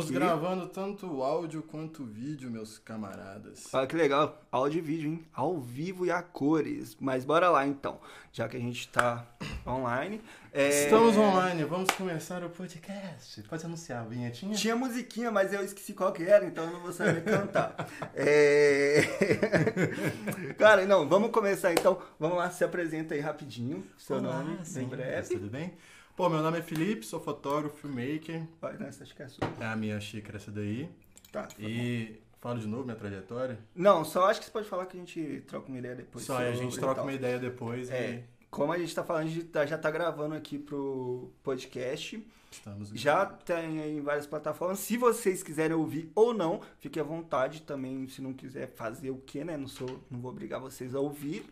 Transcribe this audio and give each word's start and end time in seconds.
Estamos 0.00 0.04
aqui. 0.04 0.14
gravando 0.14 0.66
tanto 0.66 1.22
áudio 1.22 1.62
quanto 1.62 2.04
vídeo, 2.04 2.50
meus 2.50 2.78
camaradas. 2.78 3.72
Olha 3.72 3.86
que 3.86 3.96
legal, 3.96 4.42
áudio 4.52 4.78
e 4.78 4.82
vídeo, 4.82 5.10
hein? 5.10 5.26
Ao 5.32 5.58
vivo 5.58 6.04
e 6.04 6.10
a 6.10 6.22
cores. 6.22 6.96
Mas 7.00 7.24
bora 7.24 7.48
lá 7.48 7.66
então, 7.66 7.98
já 8.30 8.46
que 8.46 8.58
a 8.58 8.60
gente 8.60 8.88
tá 8.88 9.26
online. 9.66 10.20
É, 10.52 10.84
Estamos 10.84 11.16
online, 11.16 11.64
vamos 11.64 11.90
começar 11.92 12.44
o 12.44 12.50
podcast. 12.50 13.42
Pode 13.44 13.64
anunciar 13.64 14.02
a 14.02 14.04
vinhetinha? 14.06 14.54
Tinha 14.54 14.76
musiquinha, 14.76 15.30
mas 15.30 15.52
eu 15.54 15.64
esqueci 15.64 15.94
qual 15.94 16.12
que 16.12 16.24
era, 16.24 16.44
então 16.44 16.64
eu 16.64 16.72
não 16.72 16.80
vou 16.80 16.92
saber 16.92 17.24
cantar. 17.24 17.74
É... 18.14 19.02
Cara, 20.58 20.86
não, 20.86 21.08
vamos 21.08 21.30
começar 21.30 21.72
então. 21.72 22.00
Vamos 22.18 22.36
lá, 22.36 22.50
se 22.50 22.64
apresenta 22.64 23.14
aí 23.14 23.20
rapidinho. 23.20 23.86
Seu 23.96 24.16
Olá, 24.16 24.42
nome, 24.42 24.58
sim. 24.64 24.80
bem 24.80 24.88
breve. 24.88 25.28
Tudo 25.34 25.48
bem? 25.48 25.74
Pô, 26.16 26.30
meu 26.30 26.40
nome 26.42 26.58
é 26.58 26.62
Felipe, 26.62 27.04
sou 27.04 27.20
fotógrafo, 27.20 27.76
filmmaker. 27.76 28.42
Vai, 28.60 28.76
nessa, 28.78 29.04
acho 29.04 29.14
que 29.14 29.22
é 29.22 29.28
sua. 29.28 29.46
É 29.60 29.66
a 29.66 29.76
minha 29.76 30.00
xícara 30.00 30.38
essa 30.38 30.50
daí. 30.50 30.88
Tá, 31.30 31.42
tá. 31.42 31.54
E 31.58 32.18
falo 32.40 32.58
de 32.58 32.66
novo 32.66 32.84
minha 32.84 32.96
trajetória. 32.96 33.58
Não, 33.74 34.02
só 34.02 34.24
acho 34.30 34.40
que 34.40 34.46
você 34.46 34.52
pode 34.52 34.66
falar 34.68 34.86
que 34.86 34.96
a 34.96 35.00
gente 35.00 35.44
troca 35.46 35.68
uma 35.68 35.78
ideia 35.78 35.94
depois. 35.94 36.24
Só 36.24 36.38
aí 36.38 36.48
a 36.48 36.54
gente 36.54 36.78
troca 36.78 37.02
uma 37.02 37.12
ideia 37.12 37.38
depois 37.38 37.90
É, 37.90 38.14
e 38.14 38.24
como 38.50 38.72
a 38.72 38.78
gente 38.78 38.94
tá 38.94 39.04
falando, 39.04 39.24
a 39.26 39.30
gente 39.30 39.44
tá- 39.44 39.66
já 39.66 39.76
tá 39.76 39.90
gravando 39.90 40.34
aqui 40.34 40.58
pro 40.58 41.30
podcast. 41.42 42.26
estamos 42.50 42.88
Já 42.94 43.26
tem 43.26 43.80
aí 43.80 43.98
em 43.98 44.00
várias 44.00 44.26
plataformas. 44.26 44.78
Se 44.78 44.96
vocês 44.96 45.42
quiserem 45.42 45.76
ouvir 45.76 46.10
ou 46.14 46.32
não, 46.32 46.62
fique 46.78 46.98
à 46.98 47.02
vontade 47.02 47.60
também. 47.60 48.08
Se 48.08 48.22
não 48.22 48.32
quiser 48.32 48.68
fazer 48.68 49.10
o 49.10 49.18
que, 49.18 49.44
né? 49.44 49.58
Não 49.58 49.68
sou, 49.68 50.00
não 50.10 50.18
vou 50.18 50.30
obrigar 50.30 50.58
vocês 50.60 50.94
a 50.94 51.00
ouvir. 51.00 51.44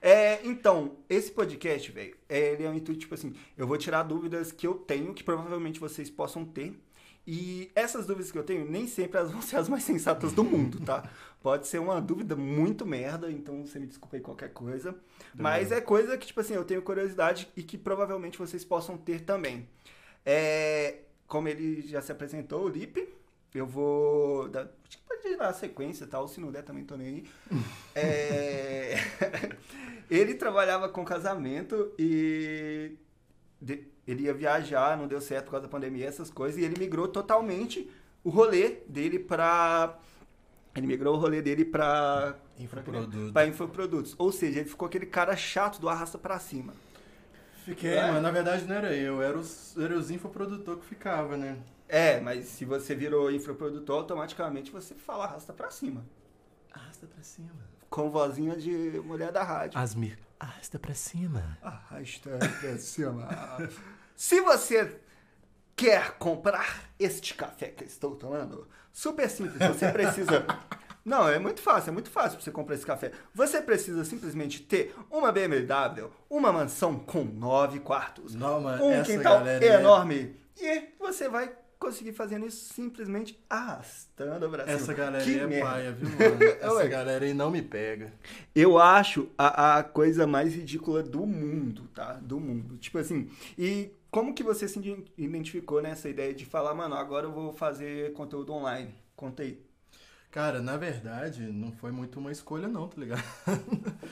É, 0.00 0.40
então, 0.46 0.96
esse 1.08 1.30
podcast, 1.30 1.90
velho, 1.92 2.16
é, 2.28 2.52
ele 2.52 2.64
é 2.64 2.70
um 2.70 2.74
intuito, 2.74 3.00
tipo 3.00 3.14
assim, 3.14 3.34
eu 3.56 3.66
vou 3.66 3.76
tirar 3.76 4.02
dúvidas 4.02 4.50
que 4.50 4.66
eu 4.66 4.74
tenho, 4.74 5.12
que 5.12 5.22
provavelmente 5.22 5.78
vocês 5.78 6.08
possam 6.08 6.44
ter. 6.44 6.74
E 7.26 7.70
essas 7.74 8.06
dúvidas 8.06 8.32
que 8.32 8.38
eu 8.38 8.42
tenho, 8.42 8.68
nem 8.68 8.86
sempre 8.86 9.18
elas 9.18 9.30
vão 9.32 9.42
ser 9.42 9.56
as 9.56 9.68
mais 9.68 9.84
sensatas 9.84 10.32
do 10.32 10.42
mundo, 10.42 10.80
tá? 10.80 11.08
Pode 11.42 11.66
ser 11.68 11.78
uma 11.78 12.00
dúvida 12.00 12.34
muito 12.34 12.86
merda, 12.86 13.30
então 13.30 13.64
você 13.64 13.78
me 13.78 13.86
desculpa 13.86 14.16
aí 14.16 14.22
qualquer 14.22 14.52
coisa. 14.52 14.94
Mas 15.34 15.70
é 15.70 15.80
coisa 15.80 16.16
que, 16.16 16.26
tipo 16.26 16.40
assim, 16.40 16.54
eu 16.54 16.64
tenho 16.64 16.82
curiosidade 16.82 17.48
e 17.56 17.62
que 17.62 17.78
provavelmente 17.78 18.38
vocês 18.38 18.64
possam 18.64 18.96
ter 18.96 19.20
também. 19.20 19.68
É, 20.24 20.98
como 21.26 21.48
ele 21.48 21.82
já 21.82 22.02
se 22.02 22.10
apresentou, 22.10 22.64
o 22.64 22.68
Lipe, 22.68 23.08
eu 23.54 23.66
vou. 23.66 24.48
Dar, 24.48 24.62
acho 24.86 24.98
que 24.98 25.04
pode 25.08 25.36
dar 25.36 25.48
a 25.48 25.52
sequência 25.52 26.04
e 26.04 26.06
tal, 26.06 26.26
se 26.28 26.40
não 26.40 26.50
der 26.52 26.62
também 26.62 26.84
tô 26.84 26.96
nem 26.96 27.06
aí. 27.06 27.24
É, 27.94 28.94
ele 30.10 30.34
trabalhava 30.34 30.88
com 30.88 31.04
casamento 31.04 31.92
e 31.98 32.92
de- 33.60 33.88
ele 34.06 34.22
ia 34.24 34.34
viajar, 34.34 34.96
não 34.96 35.06
deu 35.06 35.20
certo 35.20 35.46
por 35.46 35.50
causa 35.52 35.66
da 35.66 35.70
pandemia, 35.70 36.06
essas 36.06 36.30
coisas, 36.30 36.60
e 36.60 36.64
ele 36.64 36.78
migrou 36.78 37.06
totalmente 37.08 37.90
o 38.24 38.30
rolê 38.30 38.78
dele 38.88 39.18
pra. 39.18 39.98
Ele 40.74 40.86
migrou 40.86 41.16
o 41.16 41.18
rolê 41.18 41.42
dele 41.42 41.64
pra. 41.64 42.36
infoproduto. 42.58 43.32
Pra 43.32 43.46
infoprodutos. 43.46 44.14
Ou 44.18 44.30
seja, 44.30 44.60
ele 44.60 44.68
ficou 44.68 44.86
aquele 44.86 45.06
cara 45.06 45.36
chato 45.36 45.80
do 45.80 45.88
arrasta 45.88 46.16
pra 46.16 46.38
cima. 46.38 46.72
Fiquei, 47.64 47.90
É? 47.94 48.10
mas 48.10 48.22
na 48.22 48.30
verdade 48.30 48.64
não 48.64 48.74
era 48.76 48.94
eu, 48.96 49.20
era 49.20 49.36
os, 49.36 49.76
era 49.76 49.94
os 49.96 50.10
infoprodutor 50.10 50.78
que 50.78 50.86
ficava, 50.86 51.36
né? 51.36 51.58
É, 51.90 52.20
mas 52.20 52.46
se 52.46 52.64
você 52.64 52.94
virou 52.94 53.30
infoprodutor, 53.32 53.96
automaticamente 53.98 54.70
você 54.70 54.94
fala 54.94 55.24
arrasta 55.24 55.52
pra 55.52 55.70
cima. 55.70 56.06
Arrasta 56.72 57.06
pra 57.06 57.22
cima. 57.22 57.50
Com 57.88 58.08
vozinha 58.10 58.56
de 58.56 58.70
mulher 59.04 59.32
da 59.32 59.42
rádio. 59.42 59.76
Asmir, 59.78 60.16
arrasta 60.38 60.78
pra 60.78 60.94
cima. 60.94 61.58
Arrasta 61.60 62.30
pra 62.60 62.78
cima. 62.78 63.28
se 64.14 64.40
você 64.40 65.00
quer 65.74 66.12
comprar 66.18 66.90
este 66.98 67.34
café 67.34 67.68
que 67.68 67.82
eu 67.82 67.88
estou 67.88 68.14
tomando, 68.14 68.68
super 68.92 69.28
simples, 69.28 69.58
você 69.58 69.90
precisa... 69.90 70.46
Não, 71.02 71.26
é 71.26 71.38
muito 71.38 71.62
fácil, 71.62 71.88
é 71.88 71.92
muito 71.92 72.10
fácil 72.10 72.32
pra 72.36 72.44
você 72.44 72.50
comprar 72.50 72.74
esse 72.74 72.84
café. 72.84 73.10
Você 73.34 73.62
precisa 73.62 74.04
simplesmente 74.04 74.60
ter 74.60 74.94
uma 75.10 75.32
BMW, 75.32 76.10
uma 76.28 76.52
mansão 76.52 76.98
com 76.98 77.24
nove 77.24 77.80
quartos, 77.80 78.34
Não, 78.34 78.60
mano, 78.60 78.84
um 78.84 79.02
quintal 79.02 79.38
galera 79.38 79.64
é- 79.64 79.80
enorme. 79.80 80.36
E 80.60 80.90
você 80.98 81.26
vai 81.26 81.50
conseguir 81.80 82.12
fazendo 82.12 82.46
isso 82.46 82.72
simplesmente 82.72 83.42
arrastando 83.50 84.46
o 84.46 84.50
braço. 84.50 84.70
Essa 84.70 84.94
galera 84.94 85.24
que 85.24 85.30
aí 85.30 85.38
é 85.40 85.46
merda. 85.48 85.66
paia, 85.66 85.92
viu, 85.92 86.08
mano? 86.16 86.44
Essa 86.60 86.74
Ué. 86.74 86.88
galera 86.88 87.24
aí 87.24 87.34
não 87.34 87.50
me 87.50 87.62
pega. 87.62 88.12
Eu 88.54 88.78
acho 88.78 89.28
a, 89.36 89.78
a 89.78 89.82
coisa 89.82 90.26
mais 90.26 90.54
ridícula 90.54 91.02
do 91.02 91.26
mundo, 91.26 91.88
tá? 91.94 92.12
Do 92.14 92.38
mundo. 92.38 92.76
Tipo 92.78 92.98
assim, 92.98 93.28
e 93.58 93.90
como 94.10 94.34
que 94.34 94.42
você 94.44 94.68
se 94.68 94.78
iden- 94.78 95.04
identificou 95.18 95.82
nessa 95.82 96.08
ideia 96.08 96.32
de 96.34 96.44
falar, 96.44 96.74
mano, 96.74 96.94
agora 96.94 97.26
eu 97.26 97.32
vou 97.32 97.52
fazer 97.52 98.12
conteúdo 98.12 98.52
online? 98.52 98.94
Contei. 99.16 99.68
Cara, 100.30 100.62
na 100.62 100.76
verdade, 100.76 101.42
não 101.50 101.72
foi 101.72 101.90
muito 101.90 102.20
uma 102.20 102.30
escolha 102.30 102.68
não, 102.68 102.86
tá 102.86 103.00
ligado? 103.00 103.24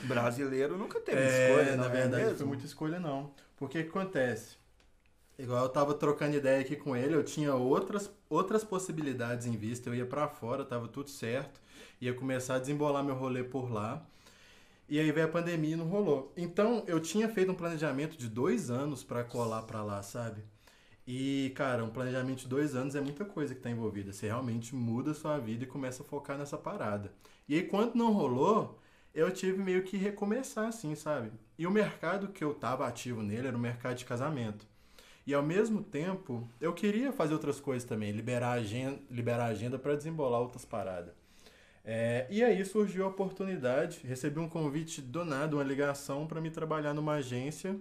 Brasileiro 0.03 0.77
nunca 0.77 0.99
teve 0.99 1.17
É, 1.21 1.49
escolha, 1.49 1.71
na 1.75 1.77
não 1.77 1.85
é 1.85 1.89
verdade, 1.89 2.23
mesmo? 2.23 2.37
foi 2.39 2.47
muita 2.47 2.65
escolha 2.65 2.99
não. 2.99 3.31
Porque 3.57 3.79
o 3.79 3.83
que 3.83 3.89
acontece? 3.89 4.57
Igual 5.39 5.63
eu 5.63 5.69
tava 5.69 5.93
trocando 5.93 6.35
ideia 6.35 6.59
aqui 6.59 6.75
com 6.75 6.93
ele, 6.97 7.15
eu 7.15 7.23
tinha 7.23 7.55
outras, 7.55 8.11
outras 8.29 8.61
possibilidades 8.61 9.47
em 9.47 9.55
vista. 9.55 9.89
Eu 9.89 9.95
ia 9.95 10.05
pra 10.05 10.27
fora, 10.27 10.65
tava 10.65 10.85
tudo 10.89 11.09
certo. 11.09 11.61
Ia 12.01 12.13
começar 12.13 12.55
a 12.55 12.59
desembolar 12.59 13.01
meu 13.05 13.15
rolê 13.15 13.41
por 13.41 13.71
lá. 13.71 14.05
E 14.89 14.99
aí 14.99 15.09
veio 15.13 15.27
a 15.27 15.29
pandemia 15.29 15.75
e 15.75 15.75
não 15.77 15.87
rolou. 15.87 16.33
Então, 16.35 16.83
eu 16.87 16.99
tinha 16.99 17.29
feito 17.29 17.53
um 17.53 17.55
planejamento 17.55 18.17
de 18.17 18.27
dois 18.27 18.69
anos 18.69 19.01
pra 19.01 19.23
colar 19.23 19.61
pra 19.61 19.81
lá, 19.81 20.03
sabe? 20.03 20.43
E, 21.07 21.53
cara, 21.55 21.85
um 21.85 21.89
planejamento 21.89 22.39
de 22.39 22.47
dois 22.47 22.75
anos 22.75 22.93
é 22.93 22.99
muita 22.99 23.23
coisa 23.23 23.55
que 23.55 23.61
tá 23.61 23.69
envolvida. 23.69 24.11
Você 24.11 24.27
realmente 24.27 24.75
muda 24.75 25.11
a 25.11 25.15
sua 25.15 25.37
vida 25.37 25.63
e 25.63 25.67
começa 25.67 26.03
a 26.03 26.05
focar 26.05 26.37
nessa 26.37 26.57
parada. 26.57 27.13
E 27.47 27.55
aí, 27.55 27.63
quando 27.63 27.95
não 27.95 28.11
rolou, 28.11 28.77
eu 29.13 29.31
tive 29.31 29.57
meio 29.57 29.83
que 29.83 29.95
recomeçar, 29.95 30.67
assim, 30.67 30.95
sabe? 30.95 31.31
E 31.57 31.65
o 31.65 31.71
mercado 31.71 32.27
que 32.27 32.43
eu 32.43 32.53
tava 32.53 32.85
ativo 32.85 33.23
nele 33.23 33.47
era 33.47 33.55
o 33.55 33.59
mercado 33.59 33.95
de 33.95 34.03
casamento. 34.05 34.67
E 35.29 35.33
ao 35.35 35.43
mesmo 35.43 35.83
tempo, 35.83 36.49
eu 36.59 36.73
queria 36.73 37.13
fazer 37.13 37.33
outras 37.35 37.59
coisas 37.59 37.87
também, 37.87 38.11
liberar 38.11 38.53
agenda, 38.53 38.99
liberar 39.11 39.45
agenda 39.45 39.77
para 39.77 39.93
desembolar 39.95 40.41
outras 40.41 40.65
paradas. 40.65 41.13
É, 41.85 42.25
e 42.31 42.43
aí 42.43 42.65
surgiu 42.65 43.05
a 43.05 43.09
oportunidade, 43.09 43.99
recebi 44.03 44.39
um 44.39 44.49
convite 44.49 45.03
do 45.03 45.23
nada, 45.23 45.55
uma 45.55 45.63
ligação 45.63 46.25
para 46.25 46.41
me 46.41 46.49
trabalhar 46.49 46.95
numa 46.95 47.13
agência 47.13 47.79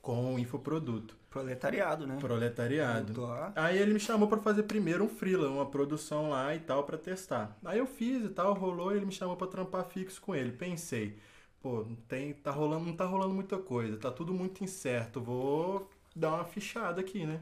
com 0.00 0.38
infoproduto, 0.38 1.14
Proletariado, 1.28 2.06
né? 2.06 2.16
proletariado. 2.18 3.12
Aí 3.54 3.76
ele 3.76 3.92
me 3.92 4.00
chamou 4.00 4.26
pra 4.26 4.38
fazer 4.38 4.62
primeiro 4.62 5.04
um 5.04 5.10
freela, 5.10 5.50
uma 5.50 5.66
produção 5.66 6.30
lá 6.30 6.54
e 6.54 6.58
tal 6.60 6.84
pra 6.84 6.96
testar. 6.96 7.54
Aí 7.66 7.80
eu 7.80 7.86
fiz 7.86 8.24
e 8.24 8.30
tal, 8.30 8.54
rolou, 8.54 8.94
e 8.94 8.96
ele 8.96 9.04
me 9.04 9.12
chamou 9.12 9.36
pra 9.36 9.46
trampar 9.46 9.84
fixo 9.84 10.22
com 10.22 10.34
ele. 10.34 10.52
Pensei, 10.52 11.18
pô, 11.60 11.84
não 11.84 11.96
tem, 11.96 12.32
tá 12.32 12.50
rolando, 12.50 12.86
não 12.86 12.96
tá 12.96 13.04
rolando 13.04 13.34
muita 13.34 13.58
coisa, 13.58 13.98
tá 13.98 14.10
tudo 14.10 14.32
muito 14.32 14.64
incerto, 14.64 15.20
vou 15.20 15.86
dar 16.14 16.34
uma 16.34 16.44
fichada 16.44 17.00
aqui, 17.00 17.26
né? 17.26 17.40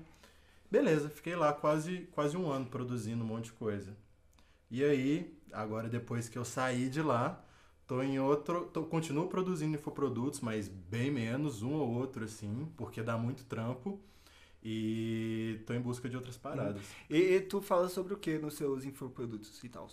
Beleza, 0.70 1.08
fiquei 1.10 1.34
lá 1.34 1.52
quase 1.52 2.08
quase 2.12 2.36
um 2.36 2.50
ano 2.50 2.66
produzindo 2.66 3.24
um 3.24 3.26
monte 3.26 3.46
de 3.46 3.52
coisa. 3.52 3.96
E 4.70 4.84
aí, 4.84 5.36
agora 5.52 5.88
depois 5.88 6.28
que 6.28 6.38
eu 6.38 6.44
saí 6.44 6.88
de 6.88 7.02
lá, 7.02 7.44
tô 7.86 8.00
em 8.02 8.20
outro, 8.20 8.66
tô, 8.72 8.84
continuo 8.84 9.26
produzindo 9.26 9.76
infoprodutos, 9.76 10.40
mas 10.40 10.68
bem 10.68 11.10
menos, 11.10 11.62
um 11.62 11.72
ou 11.72 11.90
outro 11.90 12.24
assim, 12.24 12.68
porque 12.76 13.02
dá 13.02 13.18
muito 13.18 13.44
trampo. 13.44 14.00
E 14.62 15.58
tô 15.66 15.72
em 15.72 15.80
busca 15.80 16.08
de 16.08 16.16
outras 16.16 16.36
paradas. 16.36 16.82
E, 17.08 17.16
e 17.16 17.40
tu 17.40 17.62
fala 17.62 17.88
sobre 17.88 18.12
o 18.12 18.16
que 18.18 18.38
nos 18.38 18.54
seus 18.54 18.84
infoprodutos 18.84 19.64
e 19.64 19.68
tal? 19.70 19.88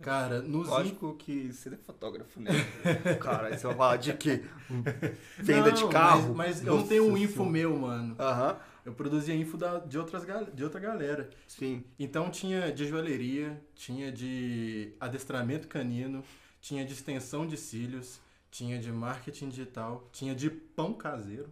Cara, 0.00 0.42
nos 0.42 0.66
in- 0.66 0.70
Lógico 0.70 1.14
que 1.16 1.52
você 1.52 1.68
é 1.68 1.76
fotógrafo, 1.76 2.40
né? 2.40 2.50
Cara, 3.20 3.48
aí 3.48 3.58
você 3.58 3.66
vai 3.68 3.76
falar 3.76 3.96
de 3.98 4.12
quê? 4.14 4.44
Venda 5.38 5.70
de 5.70 5.82
Não, 5.82 5.90
carro? 5.90 6.34
Mas, 6.34 6.60
mas 6.60 6.66
eu 6.66 6.76
não 6.76 6.86
tenho 6.86 7.04
um 7.08 7.16
info 7.16 7.44
meu, 7.44 7.76
mano. 7.76 8.16
Aham, 8.18 8.56
Eu 8.84 8.92
produzia 8.94 9.34
info 9.34 9.56
da, 9.56 9.78
de, 9.78 9.96
outras, 9.98 10.24
de 10.52 10.64
outra 10.64 10.80
galera. 10.80 11.30
sim. 11.46 11.84
Então 11.98 12.30
tinha 12.30 12.72
de 12.72 12.86
joalheria, 12.86 13.60
tinha 13.76 14.10
de 14.10 14.92
adestramento 14.98 15.68
canino, 15.68 16.24
tinha 16.60 16.84
de 16.84 16.92
extensão 16.92 17.46
de 17.46 17.56
cílios, 17.56 18.18
tinha 18.50 18.78
de 18.80 18.90
marketing 18.90 19.50
digital, 19.50 20.08
tinha 20.12 20.34
de 20.34 20.50
pão 20.50 20.92
caseiro, 20.94 21.48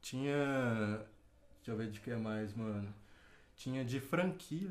tinha. 0.00 1.04
Deixa 1.58 1.70
eu 1.70 1.76
ver 1.76 1.90
de 1.90 2.00
que 2.00 2.14
mais, 2.16 2.54
mano. 2.54 2.92
Tinha 3.56 3.84
de 3.84 4.00
franquia. 4.00 4.70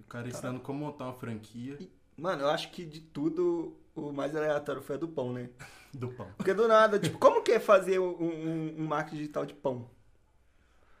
O 0.00 0.08
cara 0.08 0.28
ensinando 0.28 0.60
como 0.60 0.80
montar 0.80 1.04
uma 1.04 1.14
franquia 1.14 1.78
Mano, 2.16 2.42
eu 2.42 2.48
acho 2.50 2.70
que 2.70 2.84
de 2.84 3.00
tudo, 3.00 3.74
o 3.94 4.12
mais 4.12 4.34
aleatório 4.36 4.82
foi 4.82 4.96
a 4.96 4.98
do 4.98 5.08
pão, 5.08 5.32
né? 5.32 5.48
do 5.94 6.08
pão. 6.08 6.28
Porque 6.36 6.52
do 6.54 6.68
nada, 6.68 6.98
tipo, 6.98 7.18
como 7.18 7.42
que 7.42 7.52
é 7.52 7.60
fazer 7.60 7.98
um, 7.98 8.10
um, 8.10 8.74
um 8.82 8.86
marketing 8.86 9.16
digital 9.16 9.46
de 9.46 9.54
pão? 9.54 9.88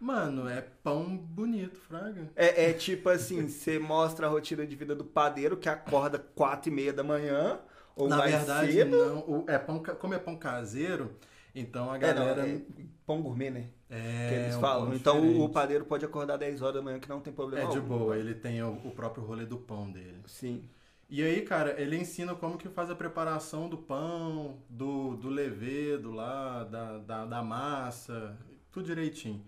Mano, 0.00 0.48
é 0.48 0.60
pão 0.62 1.16
bonito, 1.16 1.76
fraga. 1.78 2.28
É, 2.34 2.70
é 2.70 2.72
tipo 2.72 3.08
assim, 3.08 3.46
você 3.48 3.78
mostra 3.78 4.26
a 4.26 4.30
rotina 4.30 4.66
de 4.66 4.74
vida 4.76 4.94
do 4.94 5.04
padeiro 5.04 5.56
que 5.56 5.68
acorda 5.68 6.18
quatro 6.18 6.70
e 6.70 6.74
meia 6.74 6.92
da 6.92 7.02
manhã, 7.02 7.60
ou 7.94 8.08
Na 8.08 8.16
mais 8.16 8.34
verdade, 8.34 8.72
cedo. 8.72 8.96
não. 8.96 9.18
O- 9.20 9.44
é 9.48 9.58
pão, 9.58 9.82
como 9.82 10.14
é 10.14 10.18
pão 10.18 10.36
caseiro, 10.36 11.14
então 11.54 11.90
a 11.90 11.98
É, 12.00 12.14
não, 12.14 12.22
galera. 12.24 12.46
é 12.46 12.60
pão 13.06 13.20
gourmet, 13.22 13.50
né? 13.50 13.70
É, 13.90 14.28
que 14.28 14.34
eles 14.34 14.56
falam. 14.56 14.94
Então 14.94 15.42
o 15.44 15.48
diferente. 15.48 15.52
padeiro 15.52 15.84
pode 15.84 16.04
acordar 16.04 16.36
10 16.38 16.62
horas 16.62 16.76
da 16.76 16.82
manhã 16.82 17.00
que 17.00 17.08
não 17.08 17.20
tem 17.20 17.32
problema 17.32 17.64
É 17.64 17.66
de 17.66 17.78
algum. 17.78 17.80
boa, 17.80 18.16
ele 18.18 18.34
tem 18.34 18.62
o, 18.62 18.72
o 18.84 18.92
próprio 18.92 19.24
rolê 19.24 19.46
do 19.46 19.58
pão 19.58 19.90
dele. 19.90 20.24
Sim. 20.26 20.70
E 21.08 21.22
aí, 21.22 21.42
cara, 21.42 21.80
ele 21.80 21.96
ensina 21.96 22.34
como 22.36 22.56
que 22.56 22.68
faz 22.68 22.88
a 22.90 22.94
preparação 22.94 23.68
do 23.68 23.76
pão, 23.78 24.62
do, 24.68 25.16
do 25.16 25.28
levedo 25.28 26.12
lá, 26.12 26.62
da, 26.64 26.98
da, 26.98 27.26
da 27.26 27.42
massa, 27.42 28.38
tudo 28.70 28.86
direitinho. 28.86 29.44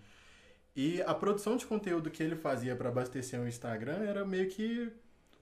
E 0.76 1.02
a 1.02 1.14
produção 1.14 1.56
de 1.56 1.66
conteúdo 1.66 2.10
que 2.10 2.22
ele 2.22 2.36
fazia 2.36 2.76
para 2.76 2.88
abastecer 2.88 3.40
o 3.40 3.48
Instagram 3.48 4.04
era 4.04 4.24
meio 4.24 4.48
que 4.50 4.92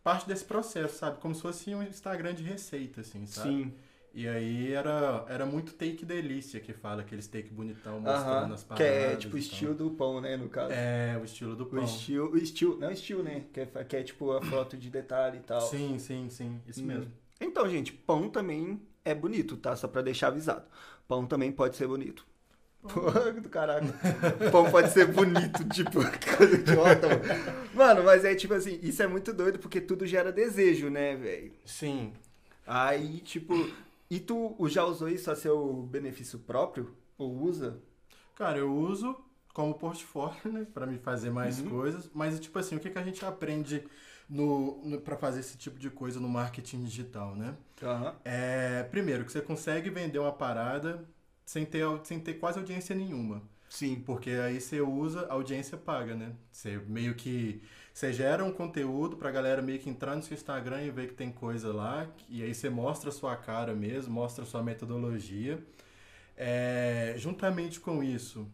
parte 0.02 0.26
desse 0.28 0.44
processo, 0.44 0.98
sabe? 0.98 1.20
Como 1.20 1.34
se 1.34 1.42
fosse 1.42 1.74
um 1.74 1.82
Instagram 1.82 2.34
de 2.34 2.42
receita, 2.44 3.02
assim, 3.02 3.26
sabe? 3.26 3.64
Sim. 3.64 3.74
E 4.12 4.26
aí 4.28 4.72
era, 4.72 5.24
era 5.28 5.46
muito 5.46 5.72
take 5.72 6.04
delícia 6.04 6.60
que 6.60 6.72
fala, 6.72 7.02
aquele 7.02 7.22
take 7.22 7.50
bonitão 7.50 8.00
mostrando 8.00 8.52
Aham. 8.52 8.54
as 8.54 8.64
Que 8.74 8.82
paradas. 8.82 9.14
é 9.14 9.16
tipo 9.16 9.36
o 9.36 9.38
estilo 9.38 9.74
do 9.74 9.90
pão, 9.92 10.20
né, 10.20 10.36
no 10.36 10.48
caso. 10.48 10.74
É, 10.74 11.16
o 11.20 11.24
estilo 11.24 11.54
do 11.56 11.66
O 11.72 11.74
pão. 11.74 11.84
estilo, 11.84 12.30
o 12.32 12.36
estilo, 12.36 12.78
não 12.78 12.88
é 12.88 12.92
estilo, 12.92 13.22
né? 13.22 13.44
Que 13.52 13.60
é, 13.60 13.66
que 13.84 13.96
é 13.96 14.02
tipo 14.02 14.32
a 14.32 14.40
foto 14.40 14.76
de 14.76 14.90
detalhe 14.90 15.38
e 15.38 15.42
tal. 15.42 15.68
Sim, 15.68 15.98
sim, 15.98 16.28
sim, 16.30 16.60
isso 16.66 16.82
Hum. 16.82 16.88
mesmo. 16.88 17.12
Então, 17.40 17.68
gente, 17.68 17.92
pão 17.92 18.28
também 18.30 18.80
é 19.04 19.14
bonito, 19.14 19.56
tá? 19.56 19.76
Só 19.76 19.88
pra 19.88 20.02
deixar 20.02 20.28
avisado. 20.28 20.66
Pão 21.08 21.26
também 21.26 21.50
pode 21.52 21.76
ser 21.76 21.86
bonito. 21.86 22.26
Pô, 22.82 23.10
do 23.42 23.48
caraca. 23.48 23.94
Pão 24.50 24.70
pode 24.70 24.90
ser 24.90 25.06
bonito, 25.06 25.64
tipo, 25.70 26.00
coisa 26.36 26.56
idiota, 26.56 27.08
mano. 27.08 27.22
Mano, 27.72 28.04
mas 28.04 28.24
é 28.24 28.34
tipo 28.34 28.54
assim, 28.54 28.78
isso 28.82 29.02
é 29.02 29.06
muito 29.06 29.32
doido 29.32 29.58
porque 29.58 29.80
tudo 29.80 30.06
gera 30.06 30.32
desejo, 30.32 30.90
né, 30.90 31.16
velho? 31.16 31.52
Sim, 31.64 32.12
Aí, 32.66 33.18
tipo, 33.20 33.76
e 34.10 34.20
tu 34.20 34.56
já 34.68 34.84
usou 34.84 35.08
isso 35.08 35.30
a 35.30 35.36
seu 35.36 35.82
benefício 35.84 36.38
próprio? 36.40 36.94
Ou 37.18 37.42
usa? 37.42 37.80
Cara, 38.34 38.58
eu 38.58 38.74
uso 38.74 39.16
como 39.54 39.74
portfólio, 39.74 40.52
né, 40.52 40.66
para 40.72 40.86
me 40.86 40.98
fazer 40.98 41.30
mais 41.30 41.60
Uhum. 41.60 41.68
coisas, 41.70 42.10
mas 42.14 42.38
tipo 42.40 42.58
assim, 42.58 42.76
o 42.76 42.80
que, 42.80 42.90
que 42.90 42.98
a 42.98 43.02
gente 43.02 43.24
aprende 43.24 43.84
no, 44.28 44.80
no 44.84 45.00
para 45.00 45.16
fazer 45.16 45.40
esse 45.40 45.58
tipo 45.58 45.78
de 45.78 45.90
coisa 45.90 46.20
no 46.20 46.28
marketing 46.28 46.84
digital, 46.84 47.34
né? 47.34 47.56
Aham. 47.82 48.14
É, 48.24 48.84
primeiro, 48.84 49.24
que 49.24 49.32
você 49.32 49.40
consegue 49.40 49.90
vender 49.90 50.18
uma 50.18 50.32
parada 50.32 51.04
sem 51.44 51.64
ter, 51.66 51.84
sem 52.04 52.20
ter 52.20 52.34
quase 52.34 52.58
audiência 52.58 52.94
nenhuma. 52.94 53.42
Sim. 53.70 54.00
Porque 54.02 54.30
aí 54.32 54.60
você 54.60 54.82
usa, 54.82 55.26
audiência 55.28 55.78
paga, 55.78 56.16
né? 56.16 56.34
Você 56.52 56.78
meio 56.88 57.14
que. 57.16 57.62
Você 57.94 58.12
gera 58.12 58.44
um 58.44 58.52
conteúdo 58.52 59.16
pra 59.18 59.30
galera 59.30 59.62
meio 59.62 59.78
que 59.80 59.90
entrar 59.90 60.16
no 60.16 60.22
seu 60.22 60.34
Instagram 60.34 60.82
e 60.84 60.90
ver 60.90 61.08
que 61.08 61.14
tem 61.14 61.32
coisa 61.32 61.72
lá. 61.72 62.08
E 62.28 62.42
aí 62.42 62.54
você 62.54 62.70
mostra 62.70 63.10
a 63.10 63.12
sua 63.12 63.36
cara 63.36 63.74
mesmo, 63.74 64.12
mostra 64.14 64.44
a 64.44 64.46
sua 64.46 64.62
metodologia. 64.62 65.64
É, 66.36 67.14
juntamente 67.18 67.80
com 67.80 68.02
isso, 68.02 68.48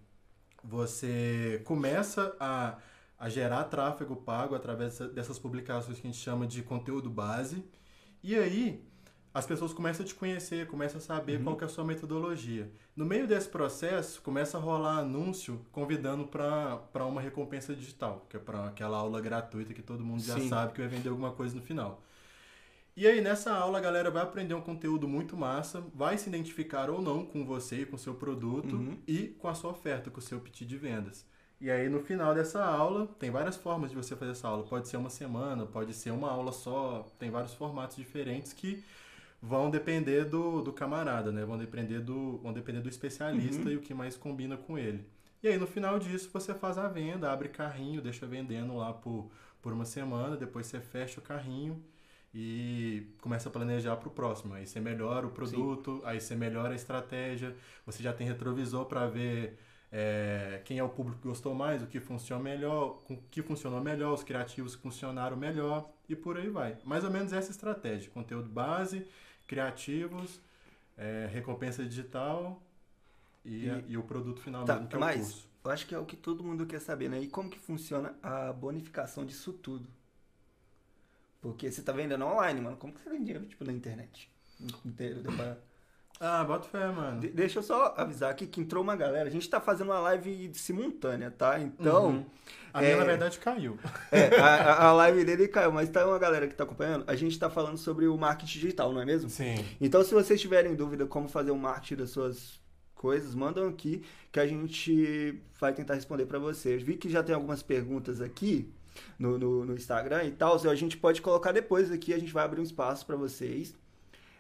você 0.65 1.63
começa 1.67 2.37
a, 2.41 2.79
a 3.19 3.29
gerar 3.31 3.65
tráfego 3.67 4.17
pago 4.17 4.55
através 4.57 4.93
dessa- 4.99 5.09
dessas 5.09 5.39
publicações 5.39 5.99
que 6.01 6.09
a 6.09 6.11
gente 6.13 6.23
chama 6.23 6.47
de 6.47 6.63
conteúdo 6.63 7.11
base. 7.11 7.65
E 8.23 8.37
aí, 8.37 8.85
as 9.39 9.47
pessoas 9.47 9.73
começam 9.75 10.03
a 10.05 10.09
te 10.09 10.15
conhecer, 10.15 10.67
começam 10.67 10.99
a 10.99 11.01
saber 11.01 11.37
Uhum. 11.39 11.45
qual 11.45 11.57
que 11.57 11.65
é 11.65 11.67
a 11.67 11.69
sua 11.69 11.85
metodologia. 11.85 12.71
No 12.97 13.05
meio 13.05 13.27
desse 13.27 13.49
processo, 13.49 14.23
começa 14.23 14.57
a 14.57 14.61
rolar 14.61 14.99
anúncio 14.99 15.61
convidando 15.73 16.27
para 16.27 17.05
uma 17.05 17.21
recompensa 17.21 17.75
digital, 17.75 18.25
que 18.31 18.37
é 18.37 18.41
para 18.41 18.67
aquela 18.67 18.97
aula 18.97 19.21
gratuita 19.21 19.75
que 19.75 19.83
todo 19.83 20.03
mundo 20.03 20.23
já 20.23 20.35
Sim. 20.41 20.49
sabe 20.49 20.73
que 20.73 20.81
vai 20.81 20.89
vender 20.89 21.11
alguma 21.11 21.33
coisa 21.33 21.55
no 21.55 21.61
final. 21.61 22.03
E 22.97 23.07
aí, 23.07 23.21
nessa 23.21 23.53
aula, 23.53 23.77
a 23.77 23.81
galera 23.81 24.11
vai 24.11 24.23
aprender 24.23 24.55
um 24.55 24.61
conteúdo 24.63 25.07
muito 25.07 25.37
massa, 25.37 25.85
vai 25.95 26.17
se 26.17 26.31
identificar 26.31 26.89
ou 26.89 27.03
não 27.03 27.23
com 27.27 27.45
você, 27.45 27.85
com 27.85 27.97
o 27.97 27.99
seu 27.99 28.15
produto 28.15 28.77
Uhum. 28.77 28.97
e 29.07 29.29
com 29.39 29.49
a 29.49 29.55
sua 29.55 29.71
oferta, 29.73 30.11
com 30.11 30.19
o 30.19 30.23
seu 30.23 30.41
pitch 30.41 30.63
de 30.63 30.79
vendas. 30.79 31.27
E 31.61 31.71
aí, 31.71 31.91
no 31.91 32.01
final 32.01 32.35
dessa 32.35 32.65
aula, 32.65 33.07
tem 33.19 33.31
várias 33.31 33.57
formas 33.57 33.91
de 33.91 33.97
você 33.97 34.17
fazer 34.17 34.31
essa 34.33 34.49
aula. 34.49 34.63
Pode 34.65 34.89
ser 34.89 34.97
uma 34.97 35.11
semana, 35.11 35.67
pode 35.67 35.93
ser 35.93 36.11
uma 36.11 36.31
aula 36.31 36.53
só, 36.53 37.07
tem 37.19 37.31
vários 37.31 37.53
formatos 37.53 37.97
diferentes 37.97 38.55
que 38.55 38.83
vão 39.49 39.71
depender 39.71 40.25
do, 40.25 40.63
do 40.63 40.73
camarada, 40.73 41.31
né? 41.33 41.45
Vão 41.45 41.57
depender 41.59 42.01
do, 42.01 42.39
vão 42.39 42.53
depender 42.53 42.81
do 42.81 42.89
especialista 42.89 43.63
Uhum. 43.63 43.71
e 43.71 43.77
o 43.77 43.81
que 43.81 43.95
mais 43.95 44.17
combina 44.17 44.57
com 44.57 44.79
ele. 44.79 45.05
E 45.43 45.49
aí, 45.49 45.59
no 45.59 45.67
final 45.67 45.99
disso, 45.99 46.31
você 46.33 46.55
faz 46.55 46.79
a 46.79 46.89
venda, 46.89 47.31
abre 47.31 47.49
carrinho, 47.49 48.01
deixa 48.03 48.27
vendendo 48.27 48.77
lá 48.77 48.93
por, 48.93 49.31
por 49.63 49.73
uma 49.73 49.85
semana, 49.85 50.37
depois 50.37 50.67
você 50.67 50.81
fecha 50.81 51.21
o 51.21 51.23
carrinho 51.23 51.83
e 52.35 53.07
começa 53.21 53.49
a 53.49 53.53
planejar 53.53 53.97
para 53.97 54.09
o 54.09 54.11
próximo. 54.11 54.55
Aí 54.55 54.67
você 54.67 54.81
melhora 54.81 55.27
o 55.27 55.31
produto, 55.31 56.03
aí 56.05 56.21
você 56.21 56.35
melhora 56.35 56.73
a 56.73 56.77
estratégia, 56.77 57.55
você 57.85 58.03
já 58.03 58.13
tem 58.13 58.27
retrovisor 58.27 58.87
para 58.87 59.07
ver 59.07 59.59
é, 59.93 60.61
quem 60.65 60.79
é 60.79 60.83
o 60.85 60.89
público 60.89 61.21
que 61.23 61.29
gostou 61.29 61.55
mais, 61.55 61.83
o 61.83 61.87
que 61.87 62.01
funciona 62.01 62.43
melhor, 62.43 62.99
o 63.09 63.17
que 63.31 63.43
funcionou 63.43 63.81
melhor, 63.81 64.13
os 64.13 64.25
criativos 64.25 64.75
que 64.75 64.83
funcionaram 64.83 65.37
melhor 65.37 65.89
e 66.09 66.17
por 66.17 66.37
aí 66.37 66.49
vai. 66.49 66.77
Mais 66.85 67.05
ou 67.05 67.11
menos 67.11 67.33
essa 67.33 67.51
estratégia: 67.51 68.11
conteúdo 68.11 68.49
base, 68.49 69.07
criativos, 69.47 70.41
é, 70.97 71.29
recompensa 71.33 71.85
digital 71.85 72.61
e, 73.45 73.67
E- 73.67 73.85
e 73.89 73.99
o 73.99 74.03
produto 74.05 74.41
final 74.41 74.65
Tá, 74.65 74.75
mesmo, 74.75 74.89
que 74.89 74.97
é 74.97 74.99
o 74.99 75.01
mas 75.01 75.17
curso. 75.19 75.49
eu 75.65 75.71
acho 75.71 75.87
que 75.87 75.95
é 75.95 75.99
o 75.99 76.05
que 76.07 76.17
todo 76.17 76.43
mundo 76.45 76.67
quer 76.67 76.81
saber, 76.81 77.09
né? 77.09 77.21
E 77.21 77.29
como 77.29 77.51
que 77.51 77.59
funciona 77.59 78.15
a 78.23 78.53
bonificação 78.53 79.25
disso 79.27 79.53
tudo? 79.53 79.89
Porque 81.41 81.71
você 81.71 81.83
tá 81.83 81.93
vendendo 81.93 82.25
online, 82.25 82.61
mano. 82.61 82.77
Como 82.77 82.93
que 82.93 83.01
você 83.01 83.09
vende 83.11 83.25
dinheiro, 83.25 83.47
tipo, 83.47 83.65
na 83.65 83.73
internet? 83.73 84.29
Inteiro, 84.85 85.23
pra- 85.33 85.57
Ah, 86.19 86.43
bota 86.45 86.67
fé, 86.69 86.87
mano. 86.91 87.21
De- 87.21 87.29
Deixa 87.29 87.59
eu 87.59 87.63
só 87.63 87.95
avisar 87.97 88.31
aqui 88.31 88.47
que 88.47 88.61
entrou 88.61 88.83
uma 88.83 88.97
galera. 88.97 89.29
A 89.29 89.33
gente 89.33 89.49
tá 89.51 89.61
fazendo 89.61 89.89
uma 89.91 90.01
live 90.01 90.51
simultânea, 90.55 91.31
tá? 91.31 91.61
Então, 91.61 92.09
Uhum. 92.09 92.27
A 92.79 92.81
minha, 92.81 92.93
é- 92.93 92.97
na 92.97 93.05
verdade, 93.05 93.39
caiu. 93.39 93.79
é, 94.13 94.35
a, 94.41 94.47
a- 94.47 94.85
a 94.89 94.93
live 94.93 95.25
dele 95.25 95.49
caiu, 95.49 95.73
mas 95.73 95.89
tá 95.89 96.07
uma 96.07 96.19
galera 96.19 96.47
que 96.47 96.55
tá 96.55 96.65
acompanhando. 96.65 97.05
A 97.07 97.15
gente 97.17 97.39
tá 97.39 97.49
falando 97.51 97.77
sobre 97.79 98.07
o 98.07 98.17
marketing 98.17 98.53
digital, 98.61 98.93
não 98.93 99.01
é 99.01 99.05
mesmo? 99.05 99.29
Sim. 99.31 99.65
Então, 99.81 100.03
se 100.05 100.13
vocês 100.15 100.41
tiverem 100.41 100.75
dúvida 100.75 101.07
como 101.07 101.29
fazer 101.29 101.51
o 101.51 101.57
marketing 101.59 101.97
das 101.97 102.11
suas 102.11 102.61
coisas, 102.95 103.35
mandam 103.35 103.69
aqui 103.69 104.03
que 104.33 104.41
a 104.41 104.47
gente 104.47 105.41
vai 105.61 105.73
tentar 105.73 105.95
responder 105.95 106.27
para 106.27 106.39
vocês. 106.39 106.83
Vi 106.83 106.97
que 106.97 107.09
já 107.11 107.23
tem 107.23 107.35
algumas 107.35 107.63
perguntas 107.63 108.21
aqui 108.21 108.73
no, 109.19 109.39
no, 109.39 109.65
no 109.67 109.75
Instagram 109.75 110.25
e 110.25 110.31
tal. 110.31 110.55
A 110.69 110.75
gente 110.75 110.97
pode 110.97 111.21
colocar 111.23 111.53
depois 111.53 111.91
aqui, 111.91 112.13
a 112.15 112.19
gente 112.19 112.33
vai 112.33 112.45
abrir 112.45 112.61
um 112.61 112.65
espaço 112.65 113.05
para 113.07 113.17
vocês 113.17 113.75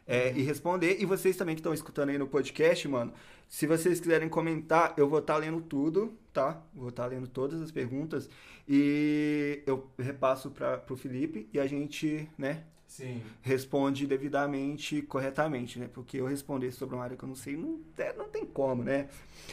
é, 0.07 0.33
e 0.33 0.43
responder. 0.43 0.97
E 1.01 1.05
vocês 1.05 1.37
também 1.37 1.55
que 1.55 1.61
estão 1.61 1.75
escutando 1.75 2.11
aí 2.11 2.19
no 2.19 2.27
podcast, 2.27 2.87
mano, 2.89 3.13
se 3.49 3.67
vocês 3.67 4.01
quiserem 4.01 4.29
comentar, 4.29 4.95
eu 4.97 5.09
vou 5.09 5.19
estar 5.21 5.37
lendo 5.37 5.61
tudo, 5.61 6.13
tá? 6.33 6.61
Vou 6.75 6.89
estar 6.89 7.07
lendo 7.07 7.27
todas 7.29 7.61
as 7.61 7.71
perguntas 7.71 8.29
e 8.69 9.63
eu 9.67 9.89
repasso 9.99 10.51
para 10.51 10.77
pro 10.79 10.97
Felipe 10.97 11.49
e 11.53 11.59
a 11.61 11.67
gente, 11.67 12.29
né, 12.37 12.65
Sim. 12.89 13.23
responde 13.43 14.07
devidamente, 14.07 15.03
corretamente, 15.03 15.79
né? 15.79 15.89
Porque 15.93 16.19
eu 16.19 16.27
responder 16.27 16.73
sobre 16.73 16.95
uma 16.97 17.05
área 17.05 17.17
que 17.17 17.23
eu 17.23 17.29
não 17.29 17.37
sei, 17.37 17.57
não, 17.57 17.81
é, 17.99 18.13
não 18.15 18.29
tem 18.29 18.45
como, 18.45 18.83
né? 18.83 19.09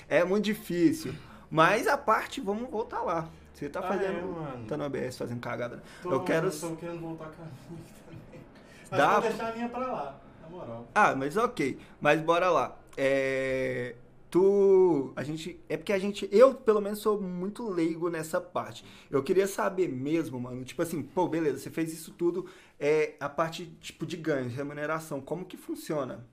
É 0.10 0.24
muito 0.24 0.46
difícil. 0.46 1.14
Mas 1.50 1.88
a 1.88 1.98
parte, 1.98 2.42
vamos 2.42 2.68
voltar 2.70 3.02
lá. 3.02 3.30
Você 3.54 3.70
tá 3.70 3.80
Ah, 3.80 3.84
fazendo. 3.84 4.18
é, 4.18 4.22
mano. 4.24 4.66
tá 4.68 4.76
no 4.76 4.84
ABS 4.86 5.16
fazendo 5.18 5.40
cagada. 5.40 5.84
Tô, 6.02 6.12
eu 6.12 6.24
quero. 6.24 6.50
Tô 6.52 6.76
querendo 6.76 7.00
voltar 7.00 7.26
com 7.30 7.44
a 7.44 7.46
minha 7.46 7.84
também. 8.08 8.42
Mas 8.90 9.00
Dá- 9.00 9.20
vou 9.20 9.30
deixar 9.30 9.50
a 9.50 9.56
minha 9.56 9.70
pra 9.70 9.80
lá, 9.92 10.22
Ah, 10.94 11.16
mas 11.16 11.38
ok. 11.38 11.78
Mas 12.02 12.22
bora 12.22 12.50
lá. 12.50 12.78
É. 12.98 13.96
Tu. 14.30 15.14
A 15.16 15.24
gente. 15.24 15.60
É 15.70 15.78
porque 15.78 15.94
a 15.94 16.00
gente. 16.00 16.28
Eu, 16.32 16.54
pelo 16.56 16.82
menos, 16.82 17.00
sou 17.00 17.22
muito 17.22 17.70
leigo 17.70 18.10
nessa 18.10 18.42
parte. 18.42 18.84
Eu 19.12 19.22
queria 19.22 19.48
saber 19.48 19.88
mesmo, 19.88 20.40
mano. 20.40 20.64
Tipo 20.64 20.82
assim, 20.82 21.04
pô, 21.04 21.28
beleza, 21.28 21.60
você 21.60 21.70
fez 21.70 21.94
isso 21.94 22.12
tudo. 22.14 22.48
É 22.80 23.14
a 23.20 23.30
parte, 23.30 23.66
tipo, 23.80 24.06
de 24.06 24.18
ganhos, 24.18 24.54
remuneração. 24.54 25.22
Como 25.22 25.46
que 25.46 25.56
funciona? 25.58 26.26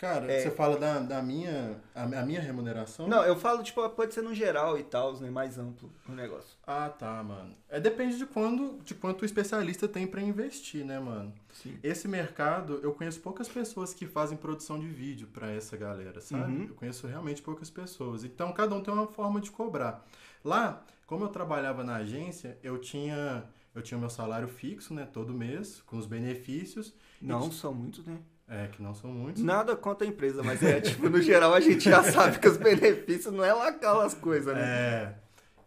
Cara, 0.00 0.32
É. 0.32 0.40
você 0.40 0.50
fala 0.50 0.78
da, 0.78 0.98
da 1.00 1.22
minha, 1.22 1.78
a, 1.94 2.04
a 2.04 2.24
minha 2.24 2.40
remuneração? 2.40 3.06
Não, 3.06 3.22
eu 3.22 3.36
falo, 3.36 3.62
tipo, 3.62 3.86
pode 3.90 4.14
ser 4.14 4.22
no 4.22 4.34
geral 4.34 4.78
e 4.78 4.82
tal, 4.82 5.12
né? 5.20 5.28
Mais 5.28 5.58
amplo 5.58 5.92
o 6.08 6.12
negócio. 6.12 6.56
Ah, 6.66 6.88
tá, 6.88 7.22
mano. 7.22 7.54
É 7.68 7.78
depende 7.78 8.16
de 8.16 8.24
quando, 8.24 8.82
de 8.82 8.94
quanto 8.94 9.20
o 9.20 9.24
especialista 9.26 9.86
tem 9.86 10.06
pra 10.06 10.22
investir, 10.22 10.86
né, 10.86 10.98
mano? 10.98 11.34
Sim. 11.52 11.78
Esse 11.82 12.08
mercado, 12.08 12.80
eu 12.82 12.94
conheço 12.94 13.20
poucas 13.20 13.46
pessoas 13.46 13.92
que 13.92 14.06
fazem 14.06 14.38
produção 14.38 14.80
de 14.80 14.88
vídeo 14.88 15.28
pra 15.28 15.50
essa 15.50 15.76
galera, 15.76 16.18
sabe? 16.22 16.50
Uhum. 16.50 16.66
Eu 16.70 16.74
conheço 16.76 17.06
realmente 17.06 17.42
poucas 17.42 17.68
pessoas. 17.68 18.24
Então, 18.24 18.50
cada 18.54 18.74
um 18.74 18.82
tem 18.82 18.94
uma 18.94 19.06
forma 19.06 19.38
de 19.38 19.50
cobrar. 19.50 20.02
Lá, 20.42 20.82
como 21.06 21.24
eu 21.24 21.28
trabalhava 21.28 21.84
na 21.84 21.96
agência, 21.96 22.56
eu 22.62 22.78
tinha 22.78 23.44
eu 23.74 23.82
tinha 23.82 24.00
meu 24.00 24.10
salário 24.10 24.48
fixo, 24.48 24.92
né, 24.92 25.06
todo 25.12 25.32
mês, 25.32 25.80
com 25.82 25.96
os 25.96 26.06
benefícios, 26.06 26.92
Não 27.20 27.52
são 27.52 27.72
muitos, 27.72 28.04
né? 28.04 28.18
É, 28.50 28.66
que 28.66 28.82
não 28.82 28.92
são 28.94 29.10
muitos. 29.10 29.42
Nada 29.42 29.74
contra 29.76 30.06
a 30.06 30.10
empresa, 30.10 30.42
mas 30.42 30.62
é, 30.62 30.80
tipo, 30.80 31.08
no 31.08 31.22
geral 31.22 31.54
a 31.54 31.60
gente 31.60 31.88
já 31.88 32.02
sabe 32.02 32.38
que 32.38 32.48
os 32.48 32.56
benefícios 32.56 33.32
não 33.32 33.44
é 33.44 33.52
lá 33.54 33.68
aquelas 33.68 34.12
coisas, 34.12 34.54
né? 34.54 34.62
É. 34.62 35.14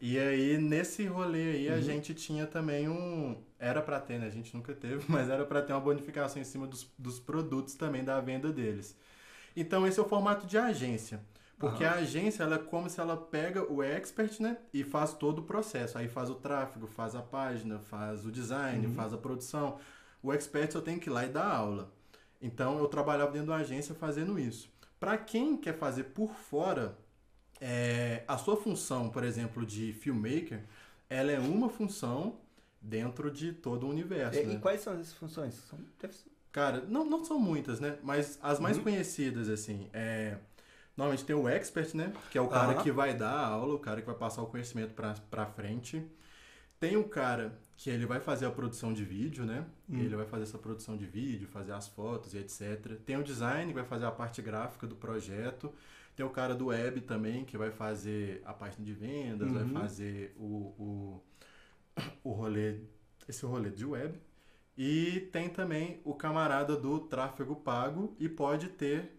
E 0.01 0.19
aí, 0.19 0.57
nesse 0.57 1.05
rolê 1.05 1.51
aí, 1.51 1.69
a 1.69 1.75
Uhum. 1.75 1.81
gente 1.81 2.13
tinha 2.13 2.45
também 2.45 2.89
um. 2.89 3.37
Era 3.57 3.81
pra 3.81 4.01
ter, 4.01 4.19
né? 4.19 4.27
A 4.27 4.29
gente 4.29 4.53
nunca 4.53 4.73
teve, 4.73 5.01
mas 5.07 5.29
era 5.29 5.45
pra 5.45 5.61
ter 5.61 5.71
uma 5.71 5.79
bonificação 5.79 6.41
em 6.41 6.45
cima 6.45 6.67
dos, 6.67 6.85
dos 6.99 7.19
produtos 7.21 7.73
também 7.75 8.03
da 8.03 8.19
venda 8.19 8.51
deles. 8.51 8.97
Então, 9.55 9.87
esse 9.87 9.97
é 9.99 10.03
o 10.03 10.05
formato 10.07 10.45
de 10.45 10.57
agência. 10.57 11.21
Porque 11.57 11.85
a 11.85 11.93
agência, 11.93 12.43
ela 12.43 12.55
é 12.55 12.57
como 12.57 12.89
se 12.89 12.99
ela 12.99 13.15
pega 13.15 13.63
o 13.71 13.81
expert, 13.81 14.41
né? 14.41 14.57
E 14.73 14.83
faz 14.83 15.13
todo 15.13 15.39
o 15.39 15.43
processo. 15.43 15.97
Aí 15.97 16.09
faz 16.09 16.29
o 16.29 16.35
tráfego, 16.35 16.85
faz 16.87 17.15
a 17.15 17.21
página, 17.21 17.79
faz 17.79 18.25
o 18.25 18.31
design, 18.31 18.87
Uhum. 18.87 18.93
faz 18.93 19.13
a 19.13 19.17
produção. 19.17 19.77
O 20.21 20.33
expert 20.33 20.73
só 20.73 20.81
tem 20.81 20.99
que 20.99 21.09
ir 21.09 21.13
lá 21.13 21.23
e 21.23 21.29
dar 21.29 21.47
aula. 21.47 21.89
Então 22.43 22.77
eu 22.77 22.87
trabalhava 22.87 23.31
dentro 23.31 23.47
da 23.47 23.55
agência 23.55 23.95
fazendo 23.95 24.37
isso. 24.37 24.69
Para 24.99 25.17
quem 25.17 25.57
quer 25.57 25.77
fazer 25.77 26.03
por 26.05 26.29
fora, 26.35 26.97
é, 27.59 28.23
a 28.27 28.37
sua 28.37 28.57
função, 28.57 29.09
por 29.09 29.23
exemplo, 29.23 29.65
de 29.65 29.93
filmmaker, 29.93 30.63
ela 31.09 31.31
é 31.31 31.39
uma 31.39 31.69
função 31.69 32.37
dentro 32.81 33.31
de 33.31 33.53
todo 33.53 33.87
o 33.87 33.89
universo. 33.89 34.39
E, 34.41 34.45
né? 34.45 34.55
e 34.55 34.59
quais 34.59 34.81
são 34.81 34.93
essas 34.93 35.13
funções? 35.13 35.55
São, 35.55 35.79
Cara, 36.51 36.81
não, 36.81 37.05
não 37.05 37.23
são 37.23 37.39
muitas, 37.39 37.79
né? 37.79 37.97
Mas 38.03 38.37
as 38.41 38.59
mais 38.59 38.77
Uhum. 38.77 38.83
conhecidas, 38.83 39.49
assim, 39.49 39.89
é... 39.93 40.37
Normalmente 40.95 41.25
tem 41.25 41.35
o 41.35 41.49
expert, 41.49 41.95
né? 41.95 42.13
Que 42.29 42.37
é 42.37 42.41
o 42.41 42.47
cara 42.47 42.73
Aham. 42.73 42.83
que 42.83 42.91
vai 42.91 43.15
dar 43.15 43.31
a 43.31 43.47
aula, 43.47 43.73
o 43.73 43.79
cara 43.79 43.99
que 43.99 44.05
vai 44.05 44.15
passar 44.15 44.43
o 44.43 44.45
conhecimento 44.45 44.93
pra, 44.93 45.15
pra 45.31 45.47
frente. 45.47 46.05
Tem 46.79 46.97
o 46.97 47.05
cara 47.05 47.57
que 47.75 47.89
ele 47.89 48.05
vai 48.05 48.19
fazer 48.19 48.45
a 48.45 48.51
produção 48.51 48.93
de 48.93 49.03
vídeo, 49.03 49.45
né? 49.45 49.65
Hum. 49.89 49.99
Ele 49.99 50.15
vai 50.15 50.25
fazer 50.25 50.43
essa 50.43 50.57
produção 50.57 50.95
de 50.95 51.05
vídeo, 51.05 51.47
fazer 51.47 51.71
as 51.73 51.87
fotos 51.87 52.33
e 52.33 52.37
etc. 52.37 52.97
Tem 53.05 53.17
o 53.17 53.23
design, 53.23 53.67
que 53.67 53.73
vai 53.79 53.83
fazer 53.85 54.05
a 54.05 54.11
parte 54.11 54.41
gráfica 54.41 54.85
do 54.87 54.95
projeto. 54.95 55.73
Tem 56.15 56.25
o 56.25 56.29
cara 56.29 56.53
do 56.53 56.67
web 56.67 57.01
também, 57.01 57.43
que 57.43 57.57
vai 57.57 57.71
fazer 57.71 58.41
a 58.45 58.53
página 58.53 58.85
de 58.85 58.93
vendas, 58.93 59.51
vai 59.51 59.63
Uhum. 59.63 59.73
fazer 59.73 60.33
o, 60.37 60.45
o, 60.77 61.23
o 62.23 62.31
rolê, 62.31 62.79
esse 63.27 63.45
rolê 63.45 63.69
de 63.71 63.85
web. 63.85 64.19
E 64.77 65.29
tem 65.31 65.49
também 65.49 65.99
o 66.03 66.13
camarada 66.15 66.75
do 66.75 66.99
tráfego 66.99 67.55
pago 67.55 68.15
e 68.19 68.27
pode 68.29 68.69
ter 68.69 69.11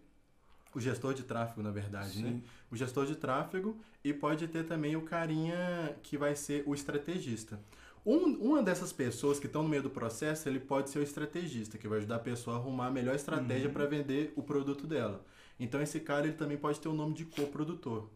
o 0.73 0.79
gestor 0.79 1.13
de 1.13 1.23
tráfego, 1.23 1.61
na 1.61 1.71
verdade, 1.71 2.21
né? 2.21 2.29
Sim. 2.31 2.43
O 2.69 2.75
gestor 2.75 3.05
de 3.05 3.15
tráfego 3.15 3.77
e 4.03 4.13
pode 4.13 4.47
ter 4.49 4.65
também 4.65 4.95
o 4.97 5.01
carinha 5.03 5.95
que 6.03 6.17
vai 6.17 6.35
ser 6.35 6.63
o 6.65 6.73
estrategista. 6.73 7.57
Um- 8.05 8.37
uma 8.51 8.61
dessas 8.61 8.93
pessoas 8.93 9.39
que 9.39 9.47
estão 9.47 9.63
no 9.63 9.69
meio 9.69 9.81
do 9.81 9.89
processo, 9.89 10.47
ele 10.47 10.59
pode 10.59 10.89
ser 10.91 10.99
o 10.99 11.03
estrategista, 11.03 11.77
que 11.77 11.87
vai 11.87 11.97
ajudar 11.97 12.17
a 12.17 12.19
pessoa 12.19 12.55
a 12.55 12.59
arrumar 12.59 12.87
a 12.87 12.91
melhor 12.91 13.15
estratégia 13.15 13.67
Uhum. 13.67 13.73
para 13.73 13.85
vender 13.87 14.31
o 14.35 14.43
produto 14.43 14.85
dela. 14.85 15.25
Então 15.59 15.81
esse 15.81 15.99
cara 15.99 16.27
ele 16.27 16.35
também 16.35 16.57
pode 16.57 16.79
ter 16.79 16.87
o 16.89 16.93
nome 16.93 17.13
de 17.15 17.25
coprodutor 17.25 18.09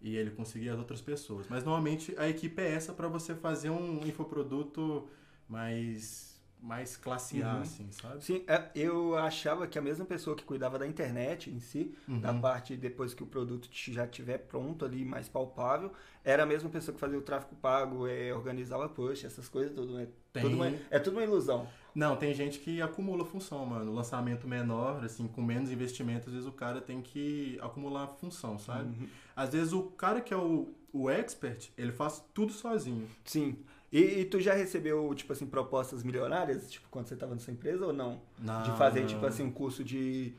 e 0.00 0.16
ele 0.16 0.30
conseguir 0.30 0.70
as 0.70 0.78
outras 0.78 1.00
pessoas. 1.02 1.46
Mas 1.48 1.62
normalmente 1.64 2.14
a 2.16 2.28
equipe 2.28 2.62
é 2.62 2.72
essa 2.72 2.92
para 2.92 3.08
você 3.08 3.34
fazer 3.34 3.68
um 3.70 4.00
infoproduto 4.06 5.08
mais 5.48 6.37
mais 6.60 6.96
classe 6.96 7.42
A, 7.42 7.54
Uhum. 7.54 7.60
assim, 7.62 7.86
sabe? 7.92 8.24
Sim, 8.24 8.42
é, 8.46 8.68
eu 8.74 9.16
achava 9.16 9.66
que 9.66 9.78
a 9.78 9.82
mesma 9.82 10.04
pessoa 10.04 10.34
que 10.34 10.42
cuidava 10.44 10.78
da 10.78 10.86
internet 10.86 11.50
em 11.50 11.60
si, 11.60 11.94
da 12.06 12.32
Uhum. 12.32 12.40
parte 12.40 12.76
depois 12.76 13.14
que 13.14 13.22
o 13.22 13.26
produto 13.26 13.68
já 13.72 14.04
estiver 14.04 14.38
pronto 14.38 14.84
ali, 14.84 15.04
mais 15.04 15.28
palpável, 15.28 15.92
era 16.24 16.42
a 16.42 16.46
mesma 16.46 16.68
pessoa 16.68 16.92
que 16.94 17.00
fazia 17.00 17.18
o 17.18 17.22
tráfego 17.22 17.54
pago, 17.56 18.06
é, 18.06 18.34
organizava 18.34 18.88
push, 18.88 19.24
essas 19.24 19.48
coisas 19.48 19.74
tudo. 19.74 19.98
É, 19.98 20.08
Tem- 20.32 20.42
tudo 20.42 20.56
uma, 20.56 20.66
é 20.90 20.98
tudo 20.98 21.14
uma 21.16 21.22
ilusão. 21.24 21.66
Não, 21.94 22.14
tem 22.16 22.34
gente 22.34 22.58
que 22.60 22.82
acumula 22.82 23.24
função, 23.24 23.64
mano. 23.64 23.92
Lançamento 23.94 24.46
menor, 24.46 25.02
assim, 25.04 25.26
com 25.26 25.40
menos 25.42 25.70
investimento, 25.70 26.28
às 26.28 26.32
vezes 26.34 26.46
o 26.48 26.52
cara 26.52 26.80
tem 26.80 27.00
que 27.00 27.58
acumular 27.62 28.06
função, 28.08 28.58
sabe? 28.58 28.88
Uhum. 29.00 29.08
Às 29.34 29.50
vezes 29.52 29.72
o 29.72 29.84
cara 29.84 30.20
que 30.20 30.32
é 30.34 30.36
o, 30.36 30.74
o 30.92 31.08
expert, 31.08 31.70
ele 31.78 31.90
faz 31.92 32.22
tudo 32.34 32.52
sozinho. 32.52 33.08
Sim. 33.24 33.56
E, 33.90 34.20
e 34.20 34.24
tu 34.24 34.38
já 34.40 34.52
recebeu, 34.54 35.14
tipo 35.14 35.32
assim, 35.32 35.46
propostas 35.46 36.02
milionárias, 36.02 36.70
tipo, 36.70 36.88
quando 36.90 37.06
você 37.06 37.14
estava 37.14 37.34
na 37.34 37.40
sua 37.40 37.52
empresa 37.52 37.86
ou 37.86 37.92
não? 37.92 38.20
Não, 38.38 38.62
de 38.62 38.76
fazer, 38.76 39.00
não. 39.00 39.06
tipo 39.06 39.24
assim, 39.24 39.42
um 39.42 39.50
curso 39.50 39.82
de, 39.82 40.34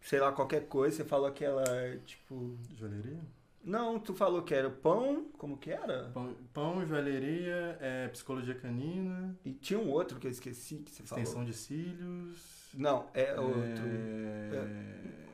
sei 0.00 0.20
lá, 0.20 0.30
qualquer 0.32 0.68
coisa, 0.68 0.96
você 0.96 1.04
falou 1.04 1.30
que 1.32 1.44
ela, 1.44 1.64
tipo... 2.06 2.56
Joalheria? 2.76 3.20
Não, 3.64 3.98
tu 3.98 4.12
falou 4.12 4.42
que 4.42 4.52
era 4.54 4.68
pão, 4.68 5.26
como 5.38 5.56
que 5.56 5.70
era? 5.70 6.10
Pão, 6.12 6.34
pão 6.52 6.84
joalheria, 6.84 7.78
é, 7.80 8.08
psicologia 8.08 8.54
canina, 8.54 9.36
E 9.44 9.52
tinha 9.52 9.78
um 9.78 9.88
outro 9.90 10.18
que 10.18 10.26
eu 10.26 10.30
esqueci 10.30 10.78
que 10.78 10.90
você 10.90 11.02
falou. 11.04 11.22
extensão 11.22 11.44
de 11.44 11.52
cílios. 11.52 12.70
Não, 12.74 13.06
é 13.14 13.38
outro. 13.38 13.84
é, 13.86 15.31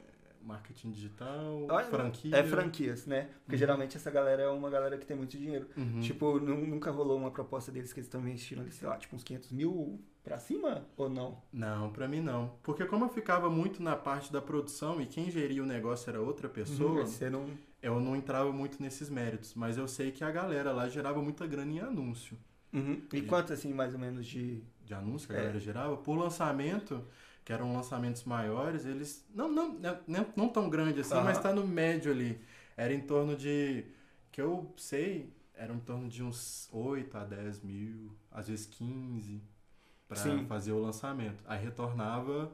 Marketing 0.49 0.91
digital, 0.91 1.67
franquia. 1.91 2.37
É 2.37 2.43
franquias, 2.43 3.07
né? 3.07 3.29
Porque 3.45 3.53
Uhum. 3.55 3.59
geralmente 3.59 3.97
essa 3.97 4.11
galera 4.11 4.43
é 4.43 4.49
uma 4.49 4.71
galera 4.71 4.97
que 4.97 5.05
tem 5.05 5.17
muito 5.17 5.37
dinheiro. 5.37 5.69
Uhum. 5.77 6.01
Tipo, 6.01 6.41
nu- 6.41 6.67
nunca 6.67 6.91
rolou 6.91 7.19
uma 7.19 7.31
proposta 7.31 7.71
deles 7.71 7.93
que 7.93 8.01
eles 8.01 8.07
estão 8.07 8.21
investindo 8.23 8.63
ali, 8.63 8.73
sei 8.73 8.89
lá, 8.89 8.97
tipo 8.97 9.15
uns 9.15 9.23
500 9.23 9.53
mil 9.53 10.01
pra 10.25 10.39
cima 10.39 10.87
ou 10.97 11.09
não? 11.11 11.43
Não, 11.53 11.91
pra 11.93 12.09
mim 12.09 12.21
não. 12.21 12.53
Porque 12.63 12.85
como 12.87 13.05
eu 13.05 13.09
ficava 13.11 13.51
muito 13.51 13.83
na 13.83 13.95
parte 13.95 14.33
da 14.33 14.41
produção 14.41 15.01
e 15.01 15.07
quem 15.07 15.31
geria 15.31 15.63
o 15.63 15.67
negócio 15.67 16.09
era 16.09 16.21
outra 16.21 16.49
pessoa, 16.49 17.05
Você 17.05 17.29
não. 17.29 17.47
eu 17.83 18.01
não 18.01 18.17
entrava 18.17 18.51
muito 18.51 18.83
nesses 18.83 19.11
méritos. 19.11 19.55
Mas 19.55 19.77
eu 19.77 19.87
sei 19.87 20.11
que 20.11 20.25
a 20.25 20.31
galera 20.31 20.73
lá 20.73 20.89
gerava 20.89 21.21
muita 21.21 21.47
grana 21.47 21.71
em 21.73 21.81
anúncio. 21.81 22.39
Uhum. 22.73 23.03
E 23.13 23.21
quanto, 23.23 23.53
assim, 23.53 23.73
mais 23.75 23.93
ou 23.95 24.01
menos 24.01 24.27
de. 24.27 24.63
De 24.85 24.95
anúncio 24.95 25.29
que 25.29 25.35
a 25.35 25.37
É. 25.37 25.41
galera 25.41 25.61
gerava. 25.61 25.97
Por 25.99 26.17
lançamento, 26.17 27.05
que 27.49 27.53
eram 27.55 27.73
lançamentos 27.73 28.25
maiores, 28.25 28.85
eles. 28.85 29.27
Não, 29.35 29.51
não, 29.51 29.73
não, 30.07 30.27
não 30.37 30.49
tão 30.51 30.69
grande 30.69 31.01
assim, 31.01 31.15
Aham. 31.15 31.25
mas 31.25 31.39
tá 31.39 31.51
no 31.51 31.67
médio 31.67 32.13
ali. 32.13 32.39
Era 32.77 32.93
em 32.93 33.01
torno 33.01 33.35
de. 33.35 33.87
Que 34.31 34.43
eu 34.43 34.71
sei, 34.77 35.33
era 35.55 35.73
em 35.73 35.79
torno 35.79 36.11
de 36.11 36.23
uns 36.23 36.69
8 36.71 37.17
a 37.17 37.25
10 37.25 37.63
mil, 37.63 38.13
às 38.31 38.49
vezes 38.49 38.67
15, 38.67 39.43
pra 40.07 40.19
Sim. 40.19 40.45
fazer 40.45 40.73
o 40.73 40.79
lançamento. 40.79 41.43
Aí 41.47 41.59
retornava. 41.65 42.53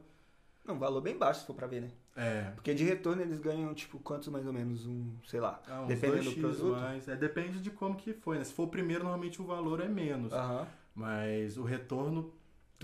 Não, 0.65 0.79
valor 0.79 1.01
bem 1.01 1.19
baixo, 1.19 1.41
se 1.41 1.47
for 1.47 1.55
pra 1.55 1.67
ver, 1.67 1.81
né? 1.83 1.91
É, 2.15 2.53
Porque 2.55 2.73
de 2.73 2.85
retorno 2.85 3.21
eles 3.21 3.41
ganham, 3.41 3.75
tipo, 3.75 3.99
quantos 3.99 4.29
mais 4.29 4.47
ou 4.47 4.53
menos? 4.53 4.87
Um, 4.87 5.17
sei 5.27 5.41
lá. 5.41 5.61
Ah, 5.67 5.81
uns 5.83 5.89
Dependendo 5.89 6.31
2x 6.31 6.35
do 6.37 6.41
produto? 6.41 6.71
mais. 6.81 7.09
É, 7.09 7.17
depende 7.17 7.61
de 7.61 7.71
como 7.73 7.97
que 7.97 8.13
foi, 8.13 8.39
né? 8.39 8.45
Se 8.45 8.53
for 8.53 8.63
o 8.63 8.69
primeiro, 8.69 9.03
normalmente 9.03 9.43
o 9.43 9.45
valor 9.45 9.81
é 9.81 9.89
menos. 9.89 10.33
Aham. 10.33 10.69
Mas 10.95 11.59
o 11.59 11.65
retorno 11.65 12.33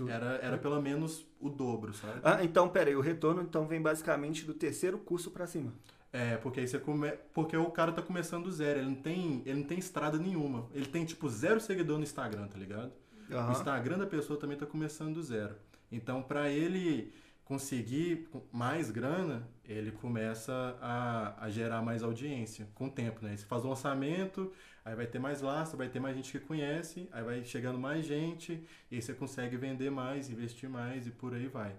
era, 0.07 0.39
era 0.41 0.57
pelo 0.57 0.81
menos 0.81 1.25
o 1.39 1.49
dobro, 1.49 1.93
sabe? 1.93 2.19
Ah, 2.23 2.43
então, 2.43 2.69
pera 2.69 2.89
aí, 2.89 2.95
o 2.95 3.01
retorno 3.01 3.41
então 3.41 3.67
vem 3.67 3.81
basicamente 3.81 4.45
do 4.45 4.53
terceiro 4.53 4.97
curso 4.97 5.31
pra 5.31 5.45
cima. 5.47 5.73
É, 6.13 6.37
porque 6.37 6.59
aí 6.59 6.67
você 6.67 6.77
come... 6.77 7.11
Porque 7.33 7.55
o 7.55 7.71
cara 7.71 7.91
tá 7.91 8.01
começando 8.01 8.45
do 8.45 8.51
zero, 8.51 8.79
ele 8.79 8.89
não 8.89 8.95
tem, 8.95 9.41
ele 9.45 9.59
não 9.59 9.67
tem 9.67 9.79
estrada 9.79 10.17
nenhuma. 10.17 10.67
Ele 10.73 10.85
tem 10.85 11.05
tipo 11.05 11.29
zero 11.29 11.59
seguidor 11.59 11.97
no 11.97 12.03
Instagram, 12.03 12.47
tá 12.47 12.57
ligado? 12.57 12.91
O 13.29 13.33
Aham. 13.33 13.51
Instagram 13.51 13.97
da 13.97 14.05
pessoa 14.05 14.37
também 14.37 14.57
tá 14.57 14.65
começando 14.65 15.13
do 15.13 15.23
zero. 15.23 15.55
Então, 15.89 16.21
pra 16.21 16.49
ele 16.49 17.13
conseguir 17.45 18.29
mais 18.51 18.89
grana, 18.91 19.47
ele 19.65 19.91
começa 19.91 20.77
a, 20.81 21.45
a 21.45 21.49
gerar 21.49 21.81
mais 21.81 22.03
audiência 22.03 22.67
com 22.73 22.87
o 22.87 22.89
tempo, 22.89 23.23
né? 23.25 23.35
Você 23.35 23.45
faz 23.45 23.63
um 23.65 23.69
lançamento, 23.69 24.51
aí 24.83 24.95
vai 24.95 25.05
ter 25.07 25.19
mais 25.19 25.41
lastro, 25.41 25.77
vai 25.77 25.87
ter 25.89 25.99
mais 25.99 26.15
gente 26.15 26.31
que 26.31 26.39
conhece, 26.39 27.07
aí 27.11 27.23
vai 27.23 27.43
chegando 27.43 27.77
mais 27.77 28.05
gente, 28.05 28.63
e 28.89 28.95
aí 28.95 29.01
você 29.01 29.13
consegue 29.13 29.57
vender 29.57 29.89
mais, 29.91 30.29
investir 30.29 30.69
mais 30.69 31.07
e 31.07 31.11
por 31.11 31.33
aí 31.33 31.47
vai. 31.47 31.73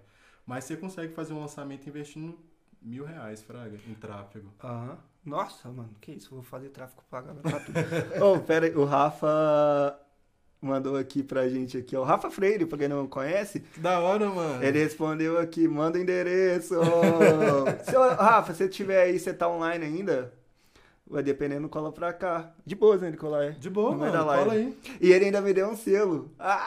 Mas 0.45 0.65
você 0.65 0.75
consegue 0.75 1.13
fazer 1.13 1.33
um 1.33 1.39
lançamento 1.39 1.87
investindo 1.87 2.37
mil 2.81 3.05
reais, 3.05 3.41
Fraga, 3.41 3.77
em 3.87 3.93
tráfego. 3.93 4.49
Aham. 4.63 4.97
Nossa, 5.25 5.69
mano, 5.69 5.89
que 6.01 6.11
isso? 6.11 6.31
Vou 6.31 6.43
fazer 6.43 6.67
tráfico 6.69 7.01
pago 7.09 7.29
agora 7.29 7.49
pra 7.49 7.59
tudo. 7.61 7.79
Ô, 8.25 8.39
pera 8.41 8.65
aí, 8.65 8.75
o 8.75 8.83
Rafa 8.83 9.97
mandou 10.61 10.97
aqui 10.97 11.23
pra 11.23 11.47
gente 11.47 11.77
aqui, 11.77 11.95
ó. 11.95 12.01
O 12.01 12.03
Rafa 12.03 12.29
Freire, 12.29 12.65
pra 12.65 12.77
quem 12.77 12.89
não 12.89 13.07
conhece, 13.07 13.61
Que 13.61 13.79
da 13.79 13.99
hora, 14.01 14.29
mano! 14.29 14.61
ele 14.63 14.79
respondeu 14.83 15.37
aqui, 15.39 15.65
manda 15.65 15.97
o 15.97 16.01
endereço. 16.01 16.75
Se, 17.85 17.95
ô, 17.95 18.09
Rafa, 18.15 18.53
se 18.53 18.67
tiver 18.67 19.01
aí, 19.03 19.17
você 19.17 19.33
tá 19.33 19.47
online 19.47 19.85
ainda? 19.85 20.33
Vai 21.13 21.21
dependendo, 21.21 21.69
cola 21.69 21.91
pra 21.91 22.11
cá. 22.11 22.51
De 22.65 22.73
boa, 22.73 22.97
né, 22.97 23.09
ele 23.09 23.17
colar, 23.17 23.43
é. 23.43 23.51
De 23.51 23.69
boa, 23.69 23.95
mano, 23.95 24.11
cola 24.11 24.53
aí. 24.53 24.75
E 24.99 25.11
ele 25.11 25.25
ainda 25.25 25.41
me 25.41 25.53
deu 25.53 25.69
um 25.69 25.75
selo. 25.75 26.31
Ah, 26.39 26.65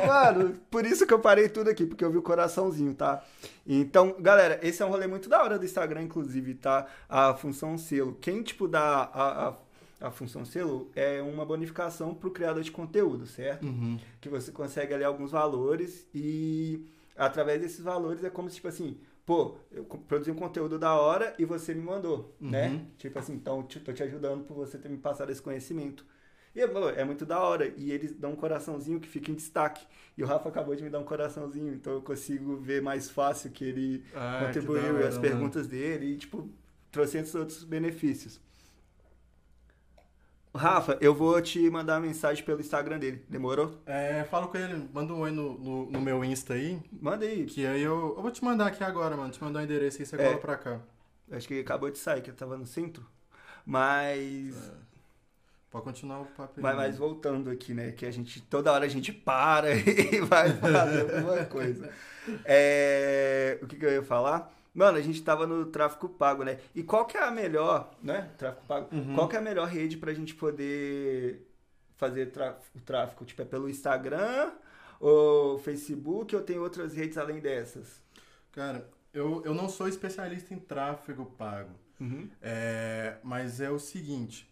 mano, 0.08 0.54
por 0.70 0.86
isso 0.86 1.06
que 1.06 1.12
eu 1.12 1.18
parei 1.18 1.50
tudo 1.50 1.68
aqui, 1.68 1.84
porque 1.84 2.02
eu 2.02 2.10
vi 2.10 2.16
o 2.16 2.22
coraçãozinho, 2.22 2.94
tá? 2.94 3.22
Então, 3.66 4.16
galera, 4.18 4.58
esse 4.62 4.82
é 4.82 4.86
um 4.86 4.88
rolê 4.88 5.06
muito 5.06 5.28
da 5.28 5.42
hora 5.42 5.58
do 5.58 5.66
Instagram, 5.66 6.00
inclusive, 6.00 6.54
tá? 6.54 6.86
A 7.06 7.34
função 7.34 7.76
selo. 7.76 8.16
Quem, 8.22 8.42
tipo, 8.42 8.66
dá 8.66 9.10
a, 9.12 9.48
a, 9.48 9.54
a 10.08 10.10
função 10.10 10.46
selo 10.46 10.90
é 10.96 11.20
uma 11.20 11.44
bonificação 11.44 12.14
pro 12.14 12.30
criador 12.30 12.62
de 12.62 12.70
conteúdo, 12.70 13.26
certo? 13.26 13.66
Uhum. 13.66 13.98
Que 14.18 14.30
você 14.30 14.50
consegue 14.50 14.94
ali 14.94 15.04
alguns 15.04 15.30
valores 15.30 16.06
e 16.14 16.86
através 17.14 17.60
desses 17.60 17.84
valores 17.84 18.24
é 18.24 18.30
como 18.30 18.48
se, 18.48 18.56
tipo 18.56 18.68
assim, 18.68 18.96
pô, 19.26 19.56
eu 19.70 19.84
produzi 19.84 20.30
um 20.30 20.34
conteúdo 20.34 20.78
da 20.78 20.94
hora 20.94 21.34
e 21.38 21.44
você 21.44 21.74
me 21.74 21.82
mandou, 21.82 22.34
né? 22.40 22.68
Uhum. 22.68 22.86
Tipo 22.98 23.18
assim, 23.18 23.34
então 23.34 23.62
te- 23.62 23.80
tô 23.80 23.92
te 23.92 24.02
ajudando 24.02 24.44
por 24.44 24.54
você 24.54 24.78
ter 24.78 24.88
me 24.88 24.98
passado 24.98 25.30
esse 25.30 25.42
conhecimento. 25.42 26.06
E 26.54 26.60
é, 26.60 26.64
é 26.96 27.04
muito 27.04 27.24
da 27.24 27.40
hora. 27.40 27.66
E 27.76 27.90
eles 27.92 28.12
dão 28.14 28.32
um 28.32 28.36
coraçãozinho 28.36 29.00
que 29.00 29.08
fica 29.08 29.30
em 29.30 29.34
destaque. 29.34 29.86
E 30.16 30.22
o 30.22 30.26
Rafa 30.26 30.48
acabou 30.48 30.74
de 30.74 30.82
me 30.82 30.90
dar 30.90 30.98
um 30.98 31.04
coraçãozinho, 31.04 31.72
então 31.74 31.92
eu 31.94 32.02
consigo 32.02 32.56
ver 32.58 32.82
mais 32.82 33.10
fácil 33.10 33.50
que 33.50 33.64
ele 33.64 34.04
Ah, 34.14 34.52
contribuiu 34.52 34.98
e 35.00 35.04
as 35.04 35.16
perguntas 35.18 35.66
dele 35.66 36.06
e, 36.06 36.16
tipo, 36.18 36.48
trouxe 36.90 37.18
esses 37.18 37.34
outros 37.34 37.64
benefícios. 37.64 38.40
Rafa, 40.54 40.98
eu 41.00 41.14
vou 41.14 41.40
te 41.40 41.70
mandar 41.70 41.94
uma 41.94 42.06
mensagem 42.06 42.44
pelo 42.44 42.60
Instagram 42.60 42.98
dele. 42.98 43.24
Demorou? 43.28 43.78
É, 43.86 44.22
fala 44.24 44.46
com 44.48 44.56
ele, 44.58 44.86
manda 44.92 45.12
um 45.14 45.20
oi 45.20 45.30
no, 45.30 45.58
no, 45.58 45.90
no 45.90 46.00
meu 46.00 46.22
Insta 46.24 46.54
aí, 46.54 46.78
Manda 47.00 47.24
aí. 47.24 47.46
que 47.46 47.66
aí 47.66 47.80
eu, 47.82 48.14
eu 48.16 48.22
vou 48.22 48.30
te 48.30 48.44
mandar 48.44 48.66
aqui 48.66 48.84
agora, 48.84 49.16
mano. 49.16 49.30
Te 49.32 49.42
mandar 49.42 49.60
o 49.60 49.62
endereço 49.62 49.98
aí, 50.00 50.06
você 50.06 50.16
É. 50.16 50.24
cola 50.24 50.38
pra 50.38 50.56
cá. 50.56 50.80
Acho 51.30 51.48
que 51.48 51.54
ele 51.54 51.62
acabou 51.62 51.90
de 51.90 51.96
sair, 51.98 52.20
que 52.20 52.28
ele 52.28 52.36
tava 52.36 52.58
no 52.58 52.66
centro. 52.66 53.06
Mas. 53.64 54.54
É. 54.68 54.72
Pode 55.70 55.84
continuar 55.84 56.20
o 56.20 56.26
papo 56.26 56.52
aí. 56.58 56.62
Mas, 56.62 56.76
mas 56.76 56.98
voltando 56.98 57.48
aqui, 57.48 57.72
né? 57.72 57.92
Que 57.92 58.04
a 58.04 58.10
gente. 58.10 58.42
Toda 58.42 58.70
hora 58.72 58.84
a 58.84 58.88
gente 58.88 59.10
para 59.10 59.72
e 59.74 60.20
vai 60.20 60.50
fazer 60.52 61.00
alguma 61.00 61.44
coisa. 61.46 61.90
É, 62.44 63.58
o 63.60 63.66
que, 63.66 63.74
que 63.74 63.84
eu 63.84 63.90
ia 63.90 64.02
falar? 64.02 64.52
Mano, 64.74 64.96
a 64.96 65.02
gente 65.02 65.22
tava 65.22 65.46
no 65.46 65.66
tráfico 65.66 66.08
pago, 66.08 66.44
né? 66.44 66.58
E 66.74 66.82
qual 66.82 67.04
que 67.04 67.16
é 67.16 67.22
a 67.22 67.30
melhor, 67.30 67.94
né? 68.02 68.30
Tráfico 68.38 68.66
pago. 68.66 68.88
Uhum. 68.94 69.14
Qual 69.14 69.28
que 69.28 69.36
é 69.36 69.38
a 69.38 69.42
melhor 69.42 69.68
rede 69.68 69.98
pra 69.98 70.14
gente 70.14 70.34
poder 70.34 71.46
fazer 71.96 72.32
o 72.74 72.80
tráfico? 72.80 73.24
Tipo, 73.24 73.42
é 73.42 73.44
pelo 73.44 73.68
Instagram 73.68 74.52
ou 74.98 75.58
Facebook 75.58 76.34
ou 76.34 76.42
tem 76.42 76.58
outras 76.58 76.94
redes 76.94 77.18
além 77.18 77.40
dessas? 77.40 78.02
Cara, 78.50 78.88
eu, 79.12 79.42
eu 79.44 79.54
não 79.54 79.68
sou 79.68 79.88
especialista 79.88 80.54
em 80.54 80.58
tráfego 80.58 81.26
pago. 81.26 81.74
Uhum. 82.00 82.28
É, 82.40 83.18
mas 83.22 83.60
é 83.60 83.70
o 83.70 83.78
seguinte, 83.78 84.50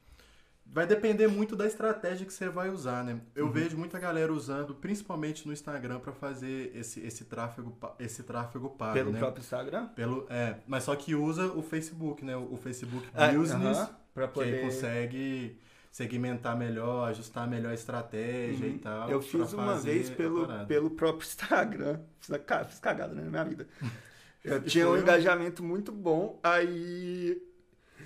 vai 0.72 0.86
depender 0.86 1.26
muito 1.26 1.56
da 1.56 1.66
estratégia 1.66 2.24
que 2.24 2.32
você 2.32 2.48
vai 2.48 2.70
usar, 2.70 3.02
né? 3.04 3.20
Eu 3.34 3.46
Uhum. 3.46 3.52
vejo 3.52 3.76
muita 3.76 3.98
galera 3.98 4.32
usando, 4.32 4.74
principalmente 4.74 5.46
no 5.46 5.52
Instagram, 5.52 5.98
para 5.98 6.12
fazer 6.12 6.70
esse, 6.76 7.00
esse 7.00 7.24
tráfego 7.24 7.76
esse 7.98 8.22
tráfego 8.22 8.70
pago, 8.70 8.94
Pelo 8.94 9.10
né? 9.10 9.18
próprio 9.18 9.40
Instagram? 9.42 9.88
Pelo, 9.88 10.26
é, 10.30 10.56
mas 10.66 10.84
só 10.84 10.94
que 10.94 11.14
usa 11.14 11.46
o 11.52 11.62
Facebook, 11.62 12.24
né? 12.24 12.36
O 12.36 12.56
Facebook 12.56 13.04
Ah, 13.14 13.32
Business, 13.32 13.78
pra 14.14 14.28
que 14.28 14.40
aí 14.40 14.50
poder. 14.52 14.60
consegue 14.62 15.58
segmentar 15.90 16.56
melhor, 16.56 17.08
ajustar 17.08 17.48
melhor 17.48 17.70
a 17.72 17.74
estratégia 17.74 18.68
Uhum. 18.68 18.74
e 18.74 18.78
tal. 18.78 19.10
Eu 19.10 19.20
fiz 19.20 19.52
uma 19.52 19.76
vez 19.76 20.08
pelo, 20.08 20.46
pelo 20.66 20.90
próprio 20.90 21.26
Instagram. 21.26 21.98
Fiz, 22.20 22.78
cagada 22.78 23.12
né, 23.12 23.22
na 23.24 23.30
minha 23.30 23.44
vida. 23.44 23.66
Eu 24.42 24.62
tinha 24.62 24.88
um 24.88 24.96
engajamento 24.96 25.62
muito 25.62 25.92
bom, 25.92 26.40
aí 26.42 27.36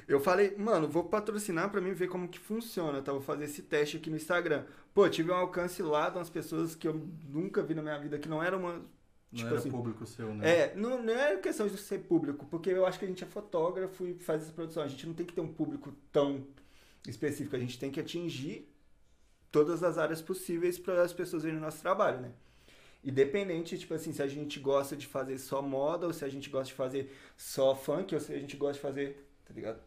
eu 0.06 0.20
falei, 0.20 0.54
mano, 0.56 0.88
vou 0.88 1.04
patrocinar 1.04 1.70
pra 1.70 1.80
mim 1.80 1.92
ver 1.92 2.08
como 2.08 2.28
que 2.28 2.38
funciona, 2.38 3.00
tá? 3.00 3.12
Vou 3.12 3.20
fazer 3.20 3.44
esse 3.44 3.62
teste 3.62 3.96
aqui 3.96 4.10
no 4.10 4.16
Instagram. 4.16 4.64
Pô, 4.92 5.08
tive 5.08 5.30
um 5.30 5.34
alcance 5.34 5.82
lá 5.82 6.10
de 6.10 6.18
umas 6.18 6.30
pessoas 6.30 6.74
que 6.74 6.86
eu 6.86 7.08
nunca 7.28 7.62
vi 7.62 7.74
na 7.74 7.82
minha 7.82 7.98
vida, 7.98 8.18
que 8.18 8.28
não 8.28 8.42
eram 8.42 8.58
uma. 8.58 8.72
Não 8.74 8.82
tipo 9.32 9.48
era 9.48 9.58
assim, 9.58 9.70
público 9.70 10.06
seu, 10.06 10.32
né? 10.34 10.48
É, 10.48 10.76
não, 10.76 11.02
não 11.02 11.12
é 11.12 11.36
questão 11.38 11.66
de 11.66 11.76
ser 11.76 12.00
público, 12.00 12.46
porque 12.46 12.70
eu 12.70 12.86
acho 12.86 12.98
que 12.98 13.04
a 13.04 13.08
gente 13.08 13.24
é 13.24 13.26
fotógrafo 13.26 14.06
e 14.06 14.14
faz 14.14 14.42
essa 14.42 14.52
produção. 14.52 14.82
A 14.82 14.88
gente 14.88 15.06
não 15.06 15.14
tem 15.14 15.26
que 15.26 15.32
ter 15.32 15.40
um 15.40 15.52
público 15.52 15.92
tão 16.12 16.46
específico, 17.08 17.56
a 17.56 17.58
gente 17.58 17.78
tem 17.78 17.90
que 17.90 17.98
atingir 17.98 18.70
todas 19.50 19.82
as 19.82 19.98
áreas 19.98 20.20
possíveis 20.20 20.78
para 20.78 21.02
as 21.02 21.12
pessoas 21.12 21.42
verem 21.42 21.58
o 21.58 21.60
nosso 21.60 21.80
trabalho, 21.80 22.20
né? 22.20 22.32
Independente, 23.04 23.78
tipo 23.78 23.92
assim, 23.94 24.12
se 24.12 24.22
a 24.22 24.26
gente 24.26 24.58
gosta 24.58 24.96
de 24.96 25.06
fazer 25.06 25.38
só 25.38 25.60
moda, 25.60 26.06
ou 26.06 26.12
se 26.12 26.24
a 26.24 26.28
gente 26.28 26.48
gosta 26.48 26.66
de 26.66 26.74
fazer 26.74 27.14
só 27.36 27.74
funk, 27.74 28.14
ou 28.14 28.20
se 28.20 28.32
a 28.32 28.38
gente 28.38 28.56
gosta 28.56 28.74
de 28.74 28.80
fazer, 28.80 29.28
tá 29.44 29.52
ligado? 29.52 29.80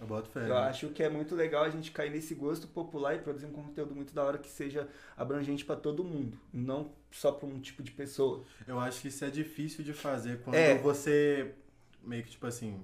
Eu 0.00 0.06
boto 0.06 0.28
fé. 0.28 0.48
Eu 0.48 0.56
acho 0.58 0.88
que 0.90 1.02
é 1.02 1.08
muito 1.08 1.34
legal 1.34 1.64
a 1.64 1.70
gente 1.70 1.90
cair 1.90 2.10
nesse 2.10 2.34
gosto 2.34 2.68
popular 2.68 3.14
e 3.14 3.18
produzir 3.18 3.46
um 3.46 3.52
conteúdo 3.52 3.94
muito 3.94 4.14
da 4.14 4.22
hora 4.24 4.36
que 4.38 4.48
seja 4.48 4.88
abrangente 5.16 5.64
para 5.64 5.76
todo 5.76 6.04
mundo, 6.04 6.38
não 6.52 6.92
só 7.10 7.32
para 7.32 7.48
um 7.48 7.58
tipo 7.60 7.82
de 7.82 7.90
pessoa. 7.92 8.44
Eu 8.66 8.78
acho 8.78 9.00
que 9.00 9.08
isso 9.08 9.24
é 9.24 9.30
difícil 9.30 9.82
de 9.82 9.94
fazer 9.94 10.40
quando 10.42 10.56
É. 10.56 10.76
você 10.78 11.54
meio 12.02 12.22
que 12.22 12.30
tipo 12.30 12.46
assim. 12.46 12.82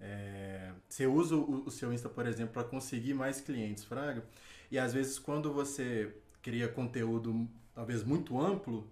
é, 0.00 0.72
você 0.88 1.06
usa 1.06 1.36
o, 1.36 1.64
o 1.66 1.70
seu 1.70 1.92
Insta, 1.92 2.08
por 2.08 2.26
exemplo, 2.26 2.52
para 2.54 2.64
conseguir 2.64 3.14
mais 3.14 3.40
clientes, 3.40 3.84
Fraga. 3.84 4.24
E 4.70 4.78
às 4.78 4.92
vezes 4.92 5.18
quando 5.18 5.52
você 5.52 6.14
cria 6.42 6.68
conteúdo 6.68 7.46
talvez 7.74 8.02
muito 8.02 8.38
amplo, 8.40 8.90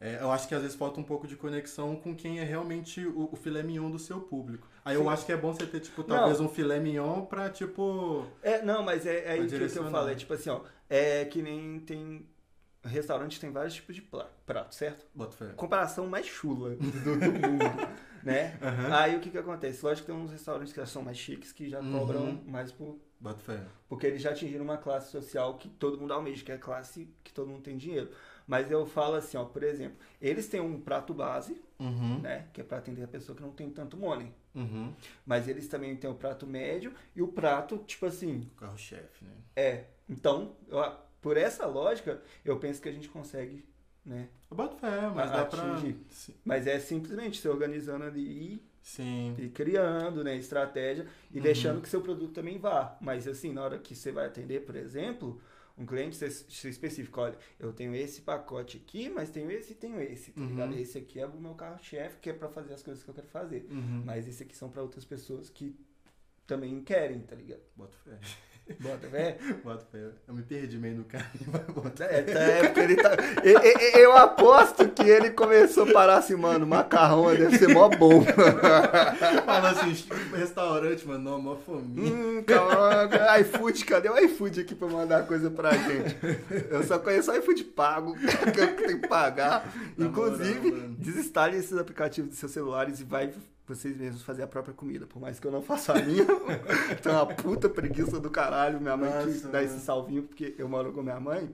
é, 0.00 0.18
eu 0.20 0.30
acho 0.30 0.46
que 0.48 0.54
às 0.54 0.62
vezes 0.62 0.76
falta 0.76 1.00
um 1.00 1.04
pouco 1.04 1.26
de 1.26 1.36
conexão 1.36 1.96
com 1.96 2.14
quem 2.14 2.38
é 2.40 2.44
realmente 2.44 3.04
o, 3.06 3.28
o 3.32 3.36
filé 3.36 3.62
mignon 3.62 3.90
do 3.90 3.98
seu 3.98 4.20
público. 4.20 4.68
Aí 4.84 4.96
eu 4.96 5.08
acho 5.08 5.24
que 5.24 5.32
é 5.32 5.36
bom 5.36 5.52
você 5.52 5.66
ter, 5.66 5.80
tipo, 5.80 6.02
talvez 6.04 6.40
um 6.40 6.48
filé 6.48 6.78
mignon 6.78 7.24
pra, 7.24 7.48
tipo. 7.48 8.26
É, 8.42 8.60
não, 8.62 8.82
mas 8.82 9.06
é, 9.06 9.24
é 9.24 9.30
aí 9.32 9.46
que, 9.46 9.54
eu 9.78 9.90
falo, 9.90 10.08
é 10.08 10.14
tipo 10.14 10.34
assim, 10.34 10.50
ó, 10.50 10.60
é 10.90 11.24
que 11.24 11.40
nem 11.40 11.80
tem 11.80 12.28
restaurante 12.84 13.40
tem 13.40 13.50
vários 13.50 13.74
tipos 13.74 13.94
de 13.94 14.02
prato, 14.02 14.74
certo? 14.74 15.06
Bota 15.14 15.34
fé. 15.34 15.52
Comparação 15.56 16.06
mais 16.06 16.26
chula 16.26 16.76
do, 16.76 16.76
do 17.16 17.32
mundo, 17.32 17.64
né? 18.22 18.58
Aham. 18.62 18.94
Aí 18.94 19.16
o 19.16 19.20
que 19.20 19.30
que 19.30 19.38
acontece? 19.38 19.82
Lógico 19.84 20.06
que 20.06 20.12
tem 20.12 20.20
uns 20.20 20.30
restaurantes 20.30 20.72
que 20.72 20.78
já 20.80 20.84
são 20.86 21.02
mais 21.02 21.16
chiques, 21.16 21.50
que 21.50 21.68
já 21.68 21.80
Uhum. 21.80 21.92
cobram 21.92 22.42
mais 22.46 22.70
por... 22.70 22.98
Bota 23.18 23.38
fé. 23.38 23.62
Porque 23.88 24.06
eles 24.06 24.20
já 24.20 24.30
atingiram 24.32 24.64
uma 24.64 24.76
classe 24.76 25.10
social 25.10 25.56
que 25.56 25.68
todo 25.70 25.98
mundo 25.98 26.12
almeja, 26.12 26.44
que 26.44 26.52
é 26.52 26.56
a 26.56 26.58
classe 26.58 27.08
que 27.22 27.32
todo 27.32 27.48
mundo 27.48 27.62
tem 27.62 27.78
dinheiro. 27.78 28.10
Mas 28.46 28.70
eu 28.70 28.84
falo 28.84 29.14
assim, 29.14 29.38
ó, 29.38 29.46
por 29.46 29.62
exemplo, 29.62 29.96
eles 30.20 30.46
têm 30.46 30.60
um 30.60 30.78
prato 30.78 31.14
base, 31.14 31.58
Uhum. 31.80 32.20
né? 32.20 32.48
Que 32.52 32.60
é 32.60 32.64
pra 32.64 32.78
atender 32.78 33.02
a 33.02 33.08
pessoa 33.08 33.34
que 33.34 33.42
não 33.42 33.50
tem 33.50 33.70
tanto 33.70 33.96
money. 33.96 34.30
Uhum. 34.54 34.92
Mas 35.26 35.48
eles 35.48 35.66
também 35.68 35.96
têm 35.96 36.08
o 36.08 36.14
prato 36.14 36.46
médio 36.46 36.92
e 37.16 37.20
o 37.22 37.28
prato, 37.28 37.78
tipo 37.86 38.06
assim, 38.06 38.48
O 38.56 38.60
carro-chefe, 38.60 39.24
né? 39.24 39.32
É, 39.56 39.84
então, 40.08 40.54
eu- 40.68 40.92
por 41.20 41.36
essa 41.36 41.66
lógica, 41.66 42.20
eu 42.44 42.58
penso 42.58 42.80
que 42.80 42.88
a 42.88 42.92
gente 42.92 43.08
consegue, 43.08 43.64
né? 44.04 44.28
Eu 44.50 44.56
boto 44.56 44.76
fé, 44.76 45.08
mas 45.14 45.30
A- 45.30 45.36
dá 45.38 45.44
pra. 45.46 45.72
atingir. 45.72 45.96
Sim. 46.10 46.34
Mas 46.44 46.66
é 46.66 46.78
simplesmente 46.78 47.40
se 47.40 47.48
organizando 47.48 48.04
ali 48.04 48.62
Sim. 48.82 49.34
e, 49.38 49.44
e 49.46 49.48
criando, 49.48 50.22
né, 50.22 50.36
estratégia 50.36 51.06
e 51.32 51.38
Uhum. 51.38 51.42
deixando 51.42 51.80
que 51.80 51.88
seu 51.88 52.02
produto 52.02 52.32
também 52.34 52.58
vá. 52.58 52.96
Mas 53.00 53.26
assim, 53.26 53.52
na 53.52 53.62
hora 53.64 53.78
que 53.78 53.94
você 53.94 54.12
vai 54.12 54.26
atender, 54.26 54.64
por 54.66 54.76
exemplo, 54.76 55.40
um 55.76 55.84
cliente 55.84 56.16
específico, 56.24 57.20
olha, 57.20 57.36
eu 57.58 57.72
tenho 57.72 57.94
esse 57.94 58.20
pacote 58.22 58.76
aqui, 58.76 59.08
mas 59.08 59.30
tenho 59.30 59.50
esse 59.50 59.72
e 59.72 59.74
tenho 59.74 60.00
esse, 60.00 60.30
tá 60.32 60.40
Uhum. 60.40 60.46
ligado? 60.48 60.74
Esse 60.76 60.98
aqui 60.98 61.18
é 61.18 61.26
o 61.26 61.32
meu 61.40 61.54
carro-chefe, 61.54 62.18
que 62.20 62.30
é 62.30 62.32
pra 62.32 62.48
fazer 62.48 62.74
as 62.74 62.82
coisas 62.82 63.02
que 63.02 63.10
eu 63.10 63.14
quero 63.14 63.26
fazer. 63.26 63.66
Uhum. 63.70 64.02
Mas 64.04 64.28
esse 64.28 64.42
aqui 64.44 64.56
são 64.56 64.70
pra 64.70 64.82
outras 64.82 65.04
pessoas 65.04 65.50
que 65.50 65.74
também 66.46 66.80
querem, 66.82 67.20
tá 67.22 67.34
ligado? 67.34 67.62
Boto 67.74 67.96
fé. 67.98 68.18
Bota, 68.80 69.06
velho. 69.08 69.36
Boto 69.62 69.84
fé. 69.92 69.98
Eu 70.26 70.34
me 70.34 70.42
perdi 70.42 70.78
meio 70.78 70.96
no 70.96 71.04
caminho, 71.04 71.28
É, 72.00 72.22
tá- 72.22 72.40
é 72.40 72.62
porque 72.64 72.80
ele 72.80 72.96
tá. 72.96 73.10
Eu, 73.42 73.58
eu- 73.60 74.00
eu 74.00 74.16
aposto 74.16 74.88
que 74.88 75.02
ele 75.02 75.30
começou 75.30 75.88
a 75.88 75.92
parar 75.92 76.16
assim, 76.18 76.34
mano, 76.34 76.66
macarrão 76.66 77.34
deve 77.34 77.58
ser 77.58 77.68
mó 77.68 77.88
bom. 77.90 78.24
Fala 79.44 79.70
assim, 79.70 79.94
restaurante, 80.34 81.06
mano, 81.06 81.30
não, 81.30 81.40
mó 81.42 81.56
fominha. 81.56 82.10
hum, 82.12 82.42
calma, 82.44 83.38
iFood, 83.40 83.84
cadê 83.84 84.08
o 84.08 84.18
iFood 84.18 84.60
aqui 84.60 84.74
pra 84.74 84.88
mandar 84.88 85.26
coisa 85.26 85.50
pra 85.50 85.72
gente? 85.74 86.16
Eu 86.70 86.82
só 86.84 86.98
conheço 86.98 87.30
o 87.30 87.36
iFood 87.36 87.64
pago, 87.64 88.14
que 88.16 88.60
eu 88.60 88.76
tenho 88.76 89.00
que 89.00 89.06
pagar. 89.06 89.70
Na 89.96 90.06
Inclusive, 90.06 90.70
moral, 90.70 90.88
desinstale 90.98 91.56
esses 91.58 91.76
aplicativos 91.76 92.30
dos 92.30 92.38
seus 92.38 92.52
celulares 92.52 93.00
e 93.00 93.04
vai 93.04 93.30
vocês 93.66 93.96
mesmos 93.96 94.22
fazer 94.22 94.42
a 94.42 94.46
própria 94.46 94.74
comida. 94.74 95.06
Por 95.06 95.20
mais 95.20 95.40
que 95.40 95.46
eu 95.46 95.50
não 95.50 95.62
faça 95.62 95.92
a 95.92 96.02
minha, 96.02 96.24
tenho 97.02 97.14
uma 97.14 97.26
puta 97.26 97.68
preguiça 97.68 98.20
do 98.20 98.30
caralho. 98.30 98.80
Minha 98.80 98.96
mãe 98.96 99.10
que 99.10 99.30
Nossa, 99.30 99.48
dá 99.48 99.62
esse 99.62 99.74
mano. 99.74 99.84
salvinho, 99.84 100.22
porque 100.22 100.54
eu 100.58 100.68
moro 100.68 100.92
com 100.92 101.02
minha 101.02 101.20
mãe. 101.20 101.50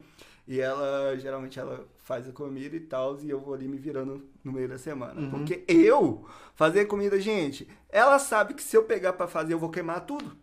E 0.48 0.60
ela, 0.60 1.16
geralmente, 1.16 1.60
ela 1.60 1.86
faz 1.98 2.28
a 2.28 2.32
comida 2.32 2.74
e 2.74 2.80
tal, 2.80 3.20
e 3.20 3.30
eu 3.30 3.38
vou 3.38 3.54
ali 3.54 3.68
me 3.68 3.78
virando 3.78 4.24
no 4.42 4.50
meio 4.50 4.68
da 4.68 4.78
semana. 4.78 5.20
Uhum. 5.20 5.30
Porque 5.30 5.62
eu 5.68 6.24
fazer 6.56 6.86
comida, 6.86 7.20
gente, 7.20 7.68
ela 7.88 8.18
sabe 8.18 8.54
que 8.54 8.62
se 8.62 8.76
eu 8.76 8.82
pegar 8.82 9.12
pra 9.12 9.28
fazer, 9.28 9.52
eu 9.52 9.58
vou 9.60 9.70
queimar 9.70 10.00
tudo. 10.04 10.36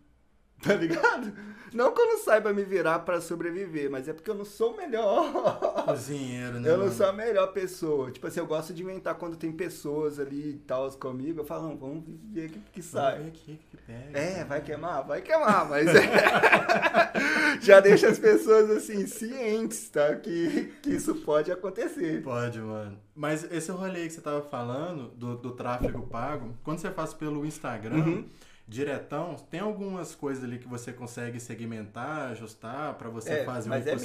Tá 0.67 0.73
ligado? 0.75 1.33
Não 1.73 1.91
que 1.91 1.99
eu 2.01 2.07
não 2.07 2.17
saiba 2.19 2.53
me 2.53 2.63
virar 2.63 2.99
pra 2.99 3.19
sobreviver, 3.19 3.91
mas 3.91 4.07
é 4.07 4.13
porque 4.13 4.29
eu 4.31 4.35
não 4.35 4.45
sou 4.45 4.73
o 4.73 4.77
melhor. 4.77 5.83
Cozinheiro, 5.85 6.59
né? 6.61 6.69
Eu 6.71 6.77
não 6.77 6.89
sou 6.91 7.05
a 7.05 7.11
melhor 7.13 7.47
pessoa. 7.47 8.09
Tipo 8.09 8.25
assim, 8.27 8.39
eu 8.39 8.47
gosto 8.47 8.73
de 8.73 8.81
inventar 8.81 9.15
quando 9.15 9.35
tem 9.35 9.51
pessoas 9.51 10.17
ali 10.17 10.51
e 10.51 10.57
tal 10.59 10.89
comigo. 10.93 11.41
Eu 11.41 11.45
falo, 11.45 11.67
não, 11.69 11.77
vamos 11.77 12.03
ver 12.31 12.47
o 12.47 12.49
que, 12.53 12.59
que 12.71 12.81
Vamos 12.81 12.85
sai. 12.91 13.19
ver 13.19 13.27
aqui, 13.27 13.59
o 13.67 13.69
que 13.69 13.77
pega. 13.83 14.17
É, 14.17 14.45
vai 14.45 14.61
queimar? 14.61 15.05
Vai 15.05 15.21
queimar, 15.21 15.67
mas 15.69 15.87
é. 15.87 16.01
já 17.61 17.79
deixa 17.81 18.07
as 18.07 18.17
pessoas 18.17 18.69
assim, 18.71 19.05
cientes, 19.05 19.89
tá? 19.89 20.15
Que, 20.15 20.73
que 20.81 20.91
isso 20.91 21.15
pode 21.15 21.51
acontecer. 21.51 22.21
Pode, 22.23 22.59
mano. 22.59 22.97
Mas 23.13 23.43
esse 23.51 23.71
rolê 23.71 24.07
que 24.07 24.13
você 24.13 24.21
tava 24.21 24.41
falando, 24.41 25.09
do, 25.09 25.35
do 25.35 25.51
tráfego 25.51 26.01
pago, 26.07 26.55
quando 26.63 26.79
você 26.79 26.89
faz 26.91 27.13
pelo 27.13 27.45
Instagram, 27.45 27.97
Uhum. 27.97 28.25
Diretão, 28.67 29.35
tem 29.35 29.61
algumas 29.61 30.13
coisas 30.13 30.43
ali 30.43 30.59
que 30.59 30.67
você 30.67 30.91
consegue 30.91 31.39
segmentar, 31.39 32.31
ajustar 32.31 32.95
pra 32.95 33.09
você 33.09 33.31
É, 33.31 33.45
fazer 33.45 33.69
um 33.69 33.73
mas 33.73 33.87
é 33.87 33.95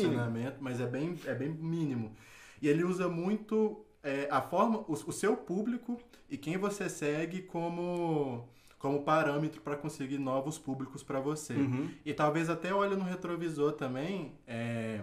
mas 0.60 0.80
é 0.80 0.86
bem, 0.86 1.18
é 1.26 1.34
bem 1.34 1.48
mínimo. 1.48 2.14
E 2.60 2.68
ele 2.68 2.84
usa 2.84 3.08
muito 3.08 3.84
é, 4.02 4.28
a 4.30 4.40
forma, 4.40 4.78
o, 4.86 4.92
o 4.92 5.12
seu 5.12 5.36
público 5.36 5.98
e 6.30 6.38
quem 6.38 6.56
você 6.56 6.88
segue 6.88 7.42
como, 7.42 8.48
como 8.78 9.02
parâmetro 9.02 9.60
para 9.60 9.76
conseguir 9.76 10.18
novos 10.18 10.58
públicos 10.58 11.02
para 11.02 11.18
você. 11.18 11.54
Uhum. 11.54 11.90
E 12.04 12.14
talvez 12.14 12.48
até 12.48 12.72
olhe 12.72 12.94
no 12.94 13.04
retrovisor 13.04 13.72
também, 13.72 14.32
é, 14.46 15.02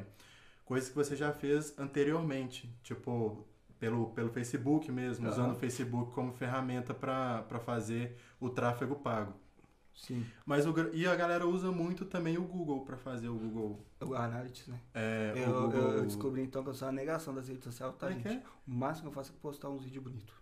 coisas 0.64 0.90
que 0.90 0.96
você 0.96 1.18
já 1.18 1.34
fez 1.34 1.78
anteriormente, 1.78 2.74
tipo 2.82 3.46
pelo, 3.80 4.08
pelo 4.12 4.30
Facebook 4.30 4.92
mesmo, 4.92 5.26
Aham. 5.26 5.34
usando 5.34 5.52
o 5.54 5.56
Facebook 5.56 6.12
como 6.14 6.34
ferramenta 6.34 6.94
para 6.94 7.60
fazer 7.66 8.18
o 8.40 8.50
tráfego 8.50 8.96
pago. 8.96 9.34
Sim. 9.96 10.26
Mas 10.46 10.66
o, 10.66 10.74
e 10.94 11.06
a 11.06 11.16
galera 11.16 11.46
usa 11.46 11.72
muito 11.72 12.06
também 12.06 12.38
o 12.38 12.44
Google 12.44 12.86
para 12.86 12.96
fazer 12.98 13.28
o 13.28 13.36
Google. 13.36 13.86
O 14.02 14.14
Analytics, 14.16 14.68
né? 14.68 14.80
É, 14.94 15.34
Eu, 15.36 15.50
o 15.50 15.62
Google 15.64 15.92
eu- 15.94 16.06
descobri 16.06 16.42
então 16.42 16.64
que 16.64 16.70
eu 16.70 16.74
sou 16.74 16.88
a 16.88 16.92
negação 16.92 17.34
das 17.34 17.48
redes 17.50 17.64
sociais, 17.66 17.94
tá, 17.98 18.10
é 18.10 18.14
gente? 18.14 18.44
O 18.68 18.72
máximo 18.72 19.04
que 19.12 19.18
eu 19.18 19.24
faço 19.24 19.34
é 19.34 19.42
postar 19.42 19.70
uns 19.70 19.84
vídeos 19.84 20.04
bonitos. 20.04 20.34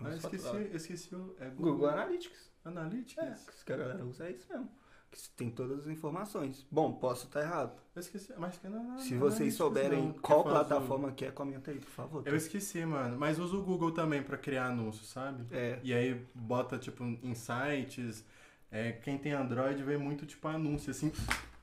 Ah, 0.00 0.08
eu 0.10 0.16
esqueci, 0.16 0.46
eu 0.46 0.76
esqueci 0.76 1.14
o. 1.14 1.34
É 1.38 1.48
Google, 1.50 1.72
Google 1.74 1.90
Analytics. 1.90 2.50
Analytics? 2.64 3.18
É, 3.18 3.64
que 3.64 3.72
a 3.72 3.76
galera 3.76 4.04
usa 4.04 4.26
é 4.26 4.32
isso 4.32 4.46
mesmo. 4.48 4.68
Que 5.10 5.28
tem 5.36 5.50
todas 5.50 5.80
as 5.80 5.86
informações. 5.88 6.66
Bom, 6.70 6.94
posso 6.94 7.26
estar 7.26 7.42
errado. 7.42 7.78
Eu 7.94 8.00
esqueci, 8.00 8.32
mas 8.38 8.56
que 8.56 8.66
não, 8.66 8.98
Se 8.98 9.14
vocês 9.14 9.54
souberem 9.54 10.06
não, 10.06 10.12
qual 10.14 10.42
plataforma 10.42 11.08
o... 11.08 11.12
que 11.12 11.26
é, 11.26 11.30
comenta 11.30 11.70
aí, 11.70 11.78
por 11.78 11.90
favor. 11.90 12.22
Eu 12.26 12.34
esqueci, 12.34 12.84
mano. 12.86 13.18
Mas 13.18 13.38
uso 13.38 13.58
o 13.58 13.62
Google 13.62 13.92
também 13.92 14.22
para 14.22 14.38
criar 14.38 14.68
anúncios, 14.68 15.08
sabe? 15.10 15.44
É. 15.54 15.78
E 15.82 15.92
aí 15.92 16.26
bota, 16.34 16.78
tipo, 16.78 17.04
em 17.04 17.34
sites. 17.34 18.24
É, 18.72 18.90
quem 18.90 19.16
tem 19.16 19.32
Android 19.32 19.80
vê 19.84 19.96
muito, 19.96 20.26
tipo, 20.26 20.48
anúncio, 20.48 20.90
assim, 20.90 21.12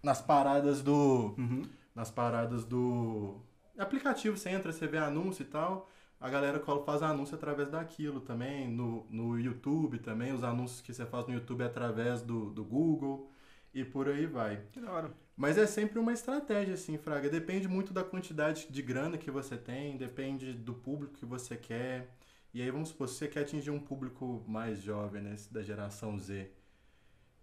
nas 0.01 0.21
paradas 0.21 0.81
do. 0.81 1.35
Uhum. 1.37 1.63
Nas 1.93 2.09
paradas 2.09 2.63
do. 2.63 3.41
Aplicativo, 3.77 4.37
você 4.37 4.49
entra, 4.49 4.71
você 4.71 4.87
vê 4.87 4.97
anúncio 4.97 5.43
e 5.43 5.45
tal 5.45 5.89
a 6.19 6.29
galera 6.29 6.61
faz 6.85 7.01
anúncio 7.01 7.35
através 7.35 7.69
daquilo 7.69 8.19
também, 8.19 8.67
no, 8.67 9.07
no 9.09 9.39
YouTube 9.39 9.99
também, 9.99 10.33
os 10.33 10.43
anúncios 10.43 10.81
que 10.81 10.93
você 10.93 11.05
faz 11.05 11.25
no 11.25 11.33
YouTube 11.33 11.61
é 11.61 11.65
através 11.65 12.21
do, 12.21 12.49
do 12.49 12.63
Google 12.63 13.31
e 13.73 13.85
por 13.85 14.09
aí 14.09 14.25
vai. 14.25 14.61
Que 14.73 14.81
da 14.81 14.91
hora. 14.91 15.11
Mas 15.37 15.57
é 15.57 15.65
sempre 15.65 15.97
uma 15.97 16.11
estratégia, 16.11 16.73
assim, 16.73 16.97
Fraga. 16.97 17.29
Depende 17.29 17.69
muito 17.69 17.93
da 17.93 18.03
quantidade 18.03 18.67
de 18.69 18.81
grana 18.81 19.17
que 19.17 19.31
você 19.31 19.55
tem, 19.55 19.95
depende 19.95 20.51
do 20.51 20.73
público 20.73 21.13
que 21.13 21.25
você 21.25 21.55
quer. 21.55 22.13
E 22.53 22.61
aí, 22.61 22.69
vamos 22.69 22.89
supor, 22.89 23.07
se 23.07 23.15
você 23.15 23.27
quer 23.27 23.41
atingir 23.41 23.69
um 23.69 23.79
público 23.79 24.43
mais 24.45 24.81
jovem, 24.81 25.21
né, 25.21 25.35
da 25.49 25.61
geração 25.61 26.17
Z, 26.19 26.51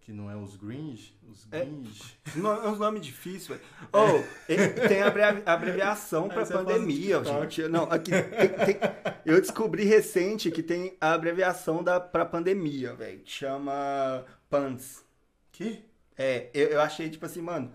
que 0.07 0.13
não 0.13 0.31
é 0.31 0.37
os 0.37 0.55
Gringe, 0.55 1.13
os 1.29 1.43
Gringe. 1.43 2.17
É, 2.33 2.39
é 2.39 2.69
um 2.69 2.77
nome 2.77 2.97
difícil, 2.97 3.55
velho. 3.55 3.67
Ou, 3.91 4.21
oh, 4.21 4.87
tem 4.87 5.01
abreviação 5.45 6.29
para 6.29 6.45
pandemia, 6.45 7.21
gente. 7.25 7.67
Não, 7.67 7.83
aqui 7.91 8.11
tem, 8.11 8.49
tem, 8.65 8.79
eu 9.25 9.41
descobri 9.41 9.83
recente 9.83 10.49
que 10.49 10.63
tem 10.63 10.95
a 11.01 11.11
abreviação 11.11 11.83
da 11.83 11.99
para 11.99 12.23
pandemia, 12.23 12.93
velho. 12.93 13.21
Chama 13.25 14.23
PANS. 14.49 15.03
Que? 15.51 15.83
É, 16.17 16.51
eu, 16.53 16.67
eu 16.69 16.79
achei 16.79 17.09
tipo 17.09 17.25
assim, 17.25 17.41
mano, 17.41 17.73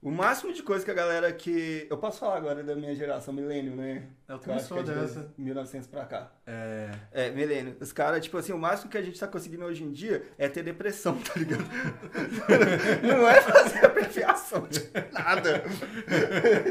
o 0.00 0.12
máximo 0.12 0.52
de 0.52 0.62
coisa 0.62 0.84
que 0.84 0.92
a 0.92 0.94
galera 0.94 1.32
que. 1.32 1.88
Eu 1.90 1.98
posso 1.98 2.20
falar 2.20 2.36
agora 2.36 2.62
da 2.62 2.76
minha 2.76 2.94
geração 2.94 3.34
milênio, 3.34 3.74
né? 3.74 4.06
Eu 4.32 4.38
também 4.38 4.60
sou 4.60 4.78
é 4.78 4.82
dessa. 4.82 5.30
1900 5.36 5.86
pra 5.88 6.06
cá. 6.06 6.32
É. 6.46 6.90
É, 7.12 7.30
milênio. 7.30 7.76
Os 7.78 7.92
caras, 7.92 8.24
tipo 8.24 8.38
assim, 8.38 8.54
o 8.54 8.58
máximo 8.58 8.90
que 8.90 8.96
a 8.96 9.02
gente 9.02 9.20
tá 9.20 9.26
conseguindo 9.26 9.62
hoje 9.62 9.84
em 9.84 9.92
dia 9.92 10.26
é 10.38 10.48
ter 10.48 10.62
depressão, 10.62 11.18
tá 11.20 11.32
ligado? 11.36 11.64
Não 13.06 13.28
é 13.28 13.42
fazer 13.42 13.84
abreviação 13.84 14.66
de 14.68 14.80
nada. 15.12 15.62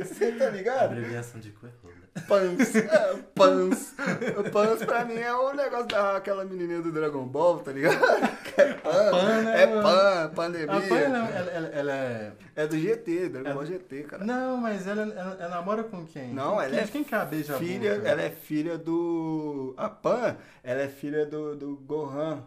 Você 0.04 0.32
tá 0.32 0.50
ligado? 0.50 0.94
Abreviação 0.94 1.40
de 1.40 1.52
coisa. 1.52 1.76
Pans. 2.28 2.76
É, 2.76 3.16
pans. 3.34 3.96
O 4.38 4.52
Pans 4.52 4.84
pra 4.84 5.06
mim 5.06 5.16
é 5.16 5.34
o 5.34 5.54
negócio 5.54 5.88
daquela 5.88 6.44
menininha 6.44 6.82
do 6.82 6.92
Dragon 6.92 7.26
Ball, 7.26 7.60
tá 7.60 7.72
ligado? 7.72 8.04
É 8.58 8.74
pan. 8.74 9.12
pan 9.12 9.42
né? 9.44 9.64
é 9.64 9.68
pan, 9.68 10.32
pandemia. 10.36 10.78
A 10.78 10.82
pan, 10.82 10.98
ela, 10.98 11.30
ela, 11.30 11.68
ela, 11.70 11.94
é. 11.94 12.32
É 12.54 12.68
do 12.68 12.78
GT, 12.78 13.30
Dragon 13.30 13.50
é... 13.50 13.54
Ball 13.54 13.66
GT, 13.66 14.04
cara. 14.04 14.26
Não, 14.26 14.58
mas 14.58 14.88
ela, 14.88 15.04
ela, 15.04 15.38
ela 15.40 15.50
namora 15.50 15.84
com 15.86 16.06
quem? 16.06 16.34
Não, 16.34 16.62
ela 16.62 16.72
quem, 16.72 16.80
é. 16.80 16.88
Quem 16.88 17.04
que 17.06 17.16
é 17.52 17.56
a 17.56 17.60
beija 17.60 17.74
filha, 17.74 17.90
Ela 18.10 18.22
é 18.22 18.30
filha 18.30 18.78
do. 18.78 19.74
A 19.78 19.90
Pan, 19.90 20.38
ela 20.64 20.82
é 20.82 20.88
filha 20.88 21.26
do, 21.26 21.56
do 21.56 21.76
Gohan. 21.78 22.44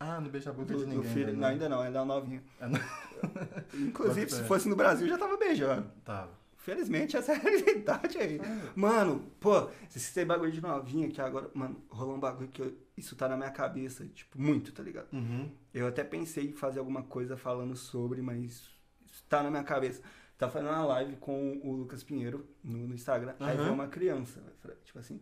Ah, 0.00 0.20
no 0.20 0.30
beija 0.30 0.52
boca 0.52 0.74
de 0.74 0.86
ninguém. 0.86 1.00
Do 1.00 1.02
filho, 1.02 1.32
né? 1.32 1.32
não, 1.32 1.48
ainda 1.48 1.68
não, 1.68 1.84
ela 1.84 2.00
é 2.00 2.04
novinha. 2.04 2.42
Inclusive, 3.74 4.30
se 4.30 4.44
fosse 4.44 4.68
no 4.68 4.76
Brasil, 4.76 5.08
já 5.08 5.18
tava 5.18 5.36
beijando. 5.36 5.90
Tava. 6.04 6.38
Felizmente, 6.56 7.16
essa 7.16 7.32
é 7.32 7.36
a 7.36 7.38
realidade 7.38 8.18
aí. 8.18 8.38
Mano, 8.76 9.24
pô, 9.40 9.70
se 9.88 10.12
tem 10.12 10.26
bagulho 10.26 10.52
de 10.52 10.60
novinha 10.60 11.08
que 11.08 11.20
agora, 11.20 11.50
mano, 11.54 11.82
rolou 11.88 12.16
um 12.16 12.20
bagulho 12.20 12.48
que 12.48 12.60
eu, 12.60 12.76
isso 12.96 13.16
tá 13.16 13.26
na 13.26 13.38
minha 13.38 13.50
cabeça, 13.50 14.04
tipo, 14.06 14.38
muito, 14.38 14.70
tá 14.70 14.82
ligado? 14.82 15.08
Uhum. 15.12 15.50
Eu 15.72 15.86
até 15.86 16.04
pensei 16.04 16.48
em 16.48 16.52
fazer 16.52 16.78
alguma 16.78 17.02
coisa 17.02 17.38
falando 17.38 17.74
sobre, 17.74 18.20
mas 18.20 18.68
isso 19.06 19.24
tá 19.28 19.42
na 19.42 19.50
minha 19.50 19.62
cabeça. 19.62 20.02
Tá 20.38 20.48
fazendo 20.48 20.70
uma 20.70 20.84
live 20.84 21.16
com 21.16 21.60
o 21.64 21.72
Lucas 21.72 22.04
Pinheiro 22.04 22.48
no, 22.62 22.86
no 22.86 22.94
Instagram. 22.94 23.34
Uhum. 23.40 23.46
Aí 23.46 23.56
veio 23.56 23.72
uma 23.72 23.88
criança, 23.88 24.40
tipo 24.84 24.98
assim. 24.98 25.20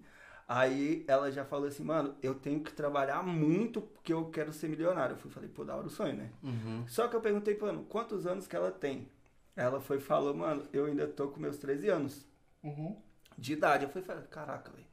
Aí 0.48 1.04
ela 1.08 1.32
já 1.32 1.44
falou 1.44 1.66
assim, 1.66 1.82
mano, 1.82 2.14
eu 2.22 2.34
tenho 2.34 2.62
que 2.62 2.72
trabalhar 2.72 3.22
muito 3.22 3.80
porque 3.80 4.12
eu 4.12 4.26
quero 4.26 4.52
ser 4.52 4.68
milionário. 4.68 5.14
Eu 5.14 5.18
fui, 5.18 5.30
falei, 5.30 5.48
pô, 5.48 5.64
da 5.64 5.74
hora 5.74 5.86
o 5.86 5.90
sonho, 5.90 6.14
né? 6.14 6.30
Uhum. 6.42 6.84
Só 6.86 7.08
que 7.08 7.16
eu 7.16 7.20
perguntei, 7.20 7.58
mano, 7.58 7.84
quantos 7.84 8.26
anos 8.26 8.46
que 8.46 8.54
ela 8.54 8.70
tem? 8.70 9.08
Ela 9.56 9.80
foi 9.80 9.98
falou, 9.98 10.34
mano, 10.34 10.62
eu 10.72 10.84
ainda 10.84 11.08
tô 11.08 11.28
com 11.28 11.40
meus 11.40 11.56
13 11.56 11.88
anos 11.88 12.26
uhum. 12.62 12.94
de 13.36 13.54
idade. 13.54 13.84
Eu 13.84 13.90
fui 13.90 14.02
falei, 14.02 14.22
caraca, 14.24 14.70
velho. 14.70 14.86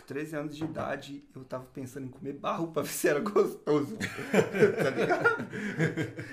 Com 0.00 0.06
13 0.06 0.36
anos 0.36 0.56
de 0.56 0.64
idade, 0.64 1.24
eu 1.34 1.44
tava 1.44 1.64
pensando 1.66 2.06
em 2.06 2.10
comer 2.10 2.32
barro 2.32 2.72
pra 2.72 2.82
ver 2.82 2.88
se 2.88 3.08
era 3.08 3.20
gostoso. 3.20 3.96
tá 4.82 4.90
ligado? 4.90 5.46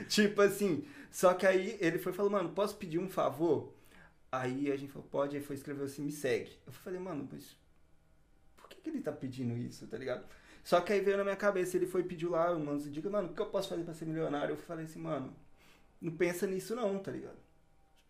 tipo 0.07 0.41
assim, 0.41 0.85
só 1.11 1.33
que 1.33 1.45
aí 1.45 1.77
ele 1.81 1.99
foi 1.99 2.13
falou, 2.13 2.31
mano, 2.31 2.49
posso 2.49 2.75
pedir 2.77 2.99
um 2.99 3.09
favor? 3.09 3.73
Aí 4.31 4.71
a 4.71 4.75
gente 4.77 4.91
falou, 4.91 5.07
pode, 5.09 5.35
aí 5.35 5.41
foi 5.43 5.55
escrever 5.55 5.83
assim, 5.83 6.01
me 6.01 6.11
segue. 6.11 6.57
Eu 6.65 6.71
falei, 6.71 6.99
mano, 6.99 7.27
mas 7.31 7.55
por 8.55 8.69
que, 8.69 8.81
que 8.81 8.89
ele 8.89 9.01
tá 9.01 9.11
pedindo 9.11 9.57
isso, 9.57 9.87
tá 9.87 9.97
ligado? 9.97 10.25
Só 10.63 10.81
que 10.81 10.91
aí 10.91 10.99
veio 11.01 11.17
na 11.17 11.23
minha 11.23 11.35
cabeça, 11.35 11.77
ele 11.77 11.85
foi 11.87 12.03
pedir 12.03 12.27
lá 12.27 12.53
umas 12.53 12.91
dicas, 12.91 13.11
mano, 13.11 13.29
o 13.29 13.33
que 13.33 13.41
eu 13.41 13.45
posso 13.47 13.69
fazer 13.69 13.83
pra 13.83 13.93
ser 13.93 14.05
milionário? 14.05 14.53
Eu 14.53 14.57
falei 14.57 14.85
assim, 14.85 14.99
mano, 14.99 15.33
não 16.01 16.11
pensa 16.11 16.45
nisso 16.45 16.75
não, 16.75 16.99
tá 16.99 17.11
ligado? 17.11 17.46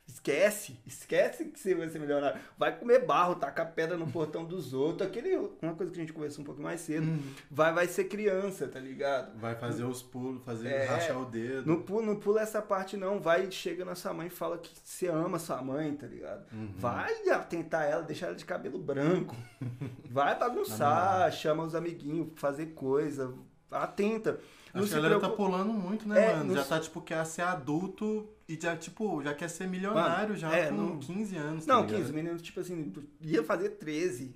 Esquece, 0.08 0.80
esquece 0.86 1.46
que 1.46 1.60
você 1.60 1.76
vai 1.76 1.90
ser 1.90 2.00
milionário. 2.00 2.40
Vai 2.58 2.78
comer 2.78 3.06
barro, 3.06 3.36
tacar 3.36 3.74
pedra 3.74 3.98
no 3.98 4.08
portão 4.08 4.46
dos 4.46 4.74
outros. 4.74 5.08
Aquele, 5.08 5.36
uma 5.62 5.76
coisa 5.76 5.92
que 5.92 5.98
a 5.98 6.02
gente 6.02 6.14
conversou 6.14 6.44
um 6.44 6.46
pouco 6.46 6.62
mais 6.62 6.80
cedo. 6.80 7.06
Uhum. 7.06 7.34
Vai, 7.52 7.74
vai 7.74 7.88
ser 7.88 8.06
criança, 8.06 8.70
tá 8.70 8.80
ligado? 8.80 9.38
Vai 9.38 9.56
fazer 9.56 9.84
os 9.84 10.02
pulos, 10.02 10.42
fazer 10.46 10.70
é, 10.70 10.86
rachar 10.86 11.22
o 11.22 11.26
dedo. 11.26 11.68
Não 11.68 11.82
pula, 11.82 12.06
não 12.06 12.16
pula 12.16 12.42
essa 12.42 12.62
parte, 12.62 12.96
não. 12.96 13.20
Vai, 13.20 13.52
chega 13.52 13.84
na 13.84 13.96
sua 13.96 14.14
mãe 14.14 14.28
e 14.28 14.30
fala 14.30 14.58
que 14.58 14.72
você 14.82 15.08
ama 15.08 15.38
sua 15.40 15.62
mãe, 15.62 15.94
tá 15.94 16.08
ligado? 16.08 16.46
Uhum. 16.54 16.74
Vai 16.78 17.14
tentar 17.50 17.84
ela, 17.84 18.02
deixar 18.02 18.28
ela 18.28 18.36
de 18.36 18.46
cabelo 18.46 18.80
branco. 18.80 19.36
vai 20.10 20.40
bagunçar, 20.40 21.30
chama 21.34 21.64
os 21.64 21.76
amiguinhos, 21.76 22.30
fazer 22.38 22.68
coisa. 22.68 23.34
Atenta. 23.70 24.40
Não 24.74 24.84
a 24.84 24.88
galera 24.88 25.20
preocupa... 25.20 25.30
tá 25.30 25.36
pulando 25.36 25.74
muito, 25.74 26.08
né, 26.08 26.32
é, 26.32 26.36
mano? 26.36 26.54
Já 26.56 26.64
se... 26.64 26.70
tá, 26.70 26.80
tipo, 26.80 27.02
quer 27.02 27.26
ser 27.26 27.44
adulto 27.44 28.28
e 28.48 28.60
já, 28.60 28.76
tipo, 28.76 29.22
já 29.24 29.34
quer 29.34 29.50
ser 29.50 29.68
milionário 29.68 30.30
mano, 30.30 30.38
já 30.38 30.52
é, 30.54 30.68
com 30.68 30.76
não... 30.76 31.00
15 31.00 31.36
anos. 31.38 31.66
Tá 31.66 31.74
não, 31.74 31.82
ligado? 31.86 32.00
15, 32.00 32.14
meninos, 32.14 32.42
tipo 32.42 32.60
assim, 32.60 32.94
ia 33.22 33.44
fazer 33.44 33.70
13. 33.72 34.36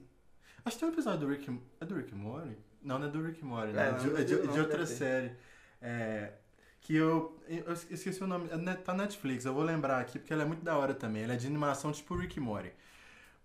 Acho 0.63 0.75
que 0.75 0.79
tem 0.79 0.89
um 0.89 0.93
episódio 0.93 1.19
do 1.21 1.27
Rick. 1.27 1.59
É 1.79 1.85
do 1.85 1.95
Rick 1.95 2.13
Mori? 2.13 2.57
Não, 2.81 2.99
não 2.99 3.07
é 3.07 3.09
do 3.09 3.21
Rick 3.21 3.43
Mori, 3.43 3.71
né? 3.71 3.89
É, 3.89 3.91
de, 3.93 4.09
é 4.09 4.23
de, 4.23 4.41
de, 4.41 4.47
de 4.47 4.59
outra 4.59 4.85
série. 4.85 5.31
É, 5.81 6.33
que 6.81 6.95
eu, 6.95 7.39
eu 7.47 7.73
esqueci 7.73 8.23
o 8.23 8.27
nome. 8.27 8.49
É 8.51 8.73
tá 8.73 8.93
Netflix, 8.93 9.45
eu 9.45 9.53
vou 9.53 9.63
lembrar 9.63 9.99
aqui 9.99 10.19
porque 10.19 10.33
ela 10.33 10.43
é 10.43 10.45
muito 10.45 10.63
da 10.63 10.77
hora 10.77 10.93
também. 10.93 11.23
Ela 11.23 11.33
é 11.33 11.37
de 11.37 11.47
animação 11.47 11.91
tipo 11.91 12.15
Rick 12.15 12.39
Mori. 12.39 12.73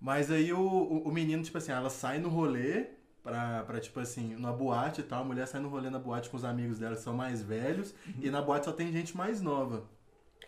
Mas 0.01 0.31
aí 0.31 0.53
o, 0.53 0.61
o, 0.61 1.09
o 1.09 1.13
menino, 1.13 1.43
tipo 1.43 1.57
assim, 1.57 1.73
ela 1.73 1.91
sai 1.91 2.19
no 2.19 2.29
rolê 2.29 2.87
pra, 3.27 3.65
pra, 3.65 3.81
tipo 3.81 3.99
assim, 3.99 4.37
na 4.37 4.53
boate 4.53 5.01
e 5.01 5.05
tal, 5.05 5.23
a 5.23 5.25
mulher 5.25 5.49
sai 5.49 5.61
no 5.61 5.69
rolê 5.69 5.91
na 5.91 5.99
boate 5.99 6.31
com 6.31 6.37
os 6.37 6.45
amigos 6.45 6.79
dela 6.79 6.95
que 6.95 7.03
são 7.03 7.13
mais 7.13 7.43
velhos, 7.43 7.93
uhum. 8.07 8.15
e 8.23 8.31
na 8.31 8.41
boate 8.41 8.67
só 8.67 8.73
tem 8.73 8.93
gente 8.93 9.17
mais 9.17 9.41
nova. 9.41 9.85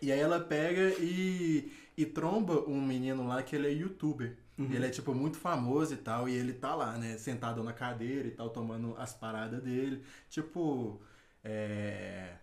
E 0.01 0.13
aí 0.13 0.19
ela 0.19 0.39
pega 0.39 0.95
e, 0.97 1.73
e 1.97 2.05
tromba 2.05 2.61
um 2.69 2.81
menino 2.81 3.27
lá 3.27 3.43
que 3.43 3.53
ele 3.53 3.67
é 3.67 3.71
youtuber. 3.71 4.37
Uhum. 4.57 4.71
Ele 4.71 4.85
é, 4.85 4.89
tipo, 4.89 5.13
muito 5.13 5.35
famoso 5.35 5.93
e 5.93 5.97
tal, 5.97 6.29
e 6.29 6.33
ele 6.33 6.53
tá 6.53 6.73
lá, 6.73 6.97
né, 6.97 7.17
sentado 7.17 7.61
na 7.65 7.73
cadeira 7.73 8.29
e 8.29 8.31
tal, 8.31 8.49
tomando 8.49 8.95
as 8.97 9.13
paradas 9.13 9.61
dele. 9.61 10.01
Tipo, 10.29 11.01
é... 11.43 12.35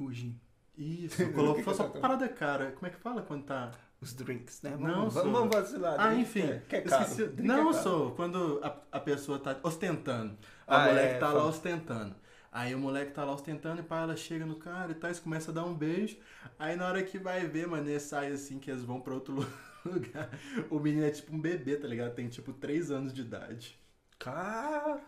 Uji. 0.00 0.34
Isso, 0.78 1.28
colocou 1.32 1.74
só 1.74 1.88
parada 1.88 2.26
cara. 2.26 2.72
Como 2.72 2.86
é 2.86 2.90
que 2.90 2.98
fala 2.98 3.20
quando 3.20 3.44
tá 3.44 3.70
os 4.00 4.12
drinks, 4.12 4.62
né? 4.62 4.70
Vamos, 4.70 4.86
não, 4.88 5.10
vamos, 5.10 5.32
vamos 5.32 5.54
vacilar. 5.54 5.96
Ah, 5.98 6.14
enfim. 6.14 6.42
É, 6.42 6.62
que 6.68 6.76
é 6.76 6.80
caro. 6.82 7.02
Esqueci, 7.02 7.42
não 7.42 7.70
é 7.70 7.72
sou. 7.72 8.10
Quando 8.12 8.60
a, 8.62 8.76
a 8.92 9.00
pessoa 9.00 9.38
tá 9.38 9.56
ostentando. 9.62 10.36
A 10.66 10.82
ah, 10.82 10.86
moleque 10.86 11.14
é, 11.14 11.18
tá 11.18 11.32
lá 11.32 11.44
ostentando. 11.46 12.14
Aí 12.52 12.74
o 12.74 12.78
moleque 12.78 13.12
tá 13.12 13.24
lá 13.24 13.32
ostentando 13.32 13.80
e 13.80 13.84
pá, 13.84 14.00
ela 14.00 14.16
chega 14.16 14.46
no 14.46 14.56
cara 14.56 14.92
e 14.92 14.94
tal, 14.94 15.10
eles 15.10 15.20
começam 15.20 15.52
a 15.52 15.54
dar 15.54 15.64
um 15.64 15.74
beijo. 15.74 16.16
Aí 16.58 16.74
na 16.74 16.86
hora 16.86 17.02
que 17.02 17.18
vai 17.18 17.46
ver, 17.46 17.66
mano, 17.66 17.88
eles 17.88 18.02
sai 18.02 18.32
assim 18.32 18.58
que 18.58 18.70
eles 18.70 18.82
vão 18.82 19.00
pra 19.00 19.12
outro 19.12 19.46
lugar. 19.84 20.30
O 20.70 20.78
menino 20.78 21.04
é 21.04 21.10
tipo 21.10 21.34
um 21.34 21.40
bebê, 21.40 21.76
tá 21.76 21.86
ligado? 21.86 22.14
Tem 22.14 22.28
tipo 22.28 22.52
3 22.54 22.90
anos 22.90 23.12
de 23.12 23.20
idade. 23.20 23.78
Cara. 24.18 25.00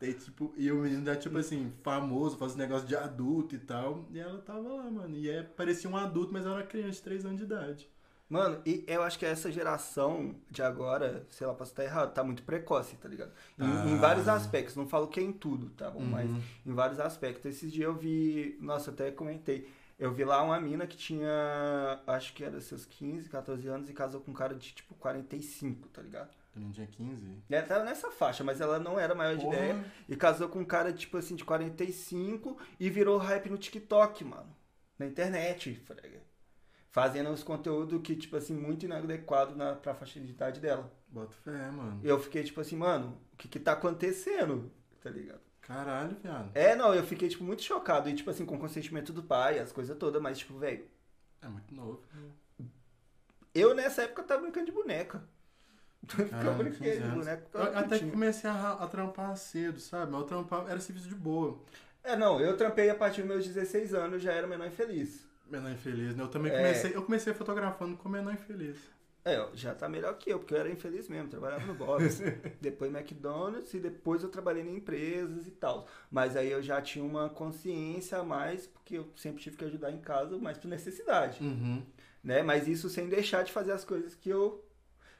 Tem, 0.00 0.14
tipo, 0.14 0.50
e 0.56 0.72
o 0.72 0.76
menino 0.76 1.10
é 1.10 1.14
tipo 1.14 1.36
assim, 1.36 1.70
famoso, 1.82 2.38
faz 2.38 2.56
negócio 2.56 2.88
de 2.88 2.96
adulto 2.96 3.54
e 3.54 3.58
tal. 3.58 4.06
E 4.10 4.18
ela 4.18 4.40
tava 4.40 4.66
lá, 4.66 4.90
mano. 4.90 5.14
E 5.14 5.28
é, 5.28 5.42
parecia 5.42 5.90
um 5.90 5.96
adulto, 5.96 6.32
mas 6.32 6.46
ela 6.46 6.56
era 6.56 6.66
criança 6.66 6.92
de 6.92 7.02
3 7.02 7.26
anos 7.26 7.36
de 7.36 7.44
idade. 7.44 7.86
Mano, 8.26 8.62
e 8.64 8.82
eu 8.86 9.02
acho 9.02 9.18
que 9.18 9.26
essa 9.26 9.52
geração 9.52 10.34
de 10.50 10.62
agora, 10.62 11.26
sei 11.28 11.46
lá, 11.46 11.52
posso 11.52 11.72
estar 11.72 11.84
errado, 11.84 12.14
tá 12.14 12.24
muito 12.24 12.42
precoce, 12.44 12.96
tá 12.96 13.08
ligado? 13.10 13.30
Em, 13.58 13.64
ah. 13.64 13.84
em 13.88 13.96
vários 13.98 14.26
aspectos, 14.26 14.74
não 14.74 14.88
falo 14.88 15.06
que 15.06 15.20
é 15.20 15.22
em 15.22 15.32
tudo, 15.32 15.68
tá 15.70 15.90
bom? 15.90 16.00
Uhum. 16.00 16.06
Mas 16.06 16.30
em 16.64 16.72
vários 16.72 16.98
aspectos. 16.98 17.44
Esses 17.44 17.70
dias 17.70 17.84
eu 17.84 17.94
vi, 17.94 18.56
nossa, 18.58 18.90
até 18.90 19.10
comentei. 19.10 19.68
Eu 19.98 20.14
vi 20.14 20.24
lá 20.24 20.42
uma 20.42 20.58
mina 20.58 20.86
que 20.86 20.96
tinha, 20.96 22.00
acho 22.06 22.32
que 22.32 22.42
era 22.42 22.58
seus 22.62 22.86
15, 22.86 23.28
14 23.28 23.68
anos 23.68 23.90
e 23.90 23.92
casou 23.92 24.22
com 24.22 24.30
um 24.30 24.34
cara 24.34 24.54
de 24.54 24.72
tipo 24.72 24.94
45, 24.94 25.88
tá 25.88 26.00
ligado? 26.00 26.39
Eu 26.54 26.60
não 26.62 26.72
tinha 26.72 26.86
15. 26.86 27.44
Ela 27.48 27.66
tava 27.66 27.84
nessa 27.84 28.10
faixa, 28.10 28.42
mas 28.42 28.60
ela 28.60 28.78
não 28.78 28.98
era 28.98 29.14
maior 29.14 29.36
de 29.36 29.44
Porra. 29.44 29.56
ideia. 29.56 29.84
E 30.08 30.16
casou 30.16 30.48
com 30.48 30.58
um 30.60 30.64
cara, 30.64 30.92
tipo 30.92 31.16
assim, 31.16 31.36
de 31.36 31.44
45 31.44 32.58
e 32.78 32.90
virou 32.90 33.18
hype 33.18 33.48
no 33.50 33.56
TikTok, 33.58 34.24
mano. 34.24 34.54
Na 34.98 35.06
internet, 35.06 35.74
frega. 35.86 36.20
Fazendo 36.90 37.30
os 37.30 37.44
conteúdos 37.44 38.02
que, 38.02 38.16
tipo 38.16 38.36
assim, 38.36 38.52
muito 38.54 38.84
inadequado 38.84 39.54
na, 39.54 39.76
pra 39.76 39.94
faixa 39.94 40.18
de 40.18 40.30
idade 40.32 40.58
dela. 40.60 40.92
Bota 41.08 41.36
fé, 41.36 41.70
mano. 41.70 42.00
E 42.02 42.08
eu 42.08 42.18
fiquei, 42.18 42.42
tipo 42.42 42.60
assim, 42.60 42.76
mano, 42.76 43.16
o 43.32 43.36
que 43.36 43.46
que 43.46 43.60
tá 43.60 43.72
acontecendo? 43.72 44.72
Tá 45.00 45.08
ligado? 45.08 45.40
Caralho, 45.60 46.16
viado. 46.20 46.50
É, 46.52 46.74
não, 46.74 46.92
eu 46.92 47.04
fiquei, 47.04 47.28
tipo, 47.28 47.44
muito 47.44 47.62
chocado. 47.62 48.08
E, 48.08 48.14
tipo 48.14 48.28
assim, 48.28 48.44
com 48.44 48.56
o 48.56 48.58
consentimento 48.58 49.12
do 49.12 49.22
pai, 49.22 49.60
as 49.60 49.70
coisas 49.70 49.96
todas, 49.96 50.20
mas, 50.20 50.38
tipo, 50.38 50.58
velho, 50.58 50.84
É 51.40 51.46
muito 51.48 51.72
novo. 51.72 52.02
eu 53.54 53.72
nessa 53.74 54.02
época 54.02 54.24
tava 54.24 54.42
brincando 54.42 54.66
de 54.66 54.72
boneca. 54.72 55.22
Eu 56.18 56.28
Caralho, 56.28 56.54
brinquei 56.58 56.92
15 56.92 56.96
de 56.98 57.02
anos. 57.04 57.24
boneca 57.24 57.42
porque 57.50 57.56
Eu 57.56 57.72
eu 57.72 57.78
até 57.78 57.98
que 57.98 58.10
comecei 58.10 58.50
a, 58.50 58.72
a 58.72 58.86
trampar 58.86 59.36
cedo, 59.36 59.78
sabe? 59.80 60.10
Mas 60.12 60.20
eu 60.22 60.26
trampava, 60.26 60.70
era 60.70 60.80
serviço 60.80 61.08
de 61.08 61.14
boa. 61.14 61.58
É, 62.02 62.16
não, 62.16 62.40
eu 62.40 62.56
trampei 62.56 62.88
a 62.88 62.94
partir 62.94 63.20
dos 63.22 63.28
meus 63.30 63.46
16 63.46 63.92
anos, 63.94 64.22
já 64.22 64.32
era 64.32 64.46
menor 64.46 64.66
infeliz. 64.66 65.26
Menor 65.46 65.70
infeliz, 65.72 66.14
né? 66.16 66.22
Eu 66.22 66.28
também 66.28 66.50
É. 66.52 66.56
comecei, 66.56 66.94
eu 66.96 67.02
comecei 67.02 67.34
fotografando 67.34 67.96
com 67.96 68.08
menor 68.08 68.32
infeliz. 68.32 68.76
É, 69.22 69.46
já 69.52 69.74
tá 69.74 69.86
melhor 69.86 70.16
que 70.16 70.30
eu, 70.32 70.38
porque 70.38 70.54
eu 70.54 70.58
era 70.58 70.70
infeliz 70.70 71.06
mesmo, 71.06 71.28
trabalhava 71.28 71.66
no 71.66 71.74
Bob's, 71.74 72.20
depois 72.58 72.90
McDonald's 72.90 73.74
e 73.74 73.78
depois 73.78 74.22
eu 74.22 74.30
trabalhei 74.30 74.62
em 74.62 74.76
empresas 74.76 75.46
e 75.46 75.50
tal. 75.50 75.86
Mas 76.10 76.36
aí 76.36 76.50
eu 76.50 76.62
já 76.62 76.80
tinha 76.80 77.04
uma 77.04 77.28
consciência 77.28 78.16
a 78.16 78.24
mais, 78.24 78.66
porque 78.66 78.96
eu 78.96 79.06
sempre 79.16 79.42
tive 79.42 79.58
que 79.58 79.64
ajudar 79.66 79.92
em 79.92 79.98
casa, 80.00 80.38
mais 80.38 80.56
por 80.56 80.68
necessidade, 80.68 81.44
Uhum. 81.44 81.82
né? 82.24 82.42
Mas 82.42 82.66
isso 82.66 82.88
sem 82.88 83.10
deixar 83.10 83.42
de 83.44 83.52
fazer 83.52 83.72
as 83.72 83.84
coisas 83.84 84.14
que 84.14 84.30
eu 84.30 84.64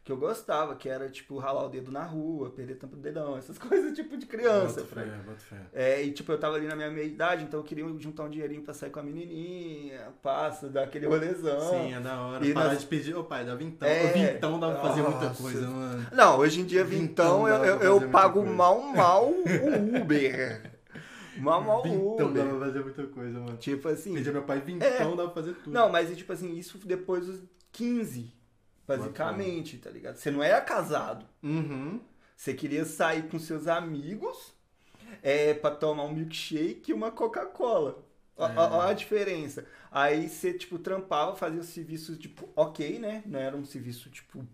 que 0.02 0.10
eu 0.10 0.16
gostava, 0.16 0.74
que 0.74 0.88
era 0.88 1.08
tipo 1.10 1.36
ralar 1.38 1.66
o 1.66 1.68
dedo 1.68 1.92
na 1.92 2.02
rua, 2.02 2.50
perder 2.50 2.76
tampa 2.76 2.96
do 2.96 3.02
dedão, 3.02 3.36
essas 3.36 3.56
coisas 3.60 3.94
tipo 3.94 4.16
de 4.16 4.24
criança, 4.26 4.80
Bota 4.80 4.94
fé, 4.94 5.04
bota 5.26 5.38
fé. 5.38 5.56
É, 5.74 6.02
e 6.02 6.10
tipo, 6.10 6.32
eu 6.32 6.38
tava 6.38 6.56
ali 6.56 6.66
na 6.66 6.74
minha 6.74 6.90
meia 6.90 7.04
idade, 7.04 7.44
então 7.44 7.60
eu 7.60 7.64
queria 7.64 7.84
juntar 7.98 8.24
um 8.24 8.30
dinheirinho 8.30 8.62
pra 8.62 8.72
sair 8.72 8.90
com 8.90 8.98
a 9.00 9.02
menininha, 9.02 10.08
passa, 10.22 10.68
dar 10.68 10.84
aquele 10.84 11.06
rolezão. 11.06 11.60
Sim, 11.70 11.92
é 11.94 12.00
da 12.00 12.18
hora. 12.22 12.46
E 12.46 12.52
Parar 12.54 12.68
nas- 12.70 12.80
de 12.80 12.86
pedir, 12.86 13.14
ô 13.14 13.24
pai, 13.24 13.44
dá 13.44 13.54
vintão. 13.54 13.86
É. 13.88 14.32
Vintão 14.32 14.58
dá 14.58 14.70
pra 14.70 14.80
fazer 14.80 15.02
muita 15.02 15.30
coisa, 15.30 15.68
mano. 15.68 16.06
Não, 16.12 16.38
hoje 16.38 16.60
em 16.60 16.64
dia, 16.64 16.82
Vintão 16.82 17.44
vintão, 17.44 17.48
eu, 17.48 17.58
dá 17.78 17.84
eu, 17.84 18.02
eu 18.02 18.10
pago 18.10 18.40
coisa. 18.40 18.56
mal, 18.56 18.80
mal 18.82 19.26
o 19.36 20.00
Uber. 20.02 20.70
Mal, 21.38 21.62
mal 21.62 21.80
o 21.80 21.82
Vintão 21.82 22.32
dá 22.32 22.40
Uber. 22.42 22.46
pra 22.56 22.66
fazer 22.66 22.82
muita 22.84 23.06
coisa, 23.06 23.38
mano. 23.38 23.56
Tipo 23.58 23.88
assim. 23.88 24.14
Pedir 24.14 24.32
meu 24.32 24.42
pai 24.42 24.60
vintão 24.60 25.14
dá 25.16 25.24
pra 25.24 25.34
fazer 25.34 25.54
tudo. 25.54 25.72
Não, 25.72 25.88
mas 25.90 26.14
tipo 26.16 26.32
assim, 26.32 26.54
isso 26.56 26.78
depois 26.84 27.26
dos 27.26 27.42
15, 27.72 28.32
basicamente, 28.86 29.78
tá 29.78 29.90
ligado? 29.90 30.16
Você 30.16 30.30
não 30.30 30.42
era 30.42 30.60
casado. 30.60 31.26
Uhum. 31.42 32.00
Você 32.36 32.54
queria 32.54 32.84
sair 32.84 33.28
com 33.28 33.38
seus 33.38 33.66
amigos 33.66 34.54
é, 35.22 35.54
pra 35.54 35.70
tomar 35.70 36.04
um 36.04 36.12
milkshake 36.14 36.90
e 36.90 36.94
uma 36.94 37.10
Coca-Cola. 37.10 38.04
Ó, 38.36 38.46
É. 38.86 38.90
a 38.90 38.92
diferença. 38.94 39.66
Aí 39.90 40.28
você, 40.28 40.54
tipo, 40.54 40.78
trampava, 40.78 41.36
fazia 41.36 41.60
os 41.60 41.66
serviços, 41.66 42.18
tipo, 42.18 42.48
ok, 42.56 42.98
né? 42.98 43.22
Não 43.26 43.38
era 43.38 43.54
um 43.56 43.64
serviço, 43.64 44.08
tipo, 44.08 44.46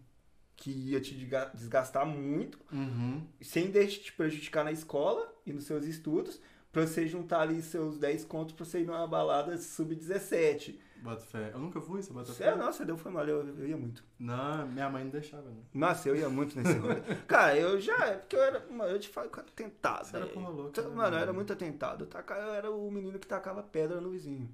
que 0.57 0.71
ia 0.71 1.01
te 1.01 1.15
desga- 1.15 1.53
desgastar 1.55 2.05
muito. 2.05 2.59
Uhum. 2.73 3.23
sem 3.41 3.71
deixar 3.71 4.03
te 4.03 4.13
prejudicar 4.13 4.65
na 4.65 4.73
escola 4.73 5.33
e 5.47 5.53
nos 5.53 5.65
seus 5.65 5.85
estudos, 5.85 6.41
pra 6.73 6.85
você 6.87 7.07
juntar 7.07 7.43
ali 7.43 7.63
seus 7.63 7.97
10 7.99 8.25
contos 8.25 8.55
pra 8.55 8.65
você 8.65 8.81
ir 8.81 8.87
numa 8.87 9.07
balada 9.07 9.57
sub-17. 9.57 10.81
Bota 11.03 11.21
fé. 11.25 11.51
Eu 11.53 11.59
nunca 11.59 11.81
fui, 11.81 12.03
você 12.03 12.13
bota 12.13 12.33
Você, 12.33 12.45
fé? 12.45 12.55
nossa, 12.55 12.85
deu 12.85 12.97
foi 12.97 13.13
mal, 13.13 13.27
eu, 13.27 13.47
eu 13.59 13.67
ia 13.67 13.77
muito. 13.77 14.03
Não, 14.19 14.67
minha 14.67 14.89
mãe 14.91 15.05
não 15.05 15.11
deixava, 15.11 15.49
né? 15.49 15.63
Nossa, 15.73 16.09
eu 16.09 16.17
ia 16.17 16.29
muito 16.29 16.59
nesse 16.59 16.79
rolê. 16.79 17.01
Cara, 17.29 17.57
eu 17.57 17.81
já, 17.81 17.97
é 18.07 18.15
porque 18.17 18.37
eu 18.37 18.43
era, 18.43 18.61
mano, 18.71 18.91
eu 18.91 18.99
te 18.99 19.09
falo 19.09 19.31
que 19.31 19.39
eu 19.39 19.43
era 19.43 19.53
tentado. 19.53 20.07
Você 20.07 20.17
era 20.17 20.27
porra 20.27 20.49
louca, 20.49 20.81
Então, 20.81 20.91
né, 20.91 20.97
Mano, 20.97 21.17
eu 21.17 21.21
era 21.21 21.33
muito 21.33 21.53
atentado. 21.53 22.09
Eu, 22.11 22.37
eu 22.37 22.55
era 22.55 22.71
o 22.71 22.91
menino 22.91 23.19
que 23.19 23.27
tacava 23.27 23.63
pedra 23.63 24.01
no 24.01 24.11
vizinho. 24.11 24.53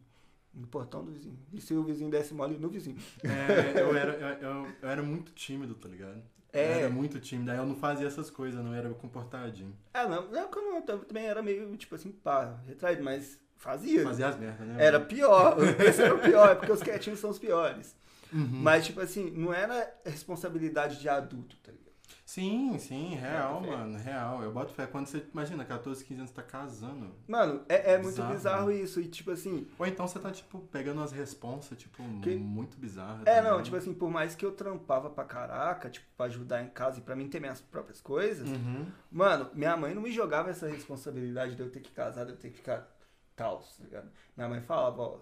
No 0.53 0.67
portão 0.67 1.03
do 1.05 1.11
vizinho. 1.11 1.39
E 1.53 1.61
se 1.61 1.73
o 1.75 1.83
vizinho 1.83 2.11
desse 2.11 2.35
mole 2.35 2.59
no 2.59 2.69
vizinho? 2.69 2.99
É, 3.25 3.81
eu 3.81 3.95
era, 3.97 4.13
eu, 4.13 4.49
eu, 4.49 4.67
eu 4.83 4.89
era 4.89 5.03
muito 5.03 5.33
tímido, 5.33 5.75
tá 5.75 5.89
ligado? 5.89 6.23
É. 6.53 6.67
Eu 6.67 6.79
era 6.81 6.91
muito 6.91 7.19
tímido, 7.19 7.51
aí 7.51 7.57
eu 7.57 7.65
não 7.65 7.75
fazia 7.75 8.07
essas 8.07 8.29
coisas, 8.31 8.63
não, 8.63 8.73
eu 8.73 8.79
era 8.79 8.91
comportadinho. 8.91 9.75
Ah, 9.95 10.07
não, 10.07 10.25
eu 10.25 10.51
não, 10.51 10.77
eu 10.77 10.83
também 10.83 11.25
era 11.25 11.43
meio, 11.43 11.75
tipo 11.79 11.95
assim, 11.95 12.13
pá, 12.13 12.61
retraído, 12.67 13.03
mas 13.03 13.41
fazia. 13.63 14.03
Fazia 14.03 14.29
as 14.29 14.39
merdas, 14.39 14.67
né? 14.67 14.77
Era 14.85 15.01
pior. 15.01 15.57
Esse 15.81 16.03
era 16.03 16.15
o 16.15 16.19
pior, 16.19 16.51
é 16.51 16.55
porque 16.55 16.73
os 16.73 16.83
quietinhos 16.83 17.21
são 17.21 17.31
os 17.31 17.39
piores. 17.39 17.95
Uhum. 18.33 18.49
Mas, 18.63 18.87
tipo 18.87 19.01
assim, 19.01 19.31
não 19.31 19.53
era 19.53 19.93
responsabilidade 20.05 20.99
de 21.01 21.09
adulto, 21.09 21.57
tá 21.63 21.71
ligado? 21.71 21.83
Sim, 22.25 22.79
sim, 22.79 23.15
real, 23.15 23.61
mano, 23.61 23.99
real. 23.99 24.43
Eu 24.43 24.51
boto 24.53 24.73
fé. 24.73 24.87
Quando 24.87 25.07
você, 25.07 25.23
imagina, 25.33 25.65
14, 25.67 26.03
15 26.03 26.21
anos, 26.21 26.31
você 26.31 26.37
tá 26.37 26.43
casando. 26.43 27.15
Mano, 27.29 27.63
é, 27.69 27.93
é 27.93 27.99
muito 27.99 28.13
Bizarro, 28.15 28.33
bizarro 28.33 28.73
isso. 28.73 29.01
E, 29.01 29.07
tipo 29.09 29.31
assim, 29.33 29.67
Ou 29.79 29.87
então 29.87 30.09
você 30.09 30.19
tá, 30.19 30.31
tipo, 30.31 30.61
pegando 30.73 30.99
umas 30.99 31.13
responsas, 31.13 31.77
tipo, 31.77 32.03
Que- 32.23 32.35
muito 32.37 32.79
bizarras. 32.79 33.21
é, 33.27 33.35
tá 33.37 33.43
não, 33.43 33.51
ligado? 33.51 33.65
tipo 33.65 33.77
assim, 33.77 33.93
por 33.93 34.11
mais 34.11 34.35
que 34.35 34.47
eu 34.47 34.53
trampava 34.53 35.11
pra 35.11 35.25
caraca, 35.25 35.91
tipo, 35.91 36.07
pra 36.17 36.25
ajudar 36.27 36.63
em 36.63 36.69
casa 36.69 37.01
e 37.01 37.03
pra 37.03 37.15
mim 37.15 37.29
ter 37.29 37.39
minhas 37.41 37.61
próprias 37.61 38.01
coisas, 38.01 38.49
Uhum. 38.49 38.87
mano, 39.11 39.51
minha 39.53 39.77
mãe 39.77 39.95
não 39.95 40.01
me 40.01 40.11
jogava 40.13 40.49
essa 40.49 40.67
responsabilidade 40.69 41.55
de 41.55 41.61
eu 41.63 41.71
ter 41.71 41.81
que 41.81 41.91
casar, 41.93 42.25
de 42.25 42.33
eu 42.33 42.37
ter 42.39 42.49
que 42.51 42.57
ficar 42.57 42.92
tal, 43.37 43.61
tá 43.61 43.85
ligado? 43.85 44.11
Minha 44.37 44.49
mãe 44.49 44.61
falava, 44.61 45.03
ó, 45.03 45.21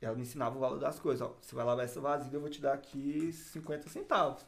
ela 0.00 0.16
me 0.16 0.22
ensinava 0.22 0.56
o 0.56 0.60
valor 0.60 0.78
das 0.78 0.98
coisas, 0.98 1.26
ó, 1.26 1.36
você 1.40 1.54
vai 1.54 1.64
lavar 1.64 1.84
essa 1.84 2.00
vasilha, 2.00 2.36
eu 2.36 2.40
vou 2.40 2.50
te 2.50 2.60
dar 2.60 2.74
aqui 2.74 3.32
50 3.32 3.88
centavos. 3.88 4.44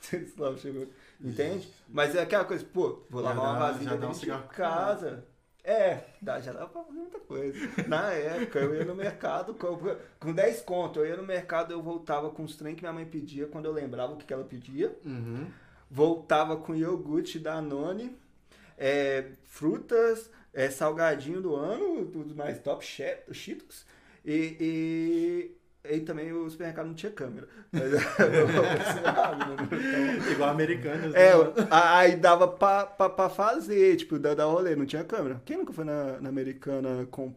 Entende? 1.20 1.72
Mas 1.88 2.14
é 2.14 2.22
aquela 2.22 2.44
coisa, 2.44 2.64
pô, 2.64 3.02
vou 3.10 3.22
Já 3.22 3.30
lavar 3.30 3.44
uma 3.44 3.58
vasilha 3.58 3.96
dentro 3.96 4.20
de 4.20 4.48
casa. 4.48 5.24
É, 5.64 6.04
dá, 6.22 6.40
já 6.40 6.52
dá 6.52 6.66
pra 6.66 6.82
fazer 6.82 6.98
muita 6.98 7.18
coisa. 7.18 7.58
Na 7.86 8.10
época, 8.12 8.58
eu 8.58 8.74
ia 8.74 8.84
no 8.84 8.94
mercado, 8.94 9.52
com, 9.54 9.78
com 10.18 10.32
10 10.32 10.62
conto, 10.62 11.00
eu 11.00 11.06
ia 11.06 11.16
no 11.16 11.22
mercado, 11.22 11.72
eu 11.72 11.82
voltava 11.82 12.30
com 12.30 12.42
os 12.42 12.56
trem 12.56 12.74
que 12.74 12.82
minha 12.82 12.92
mãe 12.92 13.04
pedia, 13.04 13.46
quando 13.46 13.66
eu 13.66 13.72
lembrava 13.72 14.14
o 14.14 14.16
que, 14.16 14.24
que 14.24 14.32
ela 14.32 14.44
pedia. 14.44 14.96
Uhum. 15.04 15.46
Voltava 15.90 16.56
com 16.56 16.74
iogurte 16.74 17.38
da 17.38 17.60
None, 17.60 18.16
é, 18.78 19.32
frutas, 19.44 20.30
é, 20.52 20.70
salgadinho 20.70 21.40
do 21.40 21.54
ano, 21.56 22.06
tudo 22.06 22.34
mais 22.34 22.58
top, 22.60 22.84
che- 22.84 23.22
Cheetos. 23.32 23.86
E, 24.24 25.52
e, 25.84 25.94
e 25.96 26.00
também 26.00 26.32
o 26.32 26.48
supermercado 26.50 26.86
não 26.86 26.94
tinha 26.94 27.12
câmera. 27.12 27.48
Mas, 27.72 27.90
né? 27.92 27.98
Então, 29.82 30.32
Igual 30.32 30.50
americanos. 30.50 31.14
é, 31.14 31.34
né? 31.36 31.52
aí 31.70 32.16
dava 32.16 32.48
pra, 32.48 32.86
pra, 32.86 33.08
pra 33.10 33.28
fazer, 33.30 33.96
tipo, 33.96 34.18
dar, 34.18 34.34
dar 34.34 34.44
rolê, 34.46 34.74
não 34.76 34.86
tinha 34.86 35.04
câmera. 35.04 35.40
Quem 35.44 35.56
nunca 35.58 35.72
foi 35.72 35.84
na, 35.84 36.20
na 36.20 36.28
americana 36.28 37.06
com, 37.10 37.34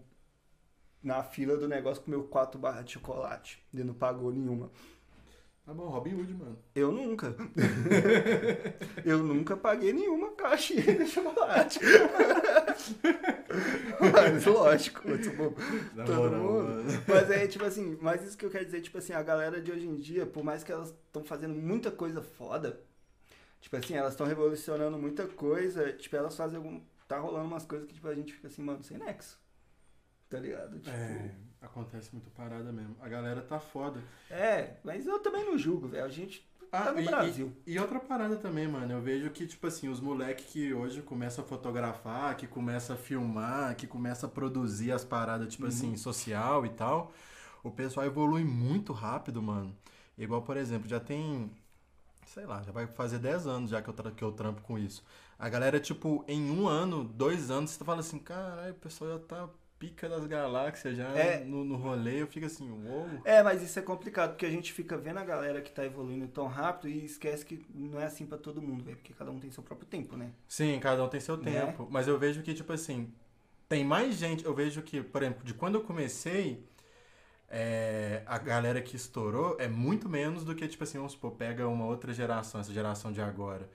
na 1.04 1.24
fila 1.24 1.58
do 1.58 1.68
negócio 1.68 2.04
comeu 2.04 2.24
quatro 2.26 2.60
barras 2.60 2.86
de 2.86 2.94
chocolate 2.94 3.64
e 3.74 3.84
não 3.84 3.94
pagou 3.94 4.32
nenhuma? 4.32 4.72
Tá 5.66 5.74
bom, 5.74 5.88
Robin 5.90 6.16
Hood, 6.16 6.34
mano. 6.34 6.58
Eu 6.74 6.92
nunca. 6.92 7.36
Eu 9.06 9.20
nunca 9.24 9.56
paguei 9.56 9.94
nenhuma 9.94 10.32
caixinha 10.32 10.82
de 10.96 11.06
chocolate. 11.06 11.80
Mas 14.14 14.46
lógico, 14.46 15.18
tipo, 15.18 15.54
todo 16.06 16.16
moral, 16.16 16.44
mundo. 16.44 16.64
mano. 16.64 17.04
Mas 17.08 17.30
é 17.30 17.48
tipo 17.48 17.66
assim, 17.66 17.98
mas 18.02 18.24
isso 18.24 18.38
que 18.38 18.46
eu 18.46 18.50
quero 18.50 18.66
dizer, 18.66 18.82
tipo 18.82 18.98
assim, 18.98 19.14
a 19.14 19.22
galera 19.22 19.62
de 19.62 19.72
hoje 19.72 19.88
em 19.88 19.98
dia, 19.98 20.26
por 20.26 20.44
mais 20.44 20.64
que 20.64 20.72
elas 20.72 20.90
estão 20.90 21.24
fazendo 21.24 21.54
muita 21.54 21.92
coisa 21.92 22.22
foda, 22.22 22.80
tipo 23.60 23.76
assim, 23.76 23.94
elas 23.96 24.14
estão 24.14 24.26
revolucionando 24.26 24.98
muita 24.98 25.28
coisa, 25.28 25.92
tipo, 25.94 26.16
elas 26.16 26.36
fazem 26.36 26.58
algum. 26.58 26.82
Tá 27.08 27.20
rolando 27.20 27.46
umas 27.46 27.66
coisas 27.66 27.88
que 27.88 27.94
tipo, 27.94 28.08
a 28.08 28.16
gente 28.16 28.34
fica 28.34 28.48
assim, 28.48 28.64
mano, 28.64 28.84
sem 28.84 28.98
nexo. 28.98 29.40
Tá 30.30 30.40
ligado? 30.40 30.80
Tipo, 30.80 30.96
É, 30.96 31.32
acontece 31.62 32.10
muito 32.14 32.30
parada 32.32 32.72
mesmo. 32.72 32.96
A 33.02 33.08
galera 33.10 33.42
tá 33.42 33.60
foda. 33.60 34.02
é, 34.30 34.76
mas 34.84 35.06
eu 35.06 35.20
também 35.20 35.46
não 35.46 35.58
julgo, 35.58 35.88
velho. 35.88 36.06
A 36.06 36.10
gente 36.10 36.46
Ah, 36.72 36.86
tá 36.86 36.92
no 36.94 37.02
e- 37.02 37.06
Brasil. 37.06 37.52
E, 37.66 37.74
e 37.74 37.80
outra 37.80 38.00
parada 38.00 38.38
também, 38.38 38.68
mano. 38.68 38.92
Eu 38.94 39.02
vejo 39.02 39.30
que, 39.32 39.46
tipo 39.46 39.68
assim, 39.68 39.90
os 39.90 40.00
moleques 40.00 40.46
que 40.46 40.74
hoje 40.74 41.02
começam 41.02 41.44
a 41.44 41.48
fotografar, 41.48 42.36
que 42.38 42.48
começam 42.48 42.96
a 42.96 43.00
filmar, 43.00 43.76
que 43.76 43.86
começam 43.88 44.30
a 44.30 44.32
produzir 44.32 44.92
as 44.92 45.04
paradas, 45.04 45.54
tipo 45.54 45.64
Uhum. 45.64 45.70
assim, 45.70 45.98
social 45.98 46.66
e 46.66 46.70
tal, 46.70 47.12
o 47.64 47.70
pessoal 47.72 48.06
evolui 48.06 48.44
muito 48.44 48.94
rápido, 48.94 49.42
mano. 49.42 49.76
Igual, 50.18 50.42
por 50.44 50.58
exemplo, 50.58 50.88
já 50.88 51.00
tem. 51.00 51.52
Sei 52.26 52.46
lá, 52.46 52.62
já 52.64 52.72
vai 52.72 52.88
fazer 52.88 53.20
10 53.20 53.46
anos 53.48 53.70
já 53.72 53.82
que 53.82 53.90
eu, 53.90 53.94
que 54.14 54.24
eu 54.24 54.32
trampo 54.32 54.62
com 54.62 54.78
isso. 54.80 55.04
A 55.38 55.50
galera, 55.50 55.80
tipo, 55.80 56.24
em 56.28 56.50
um 56.52 56.68
ano, 56.68 57.04
dois 57.04 57.52
anos, 57.52 57.72
você 57.72 57.84
fala 57.84 58.00
assim, 58.00 58.20
caralho, 58.20 58.72
o 58.74 58.76
pessoal 58.78 59.12
já 59.12 59.20
tá 59.20 59.50
pica 59.82 60.08
das 60.08 60.28
galáxias 60.28 60.96
já 60.96 61.10
É. 61.10 61.44
no, 61.44 61.66
no 61.66 61.76
rolê. 61.76 62.22
Eu 62.22 62.28
fico 62.28 62.46
assim, 62.46 62.70
uou. 62.70 63.08
É, 63.26 63.42
mas 63.42 63.64
isso 63.64 63.80
é 63.80 63.82
complicado, 63.82 64.30
porque 64.34 64.46
a 64.46 64.50
gente 64.52 64.72
fica 64.72 64.96
vendo 64.96 65.18
a 65.18 65.24
galera 65.26 65.60
que 65.60 65.72
tá 65.72 65.84
evoluindo 65.84 66.28
tão 66.28 66.46
rápido 66.46 66.88
e 66.88 67.04
esquece 67.04 67.44
que 67.44 67.66
não 67.74 68.00
é 68.00 68.06
assim 68.06 68.28
pra 68.28 68.38
todo 68.38 68.62
mundo, 68.62 68.84
velho, 68.84 68.98
porque 68.98 69.12
cada 69.12 69.32
um 69.32 69.40
tem 69.40 69.50
seu 69.50 69.64
próprio 69.64 69.88
tempo, 69.88 70.16
né? 70.16 70.30
Sim, 70.48 70.80
cada 70.80 71.04
um 71.04 71.08
tem 71.10 71.20
seu 71.20 71.36
Né? 71.36 71.66
tempo. 71.66 71.88
Mas 71.90 72.08
eu 72.08 72.20
vejo 72.20 72.44
que, 72.44 72.54
tipo 72.54 72.72
assim, 72.72 73.12
tem 73.68 73.84
mais 73.84 74.16
gente. 74.18 74.46
Eu 74.46 74.54
vejo 74.54 74.84
que, 74.84 75.02
por 75.02 75.24
exemplo, 75.24 75.44
de 75.44 75.56
quando 75.56 75.76
eu 75.76 75.82
comecei, 75.82 76.64
é, 77.50 78.22
a 78.28 78.38
galera 78.38 78.82
que 78.84 78.96
estourou 78.96 79.58
é 79.60 79.68
muito 79.68 80.08
menos 80.08 80.44
do 80.44 80.54
que, 80.54 80.68
tipo 80.68 80.84
assim, 80.84 81.00
vamos 81.00 81.14
supor, 81.14 81.32
pega 81.32 81.68
uma 81.68 81.86
outra 81.86 82.14
geração, 82.14 82.62
essa 82.62 82.72
geração 82.72 83.12
de 83.12 83.20
agora. 83.22 83.68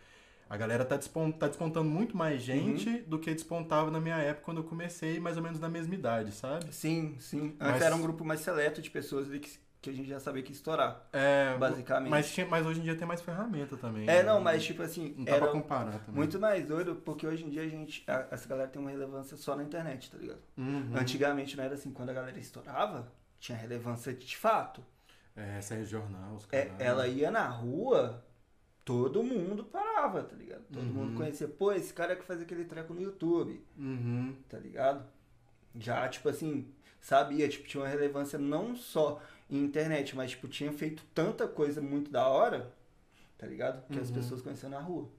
A 0.48 0.56
galera 0.56 0.84
tá, 0.84 0.96
despon 0.96 1.32
tá 1.32 1.48
despontando 1.48 1.88
muito 1.88 2.16
mais 2.16 2.40
gente 2.40 2.88
uhum. 2.88 3.02
do 3.06 3.18
que 3.18 3.34
despontava 3.34 3.90
na 3.90 4.00
minha 4.00 4.16
época 4.16 4.44
quando 4.44 4.58
eu 4.58 4.64
comecei, 4.64 5.18
mais 5.18 5.36
ou 5.36 5.42
menos 5.42 5.58
na 5.58 5.68
mesma 5.68 5.94
idade, 5.94 6.32
sabe? 6.32 6.72
Sim, 6.72 7.16
sim. 7.18 7.56
Antes 7.60 7.80
mas... 7.80 7.82
era 7.82 7.96
um 7.96 8.00
grupo 8.00 8.24
mais 8.24 8.40
seleto 8.40 8.80
de 8.80 8.88
pessoas 8.88 9.28
que, 9.28 9.58
que 9.82 9.90
a 9.90 9.92
gente 9.92 10.08
já 10.08 10.20
sabia 10.20 10.42
que 10.44 10.52
ia 10.52 10.56
estourar. 10.56 11.08
É, 11.12 11.56
basicamente. 11.58 12.10
Mas, 12.10 12.32
tinha, 12.32 12.46
mas 12.46 12.64
hoje 12.64 12.78
em 12.78 12.84
dia 12.84 12.94
tem 12.94 13.08
mais 13.08 13.20
ferramenta 13.20 13.76
também. 13.76 14.04
É, 14.04 14.18
né? 14.18 14.22
não, 14.22 14.40
mas 14.40 14.64
tipo 14.64 14.82
assim. 14.82 15.14
Não 15.16 15.24
dá 15.24 15.36
pra 15.36 15.48
comparar 15.48 15.98
também. 15.98 16.14
Muito 16.14 16.38
mais 16.38 16.64
doido, 16.64 16.94
porque 17.04 17.26
hoje 17.26 17.44
em 17.44 17.50
dia 17.50 17.62
a 17.62 17.68
gente. 17.68 18.04
A, 18.06 18.28
essa 18.30 18.48
galera 18.48 18.68
tem 18.68 18.80
uma 18.80 18.90
relevância 18.90 19.36
só 19.36 19.56
na 19.56 19.64
internet, 19.64 20.12
tá 20.12 20.18
ligado? 20.18 20.42
Uhum. 20.56 20.92
Antigamente 20.94 21.56
não 21.56 21.64
era 21.64 21.74
assim, 21.74 21.90
quando 21.90 22.10
a 22.10 22.12
galera 22.12 22.38
estourava, 22.38 23.12
tinha 23.40 23.58
relevância 23.58 24.14
de 24.14 24.36
fato. 24.36 24.80
É, 25.34 25.60
sair 25.60 25.84
jornal, 25.84 26.34
os 26.34 26.48
é, 26.50 26.70
Ela 26.78 27.06
ia 27.06 27.30
na 27.30 27.46
rua, 27.46 28.24
todo 28.86 29.20
mundo 29.20 29.64
parava, 29.64 30.22
tá 30.22 30.36
ligado? 30.36 30.62
Todo 30.72 30.86
uhum. 30.86 30.92
mundo 30.92 31.16
conhecia, 31.16 31.48
pô, 31.48 31.72
esse 31.72 31.92
cara 31.92 32.12
é 32.12 32.16
que 32.16 32.24
faz 32.24 32.40
aquele 32.40 32.64
treco 32.64 32.94
no 32.94 33.02
YouTube, 33.02 33.60
uhum. 33.76 34.32
tá 34.48 34.58
ligado? 34.58 35.04
Já, 35.74 36.08
tipo 36.08 36.28
assim, 36.28 36.72
sabia, 37.00 37.48
tipo, 37.48 37.66
tinha 37.66 37.82
uma 37.82 37.88
relevância 37.88 38.38
não 38.38 38.76
só 38.76 39.20
em 39.50 39.58
internet, 39.58 40.14
mas, 40.14 40.30
tipo, 40.30 40.46
tinha 40.46 40.72
feito 40.72 41.02
tanta 41.12 41.48
coisa 41.48 41.82
muito 41.82 42.12
da 42.12 42.28
hora, 42.28 42.72
tá 43.36 43.44
ligado? 43.44 43.84
Que 43.88 43.96
uhum. 43.96 44.02
as 44.02 44.10
pessoas 44.10 44.40
conheciam 44.40 44.70
na 44.70 44.80
rua. 44.80 45.10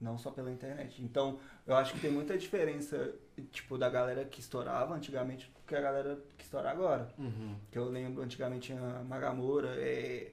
Não 0.00 0.16
só 0.16 0.30
pela 0.30 0.50
internet. 0.50 1.02
Então, 1.02 1.40
eu 1.66 1.74
acho 1.74 1.94
que 1.94 2.00
tem 2.00 2.10
muita 2.12 2.38
diferença, 2.38 3.12
tipo, 3.50 3.76
da 3.76 3.88
galera 3.88 4.24
que 4.24 4.38
estourava 4.38 4.94
antigamente 4.94 5.50
que 5.66 5.74
a 5.74 5.80
galera 5.80 6.18
que 6.36 6.44
estoura 6.44 6.70
agora. 6.70 7.08
Uhum. 7.18 7.56
Que 7.70 7.78
eu 7.78 7.88
lembro, 7.88 8.22
antigamente 8.22 8.66
tinha 8.66 9.02
Magamora, 9.04 9.74
é, 9.76 10.32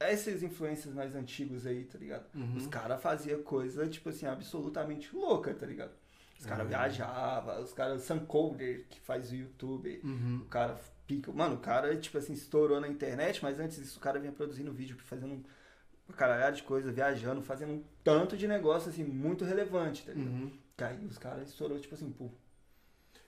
esses 0.00 0.42
influências 0.42 0.92
mais 0.94 1.14
antigos 1.14 1.66
aí, 1.66 1.84
tá 1.84 1.98
ligado? 1.98 2.26
Uhum. 2.34 2.56
Os 2.56 2.66
caras 2.66 3.00
faziam 3.00 3.42
coisa, 3.42 3.88
tipo 3.88 4.08
assim, 4.08 4.26
absolutamente 4.26 5.14
louca, 5.14 5.54
tá 5.54 5.66
ligado? 5.66 5.92
Os 6.38 6.44
caras 6.44 6.64
uhum. 6.64 6.68
viajavam, 6.68 7.62
os 7.62 7.72
caras, 7.72 8.02
Sam 8.02 8.20
Colder, 8.20 8.84
que 8.90 9.00
faz 9.00 9.30
o 9.30 9.36
YouTube, 9.36 10.00
uhum. 10.04 10.42
o 10.42 10.48
cara 10.48 10.78
pica. 11.06 11.32
Mano, 11.32 11.54
o 11.54 11.58
cara, 11.58 11.96
tipo 11.96 12.18
assim, 12.18 12.34
estourou 12.34 12.80
na 12.80 12.88
internet, 12.88 13.42
mas 13.42 13.58
antes 13.58 13.78
disso 13.78 13.98
o 13.98 14.02
cara 14.02 14.18
vinha 14.18 14.32
produzindo 14.32 14.72
vídeo, 14.72 14.96
fazendo 14.98 15.32
um 15.32 16.12
caralhado 16.12 16.56
de 16.56 16.62
coisa, 16.62 16.92
viajando, 16.92 17.42
fazendo 17.42 17.72
um 17.72 17.84
tanto 18.04 18.36
de 18.36 18.46
negócio, 18.46 18.90
assim, 18.90 19.02
muito 19.02 19.44
relevante, 19.44 20.04
tá 20.04 20.12
ligado? 20.12 20.30
Uhum. 20.30 20.52
Que 20.76 20.84
aí 20.84 21.06
os 21.06 21.16
caras 21.16 21.48
estourou, 21.48 21.78
tipo 21.80 21.94
assim, 21.94 22.10
pô, 22.10 22.30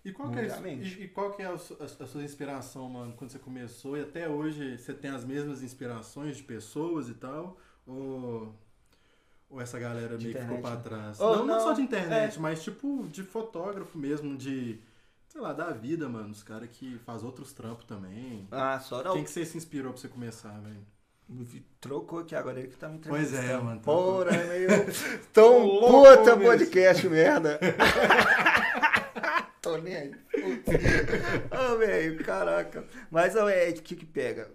e 0.08 0.12
qual, 0.12 0.30
que 0.30 0.38
é, 0.38 0.74
e, 0.74 1.02
e, 1.02 1.08
qual 1.08 1.32
que 1.32 1.42
é 1.42 1.46
a, 1.46 1.50
a, 1.50 1.54
a, 1.54 2.06
sua 2.06 2.22
inspiração, 2.22 2.88
mano, 2.88 3.12
quando 3.12 3.30
você 3.30 3.38
começou? 3.38 3.96
E 3.96 4.00
até 4.00 4.28
hoje 4.28 4.78
você 4.78 4.94
tem 4.94 5.10
as 5.10 5.24
mesmas 5.24 5.62
inspirações 5.62 6.38
de 6.38 6.42
pessoas 6.42 7.08
e 7.10 7.14
tal? 7.14 7.58
Ou, 7.86 8.54
ou 9.50 9.60
essa 9.60 9.78
galera 9.78 10.16
de 10.16 10.28
meio 10.28 10.30
internet. 10.30 10.48
que 10.48 10.56
ficou 10.56 10.70
pra 10.70 10.76
né? 10.76 10.82
trás? 10.82 11.20
Oh, 11.20 11.36
não, 11.36 11.36
não, 11.38 11.46
não, 11.46 11.60
só 11.60 11.72
de 11.74 11.82
internet, 11.82 12.36
é. 12.36 12.40
mas 12.40 12.62
tipo 12.64 13.06
de 13.08 13.22
fotógrafo 13.22 13.98
mesmo, 13.98 14.34
de. 14.36 14.80
Sei 15.28 15.40
lá, 15.42 15.52
da 15.52 15.72
vida, 15.72 16.08
mano. 16.08 16.30
Os 16.30 16.42
caras 16.42 16.70
que 16.72 16.98
faz 17.00 17.22
outros 17.22 17.52
trampos 17.52 17.84
também. 17.84 18.48
Ah, 18.50 18.80
só 18.80 19.02
não. 19.02 19.12
Quem 19.12 19.24
que 19.24 19.30
você 19.30 19.44
se 19.44 19.58
inspirou 19.58 19.92
pra 19.92 20.00
você 20.00 20.08
começar, 20.08 20.58
velho? 20.60 20.86
Trocou 21.78 22.20
aqui 22.20 22.34
agora, 22.34 22.58
ele 22.58 22.68
que 22.68 22.76
tá 22.78 22.88
me 22.88 22.98
Pois 22.98 23.34
é, 23.34 23.54
mano. 23.58 23.80
Porra, 23.80 24.32
meio. 24.32 24.68
Tão 25.34 25.68
puta 25.80 26.34
podcast, 26.38 27.06
merda. 27.06 27.60
Ô, 31.50 31.72
oh, 31.72 31.78
velho, 31.78 32.24
caraca. 32.24 32.86
Mas, 33.10 33.34
o 33.34 33.48
é, 33.48 33.70
o 33.70 33.74
que 33.74 33.96
que 33.96 34.06
pega? 34.06 34.50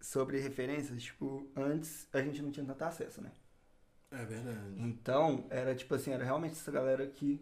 Sobre 0.00 0.40
referências, 0.40 1.02
tipo, 1.02 1.46
antes 1.54 2.08
a 2.12 2.22
gente 2.22 2.42
não 2.42 2.50
tinha 2.50 2.64
tanto 2.64 2.82
acesso, 2.82 3.20
né? 3.20 3.30
É 4.10 4.24
verdade. 4.24 4.74
Então, 4.78 5.44
era 5.50 5.74
tipo 5.74 5.94
assim, 5.94 6.12
era 6.12 6.24
realmente 6.24 6.52
essa 6.52 6.72
galera 6.72 7.06
que 7.06 7.40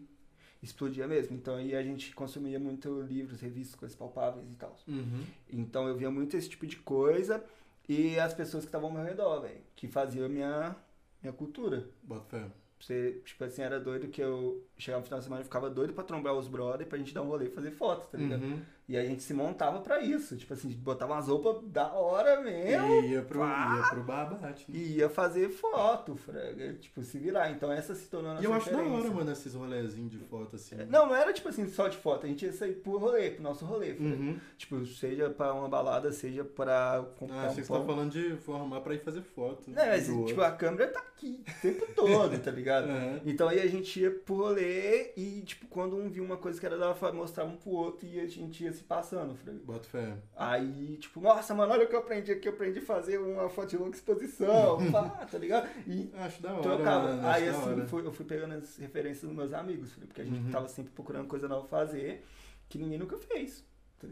explodia 0.61 1.07
mesmo. 1.07 1.35
Então 1.35 1.55
aí 1.55 1.75
a 1.75 1.83
gente 1.83 2.13
consumia 2.13 2.59
muito 2.59 3.01
livros, 3.01 3.41
revistas, 3.41 3.75
coisas 3.75 3.97
palpáveis 3.97 4.49
e 4.49 4.55
tal. 4.55 4.77
Uhum. 4.87 5.23
Então 5.51 5.87
eu 5.87 5.95
via 5.95 6.11
muito 6.11 6.35
esse 6.37 6.49
tipo 6.49 6.67
de 6.67 6.77
coisa 6.77 7.43
e 7.87 8.19
as 8.19 8.33
pessoas 8.33 8.63
que 8.63 8.69
estavam 8.69 8.89
ao 8.89 8.95
meu 8.95 9.03
redor, 9.03 9.41
velho, 9.41 9.61
que 9.75 9.87
faziam 9.87 10.25
a 10.25 10.29
minha, 10.29 10.75
minha 11.21 11.33
cultura. 11.33 11.87
Bota 12.03 12.25
fé. 12.25 12.45
Você, 12.79 13.21
tipo 13.25 13.43
assim, 13.43 13.61
era 13.61 13.79
doido 13.79 14.07
que 14.07 14.21
eu 14.21 14.65
chegava 14.77 15.01
no 15.01 15.05
final 15.05 15.19
de 15.19 15.25
semana 15.25 15.41
e 15.41 15.45
ficava 15.45 15.69
doido 15.69 15.93
pra 15.93 16.03
trombar 16.03 16.33
os 16.33 16.47
brother 16.47 16.87
pra 16.87 16.97
gente 16.97 17.13
dar 17.13 17.21
um 17.21 17.27
rolê 17.27 17.47
e 17.47 17.51
fazer 17.51 17.71
foto, 17.71 18.09
tá 18.09 18.17
ligado? 18.17 18.41
Uhum. 18.43 18.65
E 18.89 18.97
a 18.97 19.05
gente 19.05 19.21
se 19.21 19.35
montava 19.35 19.81
pra 19.81 20.01
isso. 20.01 20.35
Tipo 20.35 20.55
assim, 20.55 20.67
botava 20.69 21.13
umas 21.13 21.27
roupas 21.27 21.63
da 21.69 21.93
hora 21.93 22.41
mesmo. 22.41 22.87
E 23.03 23.11
ia 23.11 23.21
pro, 23.21 23.41
ia 23.41 23.83
pro 23.87 24.01
babate. 24.01 24.65
Né? 24.67 24.79
E 24.79 24.97
ia 24.97 25.07
fazer 25.07 25.47
foto, 25.49 26.15
frega. 26.15 26.73
Tipo, 26.73 27.03
se 27.03 27.19
virar. 27.19 27.51
Então 27.51 27.71
essa 27.71 27.93
se 27.93 28.09
tornou 28.09 28.31
nossa 28.31 28.41
E 28.41 28.45
eu 28.45 28.53
acho 28.53 28.71
da 28.71 28.77
hora, 28.79 29.11
mano, 29.11 29.31
esses 29.31 29.53
rolezinhos 29.53 30.09
de 30.09 30.17
foto 30.17 30.55
assim. 30.55 30.73
É, 30.73 30.85
não, 30.87 31.05
não 31.05 31.15
era 31.15 31.31
tipo 31.31 31.47
assim, 31.49 31.69
só 31.69 31.87
de 31.87 31.97
foto. 31.97 32.25
A 32.25 32.29
gente 32.29 32.43
ia 32.43 32.51
sair 32.51 32.73
pro 32.73 32.97
rolê, 32.97 33.29
pro 33.29 33.43
nosso 33.43 33.63
rolê. 33.63 33.91
Uhum. 33.91 34.39
Tipo, 34.57 34.83
seja 34.87 35.29
pra 35.29 35.53
uma 35.53 35.69
balada, 35.69 36.11
seja 36.11 36.43
pra 36.43 37.05
comprar 37.19 37.45
ah, 37.45 37.51
um 37.51 37.53
você 37.53 37.61
tá 37.61 37.85
falando 37.85 38.11
de 38.11 38.37
formar 38.37 38.81
pra 38.81 38.95
ir 38.95 39.03
fazer 39.03 39.21
foto. 39.21 39.69
Né, 39.69 39.85
mas, 39.85 40.07
tipo, 40.25 40.41
a 40.41 40.51
câmera 40.51 40.87
tá 40.87 40.99
aqui 40.99 41.43
o 41.47 41.61
tempo 41.61 41.85
todo, 41.93 42.39
tá 42.39 42.49
ligado? 42.49 42.89
Uhum. 42.89 43.19
Então 43.25 43.47
aí 43.47 43.59
a 43.59 43.67
gente 43.67 43.99
ia 43.99 44.09
pro 44.09 44.35
rolê 44.35 45.11
e, 45.15 45.41
tipo, 45.45 45.67
quando 45.67 45.95
um 45.95 46.09
viu 46.09 46.23
uma 46.23 46.37
coisa 46.37 46.59
que 46.59 46.65
era 46.65 46.77
da 46.77 46.95
mostrava 47.11 47.49
um 47.49 47.57
pro 47.57 47.71
outro 47.71 48.07
e 48.07 48.19
a 48.19 48.25
gente 48.25 48.63
ia 48.63 48.73
se 48.79 48.83
passando, 48.83 49.35
Frank. 49.35 49.59
Bota 49.59 49.87
fé. 49.87 50.17
Aí, 50.35 50.97
tipo, 50.97 51.21
nossa, 51.21 51.53
mano, 51.53 51.71
olha 51.71 51.85
o 51.85 51.87
que 51.87 51.95
eu 51.95 51.99
aprendi 51.99 52.31
aqui. 52.31 52.47
Eu 52.47 52.53
aprendi 52.53 52.79
a 52.79 52.81
fazer 52.81 53.17
uma 53.17 53.49
foto 53.49 53.69
de 53.69 53.77
longa 53.77 53.95
exposição, 53.95 54.77
pá, 54.91 55.09
tá 55.29 55.37
ligado? 55.37 55.69
E 55.85 56.11
acho 56.15 56.41
da 56.41 56.53
hora. 56.53 56.63
Trocava. 56.63 57.07
Mano, 57.09 57.27
aí, 57.27 57.47
assim, 57.47 57.87
fui, 57.87 58.05
eu 58.05 58.11
fui 58.11 58.25
pegando 58.25 58.55
as 58.55 58.77
referências 58.77 59.23
dos 59.23 59.35
meus 59.35 59.53
amigos, 59.53 59.93
porque 59.93 60.21
a 60.21 60.25
gente 60.25 60.45
uhum. 60.45 60.51
tava 60.51 60.67
sempre 60.67 60.91
procurando 60.91 61.27
coisa 61.27 61.47
nova 61.47 61.67
fazer 61.67 62.25
que 62.67 62.77
ninguém 62.77 62.97
nunca 62.97 63.17
fez. 63.17 63.65
Tá 63.99 64.07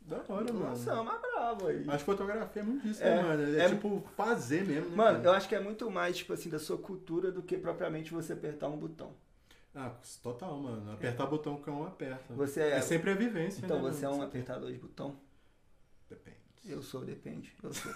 da 0.00 0.18
hora, 0.28 0.52
mano. 0.52 0.60
Nossa, 0.60 0.92
é 0.92 1.00
uma 1.00 1.18
brava 1.18 1.68
aí. 1.68 1.84
Acho 1.88 1.98
que 1.98 2.04
fotografia 2.04 2.62
é 2.62 2.64
muito 2.64 2.86
disso, 2.86 3.00
né, 3.00 3.10
é, 3.10 3.16
né, 3.16 3.22
mano? 3.22 3.56
É, 3.56 3.64
é, 3.64 3.68
tipo 3.68 4.04
fazer 4.16 4.64
mesmo, 4.64 4.90
né? 4.90 4.96
Mano, 4.96 5.16
cara? 5.18 5.28
eu 5.28 5.32
acho 5.32 5.48
que 5.48 5.54
é 5.54 5.60
muito 5.60 5.90
mais, 5.90 6.16
tipo 6.16 6.32
assim, 6.32 6.48
da 6.48 6.60
sua 6.60 6.78
cultura 6.78 7.32
do 7.32 7.42
que 7.42 7.56
propriamente 7.58 8.12
você 8.12 8.32
apertar 8.32 8.68
um 8.68 8.76
botão. 8.76 9.12
Ah, 9.78 9.92
total, 10.22 10.56
mano. 10.56 10.90
Apertar 10.92 11.24
é. 11.24 11.26
botão 11.26 11.62
é 11.66 11.70
um 11.70 11.86
aperta. 11.86 12.32
Você 12.34 12.60
é, 12.62 12.70
é 12.70 12.80
sempre 12.80 13.10
a 13.10 13.14
vivência, 13.14 13.60
então 13.62 13.82
né? 13.82 13.92
Você 13.92 14.06
é 14.06 14.08
um 14.08 14.22
apertador 14.22 14.72
de 14.72 14.78
botão? 14.78 15.14
Depende. 16.08 16.38
Eu 16.64 16.82
sou, 16.82 17.04
depende. 17.04 17.52
Eu 17.62 17.72
sou. 17.74 17.92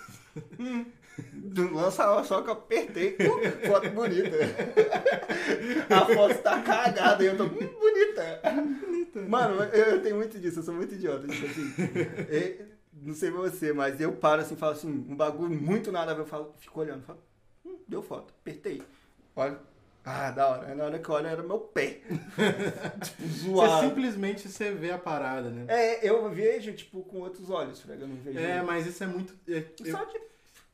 Lança 1.73 2.23
só 2.25 2.43
que 2.43 2.51
eu 2.51 2.53
apertei. 2.53 3.17
Uh, 3.17 3.67
foto 3.67 3.91
bonita. 3.91 4.37
a 5.89 6.07
foto 6.15 6.43
tá 6.43 6.63
cagada 6.63 7.25
e 7.25 7.27
eu 7.29 7.37
tô 7.37 7.45
hum, 7.45 7.49
bonita. 7.49 8.41
bonita. 8.87 9.23
Mano, 9.23 9.63
eu, 9.65 9.85
eu, 9.95 10.03
tenho 10.03 10.17
muito 10.17 10.39
disso, 10.39 10.59
eu 10.59 10.63
sou 10.63 10.75
muito 10.75 10.95
idiota. 10.95 11.27
Tipo 11.27 11.47
assim. 11.47 11.75
eu, 12.29 12.67
não 12.93 13.15
sei 13.15 13.31
você, 13.31 13.73
mas 13.73 13.99
eu 14.01 14.13
paro 14.13 14.43
assim, 14.43 14.55
falo 14.55 14.73
assim, 14.73 14.89
um 15.09 15.17
bagulho 15.17 15.59
muito 15.59 15.91
nada 15.91 16.13
a 16.13 16.15
ver, 16.15 16.21
eu 16.21 16.27
falo, 16.27 16.55
fico 16.59 16.79
olhando, 16.79 17.03
falo, 17.05 17.21
hum, 17.65 17.79
deu 17.89 18.03
foto, 18.03 18.35
apertei. 18.39 18.83
Olha, 19.35 19.59
ah, 20.05 20.31
da 20.31 20.49
hora. 20.49 20.75
Na 20.75 20.85
hora 20.85 20.99
que 20.99 21.09
eu 21.09 21.15
olho 21.15 21.27
era 21.27 21.43
meu 21.43 21.59
pé. 21.59 22.01
tipo, 23.05 23.29
zoado. 23.29 23.73
Você 23.73 23.89
simplesmente 23.89 24.49
você 24.49 24.73
vê 24.73 24.91
a 24.91 24.99
parada, 24.99 25.51
né? 25.51 25.67
É, 25.69 26.09
eu 26.09 26.29
vejo, 26.31 26.73
tipo, 26.73 27.03
com 27.03 27.19
outros 27.19 27.51
olhos, 27.51 27.81
Frega. 27.81 28.05
Eu 28.05 28.09
não 28.09 28.17
vejo. 28.17 28.39
É, 28.39 28.63
mas 28.63 28.87
isso 28.87 29.05
é 29.05 29.07
muito. 29.07 29.35
É, 29.47 29.65
eu... 29.85 29.93
Só 29.93 30.05
que 30.07 30.21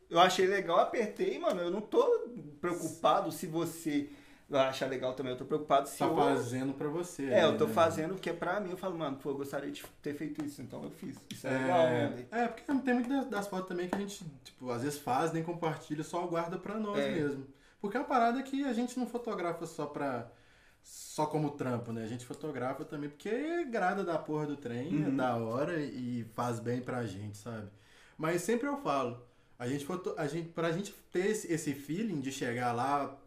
eu 0.09 0.21
achei 0.21 0.47
legal, 0.47 0.79
apertei, 0.79 1.39
mano. 1.39 1.61
Eu 1.61 1.71
não 1.71 1.81
tô 1.81 2.29
preocupado 2.61 3.33
se 3.33 3.47
você 3.47 4.09
achar 4.53 4.89
legal 4.89 5.13
também. 5.15 5.33
Eu 5.33 5.39
tô 5.39 5.45
preocupado 5.45 5.89
se. 5.89 5.99
Tá 5.99 6.07
eu... 6.07 6.15
fazendo 6.15 6.73
pra 6.75 6.89
você. 6.89 7.25
É, 7.25 7.45
eu 7.45 7.59
tô 7.59 7.67
né? 7.67 7.73
fazendo 7.73 8.15
o 8.15 8.19
que 8.19 8.31
é 8.31 8.33
pra 8.33 8.61
mim. 8.61 8.71
Eu 8.71 8.77
falo, 8.77 8.97
mano, 8.97 9.17
pô, 9.17 9.31
eu 9.31 9.37
gostaria 9.37 9.73
de 9.73 9.83
ter 10.01 10.15
feito 10.15 10.45
isso, 10.45 10.63
então 10.63 10.85
eu 10.85 10.91
fiz. 10.91 11.17
Isso 11.33 11.47
é, 11.49 11.53
é 11.53 11.59
legal, 11.59 11.83
né? 11.85 12.27
É, 12.31 12.47
porque 12.47 12.63
tem 12.63 12.95
muitas 12.95 13.27
das 13.27 13.49
fotos 13.49 13.67
também 13.67 13.89
que 13.89 13.97
a 13.97 13.99
gente, 13.99 14.25
tipo, 14.45 14.71
às 14.71 14.83
vezes 14.83 15.01
faz, 15.01 15.33
nem 15.33 15.43
compartilha, 15.43 16.05
só 16.05 16.25
guarda 16.27 16.57
pra 16.57 16.79
nós 16.79 17.01
é. 17.01 17.11
mesmo. 17.11 17.47
Porque 17.81 17.97
é 17.97 18.01
uma 18.01 18.07
parada 18.07 18.43
que 18.43 18.65
a 18.65 18.73
gente 18.73 18.99
não 18.99 19.07
fotografa 19.07 19.67
só 19.67 19.87
pra. 19.87 20.31
Só 20.83 21.27
como 21.27 21.51
trampo, 21.51 21.93
né? 21.93 22.05
A 22.05 22.07
gente 22.07 22.25
fotografa 22.25 22.85
também 22.85 23.11
porque 23.11 23.29
é 23.29 23.65
grada 23.65 24.05
da 24.05 24.17
porra 24.17 24.47
do 24.47 24.57
trem, 24.57 24.87
é 24.87 25.07
uhum. 25.07 25.09
é 25.09 25.11
da 25.11 25.37
hora 25.37 25.81
e 25.81 26.25
faz 26.35 26.61
bem 26.61 26.81
pra 26.81 27.05
gente, 27.05 27.37
sabe? 27.37 27.69
Mas 28.17 28.43
sempre 28.43 28.69
eu 28.69 28.77
falo, 28.77 29.21
a 29.59 29.67
gente, 29.67 29.85
foto, 29.85 30.15
a 30.17 30.29
gente 30.29 30.49
pra 30.51 30.71
gente 30.71 30.93
ter 31.11 31.27
esse, 31.27 31.53
esse 31.53 31.75
feeling 31.75 32.21
de 32.21 32.31
chegar 32.31 32.73
lá, 32.73 33.19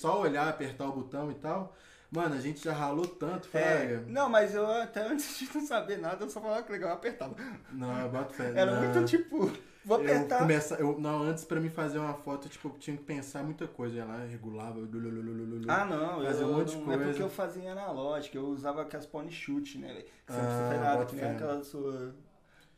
só 0.00 0.20
olhar, 0.20 0.48
apertar 0.48 0.86
o 0.86 0.92
botão 0.92 1.32
e 1.32 1.34
tal, 1.34 1.74
Mano, 2.10 2.34
a 2.34 2.40
gente 2.40 2.64
já 2.64 2.72
ralou 2.72 3.06
tanto, 3.06 3.48
Fraga. 3.48 3.66
É, 3.66 4.02
não, 4.06 4.30
mas 4.30 4.54
eu 4.54 4.66
até 4.66 5.02
antes 5.02 5.38
de 5.38 5.48
não 5.54 5.66
saber 5.66 5.98
nada, 5.98 6.24
eu 6.24 6.30
só 6.30 6.40
falava 6.40 6.62
que 6.62 6.72
legal, 6.72 6.90
eu 6.90 6.94
apertava. 6.94 7.34
Não, 7.70 8.00
eu 8.00 8.08
boto 8.08 8.32
fé. 8.32 8.50
Era 8.56 8.80
não. 8.80 8.82
muito 8.82 9.06
tipo. 9.06 9.52
Vou 9.84 9.96
apertar. 9.96 10.36
Eu 10.36 10.40
começa, 10.40 10.74
eu, 10.74 11.00
não, 11.00 11.22
antes 11.22 11.44
pra 11.44 11.60
mim 11.60 11.70
fazer 11.70 11.98
uma 11.98 12.14
foto, 12.14 12.48
tipo, 12.48 12.68
eu 12.68 12.72
tinha 12.78 12.96
que 12.96 13.02
pensar 13.02 13.42
muita 13.42 13.66
coisa. 13.66 13.98
Eu 13.98 14.06
lá, 14.06 14.24
regulava. 14.24 14.80
Ah, 15.68 15.84
não. 15.84 16.24
Fazia 16.24 16.46
um 16.46 16.52
monte 16.58 16.76
de 16.76 16.84
coisa. 16.84 17.02
É 17.02 17.06
porque 17.06 17.22
eu 17.22 17.30
fazia 17.30 17.72
analógico, 17.72 18.36
eu 18.36 18.46
usava 18.46 18.82
aquelas 18.82 19.06
pony 19.06 19.30
shoot, 19.30 19.78
né, 19.78 19.88
velho? 19.88 20.04
Você 20.26 20.38
ah, 20.38 20.42
não 20.42 20.44
precisa 20.44 20.84
nada, 20.84 21.06
que 21.06 21.16
nem 21.16 21.24
aquela 21.24 21.64
sua 21.64 22.14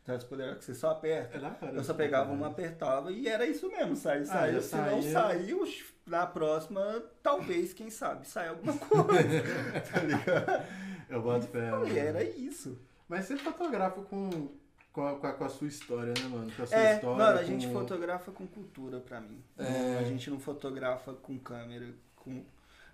Trajes 0.03 0.23
poderosos 0.23 0.59
que 0.59 0.65
você 0.65 0.73
só 0.73 0.91
aperta. 0.91 1.37
É 1.37 1.39
da 1.39 1.55
hora. 1.61 1.75
Eu 1.75 1.83
só 1.83 1.93
pegava 1.93 2.31
uma, 2.31 2.47
apertava 2.47 3.11
e 3.11 3.27
era 3.27 3.45
isso 3.45 3.69
mesmo, 3.69 3.95
saiu, 3.95 4.23
Ah, 4.23 4.25
saiu. 4.25 4.53
já 4.55 4.61
Se 4.61 4.75
não 4.75 5.01
saía. 5.01 5.11
saiu, 5.11 5.63
na 6.07 6.25
próxima, 6.25 7.03
talvez, 7.21 7.71
quem 7.71 7.91
sabe, 7.91 8.27
sai 8.27 8.47
alguma 8.47 8.75
coisa. 8.77 9.13
tá 9.93 9.99
ligado? 9.99 10.65
Eu 11.07 11.21
boto 11.21 11.47
fé. 11.47 11.67
E 11.67 11.71
mano. 11.71 11.97
era 11.97 12.23
isso. 12.23 12.79
Mas 13.07 13.25
você 13.25 13.37
fotografa 13.37 14.01
com, 14.01 14.49
com, 14.91 15.05
a, 15.07 15.15
com 15.33 15.43
a- 15.45 15.49
sua 15.49 15.67
história, 15.67 16.13
né, 16.13 16.27
mano? 16.29 16.51
Com 16.51 16.63
a 16.63 16.67
sua 16.67 16.77
É, 16.77 16.95
história. 16.95 17.17
mano, 17.17 17.37
a 17.39 17.41
com- 17.41 17.47
gente 17.47 17.67
fotografa 17.71 18.31
com 18.31 18.47
cultura 18.47 18.99
pra 18.99 19.21
mim. 19.21 19.41
É. 19.57 19.99
A 19.99 20.03
gente 20.03 20.29
não 20.29 20.39
fotografa 20.39 21.13
com 21.13 21.37
câmera, 21.39 21.93
com... 22.15 22.43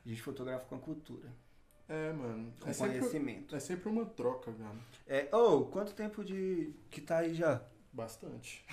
a 0.05 0.09
gente 0.09 0.21
fotografa 0.21 0.65
com 0.65 0.75
a 0.75 0.79
cultura, 0.79 1.27
É, 1.89 2.11
mano. 2.13 2.53
com 2.59 2.69
É 2.69 2.73
sempre, 2.73 2.99
conhecimento. 2.99 3.55
é 3.55 3.59
sempre 3.59 3.89
uma 3.89 4.05
troca, 4.05 4.51
cara. 4.51 4.75
É, 5.07 5.35
ô, 5.35 5.65
quanto 5.65 5.93
tempo 5.93 6.23
de 6.23 6.73
que 6.89 7.01
tá 7.01 7.17
aí 7.19 7.33
já? 7.33 7.61
Bastante. 7.93 8.63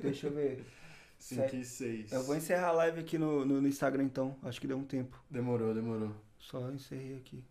Deixa 0.00 0.26
eu 0.26 0.32
ver. 0.32 0.64
5 1.22 1.54
e 1.54 1.64
6. 1.64 2.10
Eu 2.10 2.24
vou 2.24 2.34
encerrar 2.34 2.68
a 2.70 2.72
live 2.72 2.98
aqui 2.98 3.16
no, 3.16 3.44
no, 3.44 3.60
no 3.60 3.68
Instagram 3.68 4.02
então. 4.02 4.36
Acho 4.42 4.60
que 4.60 4.66
deu 4.66 4.76
um 4.76 4.82
tempo. 4.84 5.22
Demorou, 5.30 5.72
demorou. 5.72 6.10
Só 6.36 6.68
encerrei 6.72 7.16
aqui. 7.16 7.44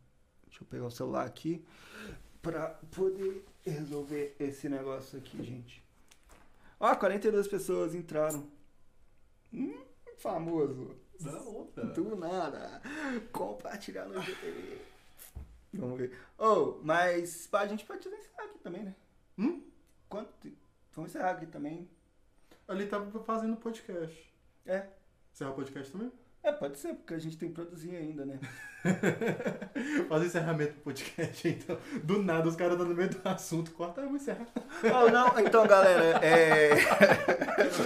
Deixa 0.46 0.62
eu 0.62 0.68
pegar 0.68 0.86
o 0.88 0.92
celular 0.92 1.26
aqui 1.26 1.64
pra 2.42 2.70
poder 2.96 3.46
resolver 3.66 4.36
esse 4.40 4.68
negócio 4.68 5.20
aqui, 5.20 5.44
gente. 5.44 5.84
Ó, 6.80 6.96
42 6.96 7.48
pessoas 7.48 7.94
entraram. 7.94 8.50
Hum, 9.54 9.84
famoso. 10.18 10.96
Da 11.20 11.40
onda. 11.42 11.86
Do 11.86 12.16
nada. 12.16 12.82
Compartilhar 13.32 14.06
no 14.06 14.20
GTV. 14.22 14.82
Vamos 15.74 16.00
ver. 16.00 16.18
Oh, 16.38 16.80
mas 16.84 17.48
a 17.54 17.68
gente 17.68 17.86
pode 17.86 18.08
encerrar 18.08 18.46
aqui 18.46 18.60
também, 18.60 18.84
né? 18.84 18.96
Hum? 19.38 19.64
Quanto? 20.10 20.52
Vamos 20.94 21.12
encerrar 21.12 21.32
aqui 21.32 21.46
também. 21.46 21.88
Ali 22.68 22.88
tava 22.88 23.24
fazendo 23.24 23.56
podcast. 23.58 24.34
É. 24.66 24.88
Encerrar 25.34 25.52
o 25.52 25.56
podcast 25.56 25.92
também? 25.92 26.12
É, 26.44 26.52
pode 26.52 26.80
ser, 26.80 26.96
porque 26.96 27.14
a 27.14 27.20
gente 27.20 27.38
tem 27.38 27.50
que 27.50 27.56
produzir 27.56 27.96
ainda, 27.96 28.26
né? 28.26 28.40
Fazer 30.10 30.26
encerramento 30.26 30.74
do 30.74 30.80
podcast, 30.80 31.48
então. 31.48 31.78
Do 32.04 32.24
nada, 32.24 32.48
os 32.48 32.56
caras 32.56 32.74
estão 32.74 32.88
no 32.88 32.96
meio 32.96 33.10
do 33.10 33.22
assunto. 33.30 33.72
Corta, 33.72 34.02
eu 34.02 34.08
vou 34.08 34.16
encerrar. 34.16 34.48
Oh, 34.84 35.12
não, 35.12 35.40
então, 35.40 35.68
galera, 35.68 36.20
é. 36.26 36.76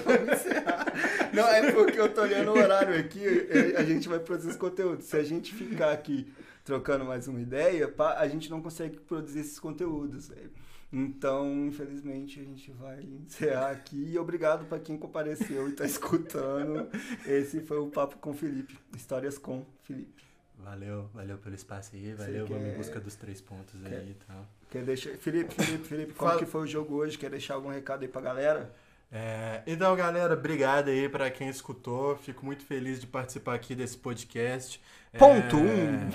Vamos 0.05 0.31
encerrar. 0.39 0.85
Não, 1.33 1.47
é 1.49 1.69
porque 1.73 1.99
eu 1.99 2.13
tô 2.13 2.21
olhando 2.21 2.51
o 2.51 2.57
horário 2.57 2.97
aqui, 2.97 3.25
é, 3.25 3.77
a 3.77 3.83
gente 3.83 4.07
vai 4.07 4.19
produzir 4.19 4.49
esse 4.49 4.57
conteúdo. 4.57 5.01
Se 5.01 5.17
a 5.17 5.23
gente 5.23 5.53
ficar 5.53 5.91
aqui 5.91 6.31
trocando 6.63 7.03
mais 7.03 7.27
uma 7.27 7.41
ideia, 7.41 7.93
a 8.17 8.27
gente 8.29 8.49
não 8.49 8.61
consegue 8.61 8.97
produzir 9.01 9.41
esses 9.41 9.59
conteúdos, 9.59 10.29
velho. 10.29 10.51
Então, 10.97 11.65
infelizmente, 11.67 12.39
a 12.39 12.43
gente 12.43 12.71
vai 12.71 13.01
encerrar 13.03 13.71
aqui. 13.71 14.11
E 14.13 14.17
obrigado 14.17 14.65
pra 14.65 14.79
quem 14.79 14.97
compareceu 14.97 15.67
e 15.67 15.73
tá 15.73 15.83
escutando. 15.85 16.87
Esse 17.25 17.59
foi 17.59 17.77
o 17.79 17.87
Papo 17.87 18.15
com 18.17 18.31
o 18.31 18.33
Felipe. 18.33 18.77
Histórias 18.95 19.37
com 19.37 19.65
Felipe. 19.83 20.23
Valeu, 20.57 21.09
valeu 21.13 21.37
pelo 21.37 21.53
espaço 21.53 21.91
aí, 21.95 22.13
valeu, 22.13 22.47
vamos 22.47 22.63
quer- 22.63 22.73
em 22.73 22.77
busca 22.77 22.99
dos 23.01 23.15
três 23.15 23.41
pontos 23.41 23.79
quer- 23.83 23.97
aí 23.99 24.11
e 24.11 24.13
tal. 24.25 24.47
Quer 24.71 24.83
deixar. 24.85 25.09
Felipe, 25.17 25.53
Felipe, 25.53 25.83
Felipe, 25.85 26.13
como 26.15 26.29
Fala. 26.31 26.39
que 26.41 26.45
foi 26.49 26.61
o 26.61 26.67
jogo 26.67 26.95
hoje? 26.95 27.17
Quer 27.17 27.29
deixar 27.29 27.55
algum 27.55 27.69
recado 27.69 28.03
aí 28.03 28.07
pra 28.07 28.21
galera? 28.21 28.73
É, 29.11 29.61
então, 29.67 29.93
galera, 29.97 30.33
obrigado 30.33 30.87
aí 30.89 31.07
pra 31.09 31.29
quem 31.29 31.49
escutou. 31.49 32.15
Fico 32.17 32.45
muito 32.45 32.65
feliz 32.65 32.99
de 33.01 33.05
participar 33.05 33.53
aqui 33.55 33.75
desse 33.75 33.97
podcast. 33.97 34.81
É, 35.13 35.17
Ponto 35.17 35.57
um. 35.57 36.09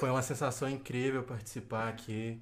Foi 0.00 0.08
uma 0.10 0.22
sensação 0.22 0.68
incrível 0.68 1.22
participar 1.22 1.88
aqui. 1.88 2.40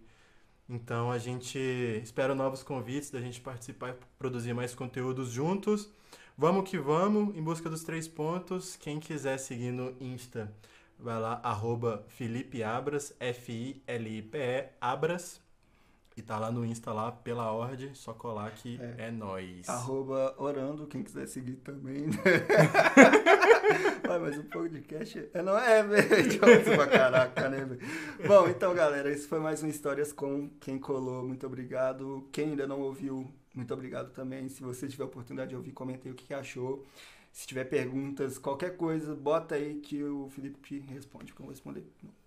Então, 0.69 1.11
a 1.11 1.19
gente 1.19 1.59
espera 2.03 2.35
novos 2.35 2.62
convites 2.62 3.11
da 3.11 3.21
gente 3.21 3.41
participar 3.41 3.91
e 3.91 3.97
produzir 4.19 4.55
mais 4.55 4.75
conteúdos 4.75 5.31
juntos. 5.31 5.91
Vamos 6.37 6.69
que 6.69 6.79
vamos, 6.79 7.37
em 7.37 7.43
busca 7.43 7.69
dos 7.69 7.85
três 7.85 8.09
pontos. 8.09 8.75
Quem 8.77 8.99
quiser 8.99 9.39
seguir 9.39 9.71
no 9.71 9.95
Insta, 10.01 10.53
vai 10.99 11.21
lá, 11.21 11.39
arroba 11.45 12.05
Felipe 12.09 12.62
Abras, 12.62 13.15
F-I-L-I-P-E, 13.21 14.71
Abras. 14.81 15.44
E 16.17 16.23
tá 16.23 16.39
lá 16.39 16.53
no 16.53 16.65
Insta 16.65 16.93
lá, 16.93 17.11
pela 17.11 17.51
ordem, 17.51 17.93
só 17.93 18.12
colar 18.12 18.53
que 18.53 18.79
é, 18.99 19.11
nóis. 19.11 19.69
Arroba 19.69 20.33
orando, 20.39 20.87
quem 20.87 21.03
quiser 21.03 21.27
seguir 21.27 21.57
também. 21.57 22.07
Vai, 24.07 24.19
mas 24.21 24.39
o 24.39 24.45
podcast 24.45 25.29
é, 25.35 25.43
não 25.43 25.59
é, 25.59 25.83
velho. 25.83 26.39
pra 26.77 26.87
caraca, 26.87 27.49
né, 27.49 27.65
velho? 27.65 27.81
Bom, 28.29 28.49
então, 28.49 28.73
galera, 28.75 29.11
esse 29.11 29.27
foi 29.27 29.41
mais 29.41 29.61
um 29.65 29.67
Histórias 29.67 30.12
com 30.12 30.49
quem 30.61 30.79
colou. 30.79 31.25
Muito 31.25 31.47
obrigado. 31.49 32.29
Quem 32.31 32.51
ainda 32.51 32.67
não 32.67 32.81
ouviu, 32.81 33.29
muito 33.53 33.75
obrigado 33.75 34.12
também. 34.12 34.49
Se 34.49 34.62
você 34.62 34.87
tiver 34.87 35.03
a 35.03 35.07
oportunidade 35.07 35.51
de 35.51 35.57
ouvir, 35.57 35.73
comente 35.73 36.07
aí 36.07 36.12
o 36.12 36.15
que 36.15 36.27
que 36.27 36.35
achou. 36.35 36.87
Se 37.33 37.45
tiver 37.45 37.65
perguntas, 37.65 38.39
qualquer 38.39 38.77
coisa, 38.77 39.17
bota 39.17 39.57
aí 39.57 39.81
que 39.81 40.05
o 40.05 40.29
Felipe 40.31 40.79
responde, 40.89 41.33
porque 41.33 41.43
eu 41.43 41.47
vou 41.47 41.53
responder. 41.53 41.85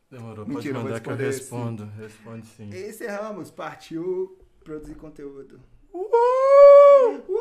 Demorou, 0.10 0.46
pode 0.46 0.56
Mentira, 0.56 0.80
mandar 0.80 1.02
que 1.02 1.10
eu 1.10 1.16
respondo. 1.16 1.84
Sim. 1.84 1.92
Responde 2.02 2.48
sim. 2.48 2.70
Encerramos, 2.70 3.52
partiu 3.52 4.38
produzir 4.64 4.96
conteúdo. 4.96 5.60
Uhul! 5.94 7.37